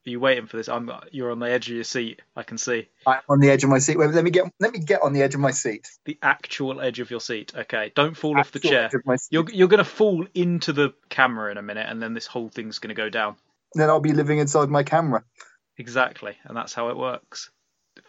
Are 0.06 0.10
you 0.10 0.20
waiting 0.20 0.46
for 0.46 0.56
this? 0.56 0.68
I'm. 0.68 0.90
You're 1.10 1.32
on 1.32 1.40
the 1.40 1.50
edge 1.50 1.68
of 1.68 1.74
your 1.74 1.84
seat. 1.84 2.22
I 2.36 2.44
can 2.44 2.58
see 2.58 2.88
I'm 3.06 3.20
on 3.28 3.40
the 3.40 3.50
edge 3.50 3.64
of 3.64 3.70
my 3.70 3.78
seat. 3.78 3.98
Wait, 3.98 4.10
let 4.10 4.22
me 4.22 4.30
get 4.30 4.44
let 4.60 4.72
me 4.72 4.78
get 4.78 5.02
on 5.02 5.12
the 5.12 5.22
edge 5.22 5.34
of 5.34 5.40
my 5.40 5.50
seat. 5.50 5.88
the 6.04 6.18
actual 6.22 6.80
edge 6.80 7.00
of 7.00 7.10
your 7.10 7.20
seat. 7.20 7.52
Okay, 7.56 7.92
don't 7.96 8.16
fall 8.16 8.38
off 8.38 8.52
the 8.52 8.60
chair. 8.60 8.86
of 8.92 9.04
my 9.04 9.16
seat. 9.16 9.32
You're 9.32 9.50
you're 9.52 9.68
going 9.68 9.78
to 9.78 9.84
fall 9.84 10.24
into 10.34 10.72
the 10.72 10.94
camera 11.08 11.50
in 11.50 11.58
a 11.58 11.62
minute, 11.62 11.86
and 11.88 12.00
then 12.00 12.14
this 12.14 12.26
whole 12.26 12.48
thing's 12.48 12.78
going 12.78 12.94
to 12.94 12.94
go 12.94 13.08
down. 13.08 13.36
Then 13.74 13.90
I'll 13.90 14.00
be 14.00 14.12
living 14.12 14.38
inside 14.38 14.68
my 14.68 14.84
camera. 14.84 15.24
Exactly, 15.76 16.36
and 16.44 16.56
that's 16.56 16.72
how 16.72 16.88
it 16.90 16.96
works. 16.96 17.50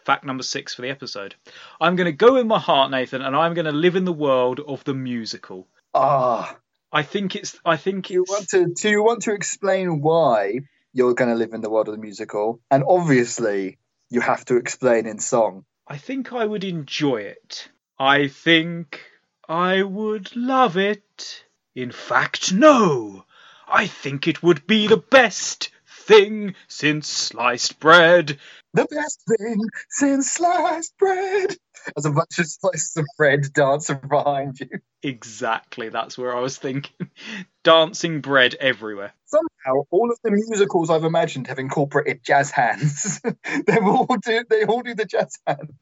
Fact 0.04 0.24
number 0.24 0.42
six 0.42 0.74
for 0.74 0.82
the 0.82 0.90
episode. 0.90 1.34
I'm 1.80 1.96
going 1.96 2.06
to 2.06 2.12
go 2.12 2.36
in 2.36 2.46
my 2.46 2.58
heart, 2.58 2.90
Nathan, 2.90 3.22
and 3.22 3.34
I'm 3.34 3.54
going 3.54 3.66
to 3.66 3.72
live 3.72 3.96
in 3.96 4.04
the 4.04 4.12
world 4.12 4.60
of 4.60 4.84
the 4.84 4.94
musical. 4.94 5.66
Ah, 5.94 6.56
I 6.92 7.02
think 7.02 7.36
it's. 7.36 7.58
I 7.64 7.76
think 7.76 8.10
you 8.10 8.24
want 8.28 8.48
to 8.50 8.66
do 8.66 8.90
you 8.90 9.02
want 9.02 9.22
to 9.22 9.32
explain 9.32 10.00
why 10.00 10.60
you're 10.92 11.14
going 11.14 11.30
to 11.30 11.36
live 11.36 11.52
in 11.52 11.60
the 11.60 11.70
world 11.70 11.88
of 11.88 11.94
the 11.94 12.00
musical? 12.00 12.60
And 12.70 12.82
obviously, 12.86 13.78
you 14.10 14.20
have 14.20 14.44
to 14.46 14.56
explain 14.56 15.06
in 15.06 15.18
song. 15.18 15.64
I 15.86 15.98
think 15.98 16.32
I 16.32 16.44
would 16.44 16.64
enjoy 16.64 17.22
it. 17.22 17.68
I 17.98 18.28
think 18.28 19.00
I 19.48 19.82
would 19.82 20.34
love 20.36 20.76
it. 20.76 21.44
In 21.74 21.92
fact, 21.92 22.52
no. 22.52 23.24
I 23.66 23.86
think 23.86 24.26
it 24.26 24.42
would 24.42 24.66
be 24.66 24.86
the 24.86 24.96
best 24.96 25.70
thing 26.08 26.54
since 26.66 27.06
sliced 27.06 27.78
bread. 27.78 28.38
The 28.74 28.86
best 28.90 29.22
thing 29.28 29.60
since 29.90 30.32
sliced 30.32 30.96
bread. 30.98 31.54
As 31.96 32.06
a 32.06 32.10
bunch 32.10 32.38
of 32.38 32.46
slices 32.46 32.96
of 32.96 33.06
bread 33.16 33.52
dancing 33.52 34.00
behind 34.08 34.58
you. 34.58 34.80
Exactly, 35.02 35.90
that's 35.90 36.18
where 36.18 36.34
I 36.34 36.40
was 36.40 36.58
thinking. 36.58 37.10
Dancing 37.64 38.20
bread 38.20 38.54
everywhere. 38.58 39.12
Somehow, 39.26 39.82
all 39.90 40.10
of 40.10 40.18
the 40.24 40.30
musicals 40.30 40.90
I've 40.90 41.04
imagined 41.04 41.46
have 41.48 41.58
incorporated 41.58 42.24
jazz 42.24 42.50
hands. 42.50 43.20
they 43.66 43.76
all 43.76 44.08
do. 44.24 44.44
They 44.48 44.64
all 44.64 44.82
do 44.82 44.94
the 44.94 45.04
jazz 45.04 45.38
hand. 45.46 45.74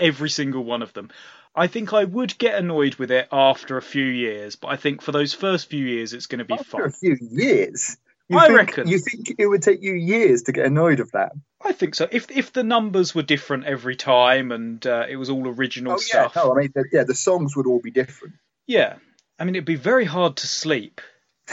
every 0.00 0.30
single 0.30 0.64
one 0.64 0.82
of 0.82 0.92
them. 0.94 1.10
I 1.54 1.66
think 1.68 1.92
I 1.92 2.04
would 2.04 2.36
get 2.38 2.56
annoyed 2.56 2.96
with 2.96 3.10
it 3.10 3.28
after 3.30 3.76
a 3.76 3.82
few 3.82 4.06
years, 4.06 4.56
but 4.56 4.68
I 4.68 4.76
think 4.76 5.02
for 5.02 5.12
those 5.12 5.34
first 5.34 5.68
few 5.68 5.84
years 5.84 6.12
it's 6.12 6.26
going 6.26 6.40
to 6.40 6.44
be 6.44 6.54
After 6.54 6.84
a 6.84 6.92
few 6.92 7.16
years. 7.20 7.96
You 8.28 8.38
I 8.38 8.46
think, 8.46 8.56
reckon. 8.58 8.88
You 8.88 8.98
think 8.98 9.34
it 9.38 9.46
would 9.46 9.62
take 9.62 9.82
you 9.82 9.92
years 9.92 10.44
to 10.44 10.52
get 10.52 10.64
annoyed 10.66 11.00
of 11.00 11.10
that? 11.12 11.32
I 11.62 11.72
think 11.72 11.94
so. 11.94 12.08
If 12.10 12.30
if 12.30 12.52
the 12.52 12.62
numbers 12.64 13.14
were 13.14 13.22
different 13.22 13.64
every 13.64 13.96
time 13.96 14.50
and 14.52 14.84
uh, 14.86 15.04
it 15.08 15.16
was 15.16 15.28
all 15.30 15.46
original 15.48 15.92
Oh 15.92 15.96
yeah, 15.96 16.28
stuff, 16.28 16.36
no, 16.36 16.54
I 16.54 16.60
mean, 16.60 16.72
the, 16.74 16.84
yeah, 16.92 17.04
the 17.04 17.14
songs 17.14 17.54
would 17.56 17.66
all 17.66 17.80
be 17.80 17.90
different. 17.90 18.34
yeah. 18.66 18.96
I 19.38 19.44
mean, 19.44 19.56
it'd 19.56 19.64
be 19.64 19.74
very 19.74 20.04
hard 20.04 20.36
to 20.38 20.46
sleep. 20.46 21.00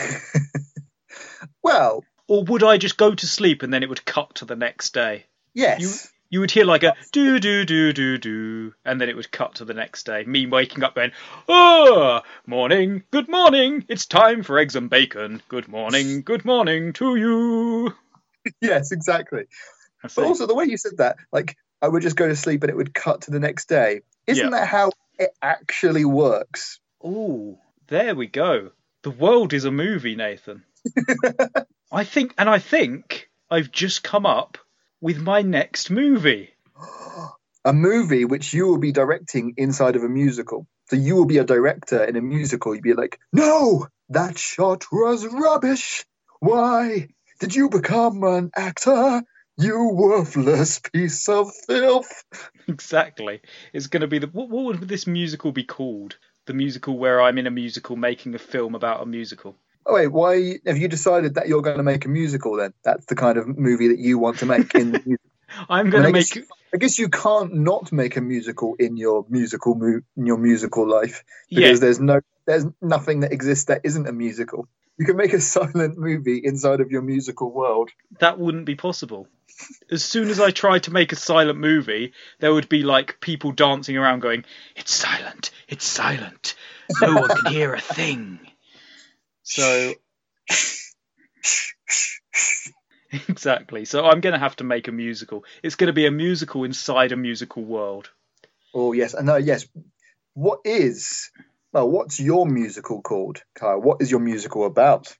Well, 1.63 2.03
Or 2.27 2.43
would 2.43 2.63
I 2.63 2.77
just 2.77 2.97
go 2.97 3.13
to 3.13 3.27
sleep 3.27 3.63
and 3.63 3.73
then 3.73 3.83
it 3.83 3.89
would 3.89 4.05
cut 4.05 4.35
to 4.35 4.45
the 4.45 4.55
next 4.55 4.93
day? 4.93 5.25
yes. 5.53 6.11
You 6.31 6.39
would 6.39 6.51
hear 6.51 6.63
like 6.63 6.83
a 6.83 6.95
do 7.11 7.41
do 7.41 7.65
do 7.65 7.91
do 7.91 8.17
do, 8.17 8.73
and 8.85 9.01
then 9.01 9.09
it 9.09 9.17
would 9.17 9.33
cut 9.33 9.55
to 9.55 9.65
the 9.65 9.73
next 9.73 10.05
day. 10.05 10.23
Me 10.23 10.45
waking 10.45 10.81
up 10.81 10.95
going, 10.95 11.11
oh, 11.49 12.21
morning, 12.47 13.03
good 13.11 13.27
morning, 13.27 13.83
it's 13.89 14.05
time 14.05 14.41
for 14.41 14.57
eggs 14.57 14.77
and 14.77 14.89
bacon. 14.89 15.41
Good 15.49 15.67
morning, 15.67 16.21
good 16.21 16.45
morning 16.45 16.93
to 16.93 17.17
you. 17.17 17.93
yes, 18.61 18.93
exactly. 18.93 19.43
But 20.01 20.19
also 20.19 20.47
the 20.47 20.55
way 20.55 20.63
you 20.63 20.77
said 20.77 20.99
that, 20.99 21.17
like 21.33 21.57
I 21.81 21.89
would 21.89 22.01
just 22.01 22.15
go 22.15 22.29
to 22.29 22.35
sleep 22.37 22.63
and 22.63 22.69
it 22.69 22.77
would 22.77 22.93
cut 22.93 23.23
to 23.23 23.31
the 23.31 23.41
next 23.41 23.67
day. 23.67 23.99
Isn't 24.25 24.51
that 24.51 24.69
how 24.69 24.91
it 25.19 25.31
actually 25.41 26.05
works? 26.05 26.79
Oh, 27.03 27.59
there 27.87 28.15
we 28.15 28.27
go. 28.27 28.71
The 29.03 29.11
world 29.11 29.51
is 29.51 29.65
a 29.65 29.71
movie, 29.71 30.15
Nathan. 30.15 30.63
I 31.91 32.05
think, 32.05 32.35
and 32.37 32.49
I 32.49 32.59
think 32.59 33.29
I've 33.49 33.69
just 33.69 34.01
come 34.01 34.25
up 34.25 34.57
with 35.01 35.19
my 35.19 35.41
next 35.41 35.89
movie. 35.89 36.53
A 37.65 37.73
movie 37.73 38.25
which 38.25 38.53
you 38.53 38.65
will 38.65 38.79
be 38.79 38.91
directing 38.91 39.53
inside 39.55 39.95
of 39.95 40.03
a 40.03 40.09
musical. 40.09 40.65
So 40.89 40.95
you 40.95 41.15
will 41.15 41.27
be 41.27 41.37
a 41.37 41.43
director 41.43 42.03
in 42.03 42.15
a 42.15 42.21
musical. 42.21 42.73
You'd 42.73 42.83
be 42.83 42.95
like, 42.95 43.19
no, 43.31 43.87
that 44.09 44.39
shot 44.39 44.85
was 44.91 45.27
rubbish. 45.27 46.03
Why 46.39 47.09
did 47.39 47.53
you 47.53 47.69
become 47.69 48.23
an 48.23 48.49
actor? 48.55 49.21
You 49.57 49.89
worthless 49.93 50.79
piece 50.79 51.29
of 51.29 51.51
filth. 51.67 52.23
Exactly. 52.67 53.41
It's 53.73 53.87
going 53.87 54.01
to 54.01 54.07
be 54.07 54.19
the. 54.19 54.27
What, 54.27 54.49
what 54.49 54.65
would 54.65 54.87
this 54.87 55.05
musical 55.05 55.51
be 55.51 55.63
called? 55.63 56.17
The 56.45 56.53
musical 56.53 56.97
where 56.97 57.21
I'm 57.21 57.37
in 57.37 57.47
a 57.47 57.51
musical 57.51 57.95
making 57.95 58.33
a 58.33 58.39
film 58.39 58.75
about 58.75 59.01
a 59.01 59.05
musical. 59.05 59.57
Oh 59.85 59.95
wait, 59.95 60.07
why 60.07 60.59
have 60.65 60.77
you 60.77 60.87
decided 60.87 61.35
that 61.35 61.47
you're 61.47 61.61
going 61.61 61.77
to 61.77 61.83
make 61.83 62.05
a 62.05 62.09
musical 62.09 62.55
then? 62.55 62.73
That's 62.83 63.05
the 63.07 63.15
kind 63.15 63.37
of 63.37 63.47
movie 63.57 63.89
that 63.89 63.99
you 63.99 64.19
want 64.19 64.39
to 64.39 64.45
make 64.45 64.75
in 64.75 64.91
the 64.91 65.01
musical. 65.05 65.31
I'm 65.69 65.89
going 65.89 66.03
to 66.03 66.11
make. 66.11 66.47
I 66.73 66.77
guess 66.77 66.97
you 66.97 67.09
can't 67.09 67.53
not 67.53 67.91
make 67.91 68.15
a 68.15 68.21
musical 68.21 68.75
in 68.79 68.95
your 68.95 69.25
musical 69.29 69.75
mo- 69.75 70.01
in 70.15 70.25
your 70.25 70.37
musical 70.37 70.87
life 70.89 71.23
Yeah, 71.49 71.67
because 71.67 71.79
there's 71.81 71.99
no 71.99 72.21
there's 72.45 72.65
nothing 72.81 73.21
that 73.21 73.33
exists 73.33 73.65
that 73.65 73.81
isn't 73.83 74.07
a 74.07 74.13
musical. 74.13 74.67
You 74.97 75.05
can 75.05 75.17
make 75.17 75.33
a 75.33 75.41
silent 75.55 75.97
movie 75.97 76.41
inside 76.43 76.79
of 76.79 76.91
your 76.91 77.01
musical 77.01 77.51
world. 77.51 77.89
that 78.19 78.39
wouldn't 78.39 78.65
be 78.65 78.75
possible. 78.75 79.27
As 79.91 80.03
soon 80.03 80.29
as 80.29 80.39
I 80.39 80.51
tried 80.51 80.83
to 80.83 80.91
make 80.91 81.11
a 81.11 81.17
silent 81.17 81.59
movie, 81.59 82.13
there 82.39 82.53
would 82.53 82.69
be 82.69 82.83
like 82.83 83.19
people 83.19 83.51
dancing 83.51 83.97
around 83.97 84.21
going, 84.21 84.45
It's 84.75 84.93
silent, 84.93 85.51
it's 85.67 85.85
silent. 85.85 86.55
No 87.01 87.15
one 87.15 87.29
can 87.29 87.51
hear 87.51 87.73
a 87.73 87.81
thing. 87.81 88.39
So, 89.43 89.93
exactly. 93.27 93.85
So, 93.85 94.05
I'm 94.05 94.21
going 94.21 94.33
to 94.33 94.39
have 94.39 94.55
to 94.57 94.63
make 94.63 94.87
a 94.87 94.91
musical. 94.91 95.43
It's 95.63 95.75
going 95.75 95.87
to 95.87 95.93
be 95.93 96.05
a 96.05 96.11
musical 96.11 96.63
inside 96.63 97.11
a 97.11 97.17
musical 97.17 97.63
world. 97.63 98.09
Oh 98.73 98.93
yes, 98.93 99.13
and 99.13 99.27
no, 99.27 99.35
yes. 99.35 99.67
What 100.33 100.59
is 100.63 101.29
well? 101.73 101.89
What's 101.89 102.19
your 102.19 102.45
musical 102.45 103.01
called, 103.01 103.43
Kyle? 103.53 103.81
What 103.81 104.01
is 104.01 104.09
your 104.09 104.21
musical 104.21 104.65
about? 104.65 105.13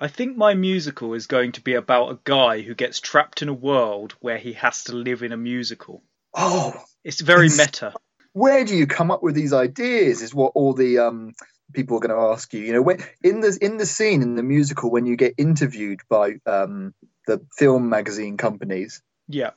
I 0.00 0.08
think 0.08 0.36
my 0.36 0.54
musical 0.54 1.14
is 1.14 1.26
going 1.26 1.52
to 1.52 1.60
be 1.60 1.74
about 1.74 2.10
a 2.10 2.18
guy 2.24 2.60
who 2.62 2.74
gets 2.74 3.00
trapped 3.00 3.42
in 3.42 3.48
a 3.48 3.54
world 3.54 4.14
where 4.20 4.38
he 4.38 4.54
has 4.54 4.84
to 4.84 4.92
live 4.94 5.22
in 5.22 5.32
a 5.32 5.36
musical. 5.36 6.02
Oh, 6.34 6.74
It's 7.04 7.20
very 7.20 7.46
Ins- 7.46 7.58
meta. 7.58 7.94
where 8.32 8.64
do 8.64 8.74
you 8.74 8.86
come 8.86 9.10
up 9.10 9.22
with 9.22 9.34
these 9.34 9.52
ideas? 9.52 10.22
Is 10.22 10.34
what 10.34 10.52
all 10.54 10.72
the 10.74 10.98
um 10.98 11.34
people 11.72 11.96
are 11.96 12.00
going 12.00 12.14
to 12.18 12.32
ask 12.32 12.52
you. 12.54 12.60
You 12.60 12.72
know, 12.74 12.82
when 12.82 13.04
in 13.22 13.40
the 13.40 13.56
in 13.60 13.76
the 13.76 13.86
scene 13.86 14.22
in 14.22 14.34
the 14.34 14.42
musical 14.42 14.90
when 14.90 15.06
you 15.06 15.16
get 15.16 15.34
interviewed 15.38 16.00
by 16.08 16.36
um 16.46 16.94
the 17.26 17.44
film 17.56 17.88
magazine 17.88 18.36
companies, 18.36 19.02
Yeah. 19.28 19.50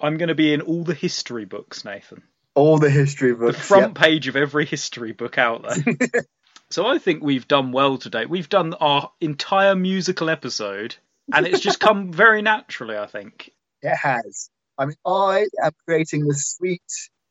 I'm 0.00 0.16
going 0.16 0.30
to 0.30 0.34
be 0.34 0.52
in 0.52 0.62
all 0.62 0.82
the 0.82 0.94
history 0.94 1.44
books, 1.44 1.84
Nathan. 1.84 2.22
all 2.54 2.78
the 2.78 2.90
history 2.90 3.34
books. 3.34 3.58
The 3.58 3.62
front 3.62 3.94
page 3.94 4.26
of 4.26 4.34
every 4.34 4.66
history 4.66 5.12
book 5.12 5.38
out 5.38 5.62
there. 5.62 6.24
so 6.70 6.86
I 6.86 6.98
think 6.98 7.22
we've 7.22 7.46
done 7.46 7.70
well 7.70 7.98
today. 7.98 8.26
We've 8.26 8.48
done 8.48 8.74
our 8.74 9.12
entire 9.20 9.76
musical 9.76 10.28
episode, 10.28 10.96
and 11.32 11.46
it's 11.46 11.60
just 11.60 11.78
come 11.78 12.10
very 12.24 12.42
naturally, 12.42 12.96
I 12.96 13.06
think. 13.06 13.50
It 13.82 13.94
has. 13.94 14.50
I 14.76 14.86
mean, 14.86 14.96
I 15.06 15.46
am 15.62 15.70
creating 15.86 16.26
the 16.26 16.34
sweet 16.34 16.82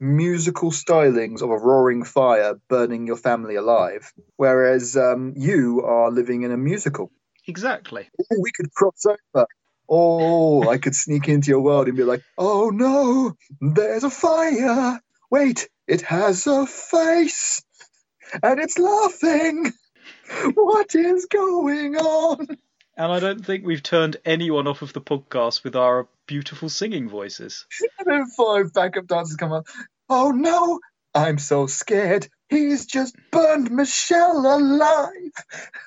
musical 0.02 0.72
stylings 0.72 1.44
of 1.44 1.52
a 1.52 1.58
roaring 1.58 2.04
fire 2.04 2.56
burning 2.68 3.06
your 3.06 3.16
family 3.16 3.56
alive, 3.56 4.12
whereas 4.36 4.98
um, 4.98 5.34
you 5.38 5.84
are 5.86 6.12
living 6.12 6.42
in 6.42 6.52
a 6.52 6.58
musical. 6.58 7.12
Exactly. 7.48 8.10
Oh, 8.20 8.38
we 8.42 8.52
could 8.52 8.74
cross 8.74 9.06
over. 9.06 9.46
Oh, 9.88 10.68
I 10.70 10.80
could 10.80 10.96
sneak 10.96 11.30
into 11.30 11.50
your 11.52 11.62
world 11.62 11.88
and 11.88 11.96
be 11.96 12.04
like, 12.04 12.24
oh 12.38 12.70
no, 12.70 13.36
there's 13.62 14.04
a 14.04 14.10
fire. 14.10 15.00
Wait, 15.30 15.70
it 15.88 16.02
has 16.02 16.48
a 16.48 16.66
face. 16.66 17.62
and 18.42 18.60
it's 18.60 18.80
laughing. 18.80 19.72
What 20.56 20.96
is 20.96 21.26
going 21.26 21.98
on? 21.98 22.48
And 22.98 23.12
I 23.12 23.20
don't 23.20 23.46
think 23.46 23.66
we've 23.66 23.84
turned 23.84 24.18
anyone 24.26 24.68
off 24.68 24.82
of 24.82 24.94
the 24.94 25.02
podcast 25.02 25.64
with 25.64 25.76
our 25.76 26.08
beautiful 26.28 26.70
singing 26.70 27.10
voices. 27.10 27.66
And 28.00 28.06
then 28.08 28.26
five 28.28 28.74
backup 28.74 29.08
dancers 29.08 29.36
come 29.38 29.52
up. 29.52 29.66
Oh 30.14 30.32
no, 30.32 30.82
I'm 31.16 31.38
so 31.38 31.68
scared. 31.68 32.28
He's 32.50 32.86
just 32.86 33.16
burned 33.32 33.72
Michelle 33.72 34.40
alive. 34.46 35.32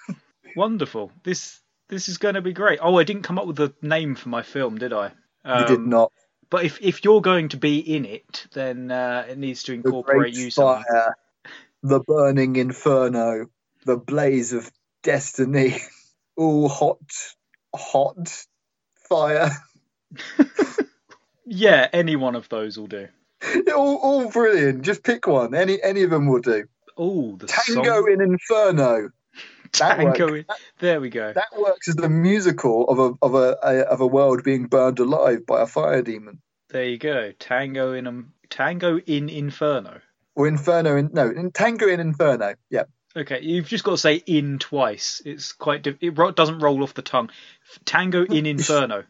Wonderful. 0.56 1.12
This 1.24 1.60
this 1.90 2.08
is 2.08 2.16
going 2.16 2.34
to 2.36 2.40
be 2.40 2.54
great. 2.54 2.78
Oh, 2.80 2.96
I 2.98 3.04
didn't 3.04 3.24
come 3.24 3.38
up 3.38 3.46
with 3.46 3.60
a 3.60 3.74
name 3.82 4.14
for 4.14 4.30
my 4.30 4.40
film, 4.42 4.78
did 4.78 4.94
I? 4.94 5.08
you 5.46 5.66
did 5.66 5.78
Um, 5.78 5.90
not. 5.90 6.10
But 6.48 6.64
if 6.64 6.80
if 6.80 7.04
you're 7.04 7.20
going 7.20 7.50
to 7.50 7.58
be 7.58 7.78
in 7.80 8.06
it, 8.06 8.46
then 8.54 8.90
uh, 8.90 9.26
it 9.28 9.36
needs 9.36 9.64
to 9.64 9.74
incorporate 9.74 10.34
you 10.34 10.50
somehow. 10.50 10.82
fire, 10.82 11.16
the 11.82 12.00
burning 12.00 12.56
inferno, 12.56 13.48
the 13.84 13.98
blaze 13.98 14.54
of 14.54 14.70
destiny. 15.02 15.76
All 16.36 16.68
hot, 16.70 16.98
hot 17.74 18.46
fire. 19.08 19.50
Yeah, 21.46 21.88
any 21.92 22.16
one 22.16 22.36
of 22.36 22.48
those 22.48 22.78
will 22.78 22.86
do. 22.86 23.08
all, 23.74 23.96
all 23.96 24.30
brilliant. 24.30 24.82
Just 24.82 25.02
pick 25.02 25.26
one. 25.26 25.54
Any 25.54 25.82
any 25.82 26.02
of 26.02 26.10
them 26.10 26.26
will 26.26 26.40
do. 26.40 26.64
Oh, 26.96 27.36
the 27.36 27.46
Tango 27.46 28.02
song. 28.02 28.10
in 28.12 28.20
Inferno. 28.20 29.10
That 29.78 29.96
Tango. 29.96 30.26
works. 30.32 30.38
in- 30.48 30.54
There 30.78 31.00
we 31.00 31.10
go. 31.10 31.32
That 31.32 31.48
works 31.58 31.88
as 31.88 31.96
the 31.96 32.08
musical 32.08 32.88
of 32.88 32.98
a 32.98 33.14
of 33.22 33.34
a, 33.34 33.56
a 33.62 33.78
of 33.86 34.00
a 34.00 34.06
world 34.06 34.44
being 34.44 34.66
burned 34.66 35.00
alive 35.00 35.44
by 35.46 35.62
a 35.62 35.66
fire 35.66 36.02
demon. 36.02 36.40
There 36.70 36.84
you 36.84 36.98
go. 36.98 37.32
Tango 37.38 37.92
in 37.92 38.06
um, 38.06 38.32
Tango 38.50 38.98
in 38.98 39.28
Inferno. 39.28 40.00
Or 40.36 40.46
Inferno 40.48 40.96
in 40.96 41.10
no, 41.12 41.28
in 41.30 41.50
Tango 41.50 41.88
in 41.88 42.00
Inferno. 42.00 42.54
Yep. 42.70 42.88
Okay, 43.16 43.40
you've 43.42 43.68
just 43.68 43.84
got 43.84 43.92
to 43.92 43.98
say 43.98 44.16
in 44.26 44.58
twice. 44.58 45.22
It's 45.24 45.52
quite 45.52 45.82
diff- 45.84 45.98
it 46.00 46.18
ro- 46.18 46.32
doesn't 46.32 46.58
roll 46.58 46.82
off 46.82 46.94
the 46.94 47.02
tongue. 47.02 47.30
Tango 47.84 48.24
in 48.24 48.44
Inferno. 48.54 49.04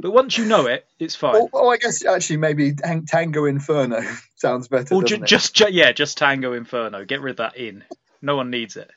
But 0.00 0.10
once 0.10 0.38
you 0.38 0.44
know 0.44 0.66
it, 0.66 0.86
it's 0.98 1.14
fine. 1.14 1.36
Oh, 1.36 1.50
oh, 1.52 1.68
I 1.68 1.76
guess 1.76 2.04
actually 2.04 2.38
maybe 2.38 2.74
Tango 3.06 3.44
Inferno 3.44 4.02
sounds 4.36 4.68
better. 4.68 4.94
or 4.94 5.02
ju- 5.02 5.18
just 5.18 5.54
ju- 5.54 5.70
yeah, 5.70 5.92
just 5.92 6.18
Tango 6.18 6.52
Inferno. 6.52 7.04
Get 7.04 7.20
rid 7.20 7.32
of 7.32 7.36
that 7.38 7.56
in. 7.56 7.84
No 8.20 8.36
one 8.36 8.50
needs 8.50 8.76
it. 8.76 8.90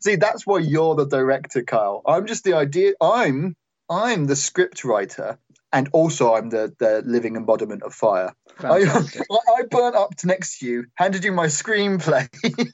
See, 0.00 0.16
that's 0.16 0.46
why 0.46 0.58
you're 0.58 0.94
the 0.94 1.06
director, 1.06 1.62
Kyle. 1.62 2.02
I'm 2.06 2.26
just 2.26 2.44
the 2.44 2.54
idea. 2.54 2.92
I'm 3.00 3.56
I'm 3.90 4.26
the 4.26 4.36
script 4.36 4.84
writer, 4.84 5.38
and 5.72 5.88
also 5.92 6.34
I'm 6.34 6.50
the 6.50 6.74
the 6.78 7.02
living 7.04 7.36
embodiment 7.36 7.82
of 7.82 7.94
fire. 7.94 8.34
I. 8.60 8.84
I 9.56 9.62
burnt 9.70 9.96
up 9.96 10.14
to 10.16 10.26
next 10.26 10.58
to 10.58 10.66
you, 10.66 10.86
handed 10.94 11.24
you 11.24 11.32
my 11.32 11.46
screenplay. 11.46 12.28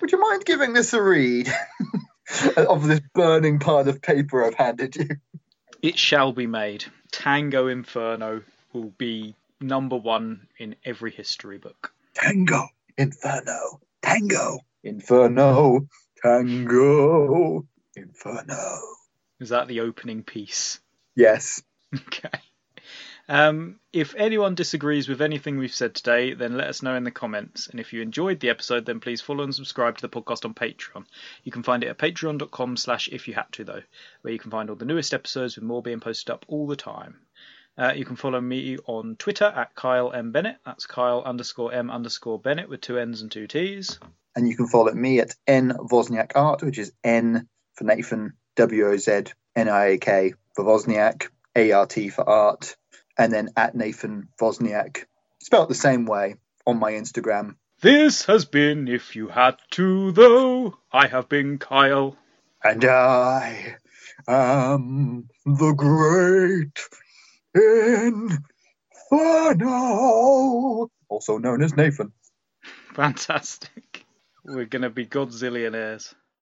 Would 0.00 0.12
you 0.12 0.20
mind 0.20 0.44
giving 0.44 0.72
this 0.74 0.92
a 0.92 1.02
read 1.02 1.48
of 2.56 2.86
this 2.86 3.00
burning 3.14 3.58
pile 3.58 3.88
of 3.88 4.02
paper 4.02 4.44
I've 4.44 4.54
handed 4.54 4.96
you? 4.96 5.08
It 5.82 5.98
shall 5.98 6.32
be 6.32 6.46
made. 6.46 6.84
Tango 7.10 7.66
Inferno 7.66 8.42
will 8.72 8.92
be 8.96 9.34
number 9.60 9.96
one 9.96 10.46
in 10.58 10.76
every 10.84 11.10
history 11.10 11.58
book. 11.58 11.92
Tango, 12.14 12.68
Inferno, 12.96 13.80
Tango, 14.00 14.60
Inferno, 14.84 15.86
Tango, 16.22 17.66
Inferno. 17.96 18.78
Is 19.40 19.48
that 19.50 19.66
the 19.68 19.80
opening 19.80 20.22
piece? 20.22 20.80
Yes. 21.14 21.62
Okay. 21.94 22.30
Um, 23.32 23.80
if 23.94 24.14
anyone 24.14 24.54
disagrees 24.54 25.08
with 25.08 25.22
anything 25.22 25.56
we've 25.56 25.72
said 25.72 25.94
today, 25.94 26.34
then 26.34 26.58
let 26.58 26.68
us 26.68 26.82
know 26.82 26.96
in 26.96 27.04
the 27.04 27.10
comments. 27.10 27.66
And 27.66 27.80
if 27.80 27.94
you 27.94 28.02
enjoyed 28.02 28.40
the 28.40 28.50
episode, 28.50 28.84
then 28.84 29.00
please 29.00 29.22
follow 29.22 29.42
and 29.42 29.54
subscribe 29.54 29.96
to 29.96 30.02
the 30.02 30.10
podcast 30.10 30.44
on 30.44 30.52
Patreon. 30.52 31.06
You 31.42 31.50
can 31.50 31.62
find 31.62 31.82
it 31.82 31.86
at 31.86 31.96
patreon.com 31.96 32.76
slash 32.76 33.08
if 33.08 33.26
you 33.26 33.32
had 33.32 33.50
to 33.52 33.64
though, 33.64 33.82
where 34.20 34.34
you 34.34 34.38
can 34.38 34.50
find 34.50 34.68
all 34.68 34.76
the 34.76 34.84
newest 34.84 35.14
episodes 35.14 35.56
with 35.56 35.64
more 35.64 35.80
being 35.80 35.98
posted 35.98 36.28
up 36.28 36.44
all 36.46 36.66
the 36.66 36.76
time. 36.76 37.20
Uh, 37.78 37.94
you 37.96 38.04
can 38.04 38.16
follow 38.16 38.38
me 38.38 38.76
on 38.84 39.16
Twitter 39.16 39.46
at 39.46 39.74
Kyle 39.74 40.12
M 40.12 40.30
Bennett. 40.30 40.58
That's 40.66 40.84
Kyle 40.84 41.22
underscore 41.22 41.72
M 41.72 41.90
underscore 41.90 42.38
Bennett 42.38 42.68
with 42.68 42.82
two 42.82 42.98
N's 42.98 43.22
and 43.22 43.32
two 43.32 43.46
T's. 43.46 43.98
And 44.36 44.46
you 44.46 44.58
can 44.58 44.66
follow 44.66 44.92
me 44.92 45.20
at 45.20 45.34
N 45.46 45.72
Wozniak 45.78 46.32
Art, 46.34 46.62
which 46.62 46.78
is 46.78 46.92
N 47.02 47.48
for 47.76 47.84
Nathan, 47.84 48.34
W 48.56 48.88
O 48.88 48.96
Z 48.98 49.22
N 49.56 49.70
I 49.70 49.84
A 49.86 49.96
K 49.98 50.34
for 50.54 50.66
Wozniak, 50.66 51.28
A 51.56 51.72
R 51.72 51.86
T 51.86 52.10
for 52.10 52.28
art, 52.28 52.76
and 53.18 53.32
then 53.32 53.50
at 53.56 53.74
Nathan 53.74 54.28
Wozniak, 54.40 55.04
spelled 55.40 55.68
the 55.68 55.74
same 55.74 56.06
way 56.06 56.36
on 56.66 56.78
my 56.78 56.92
Instagram. 56.92 57.56
This 57.80 58.26
has 58.26 58.44
been 58.44 58.86
If 58.88 59.16
You 59.16 59.28
Had 59.28 59.56
To 59.72 60.12
Though. 60.12 60.78
I 60.92 61.08
have 61.08 61.28
been 61.28 61.58
Kyle. 61.58 62.16
And 62.62 62.84
I 62.84 63.76
am 64.28 65.28
the 65.44 65.72
great 65.72 66.78
Inferno, 69.10 70.90
also 71.08 71.38
known 71.38 71.62
as 71.62 71.76
Nathan. 71.76 72.12
Fantastic. 72.94 74.06
We're 74.44 74.66
going 74.66 74.82
to 74.82 74.90
be 74.90 75.06
Godzillionaires. 75.06 76.14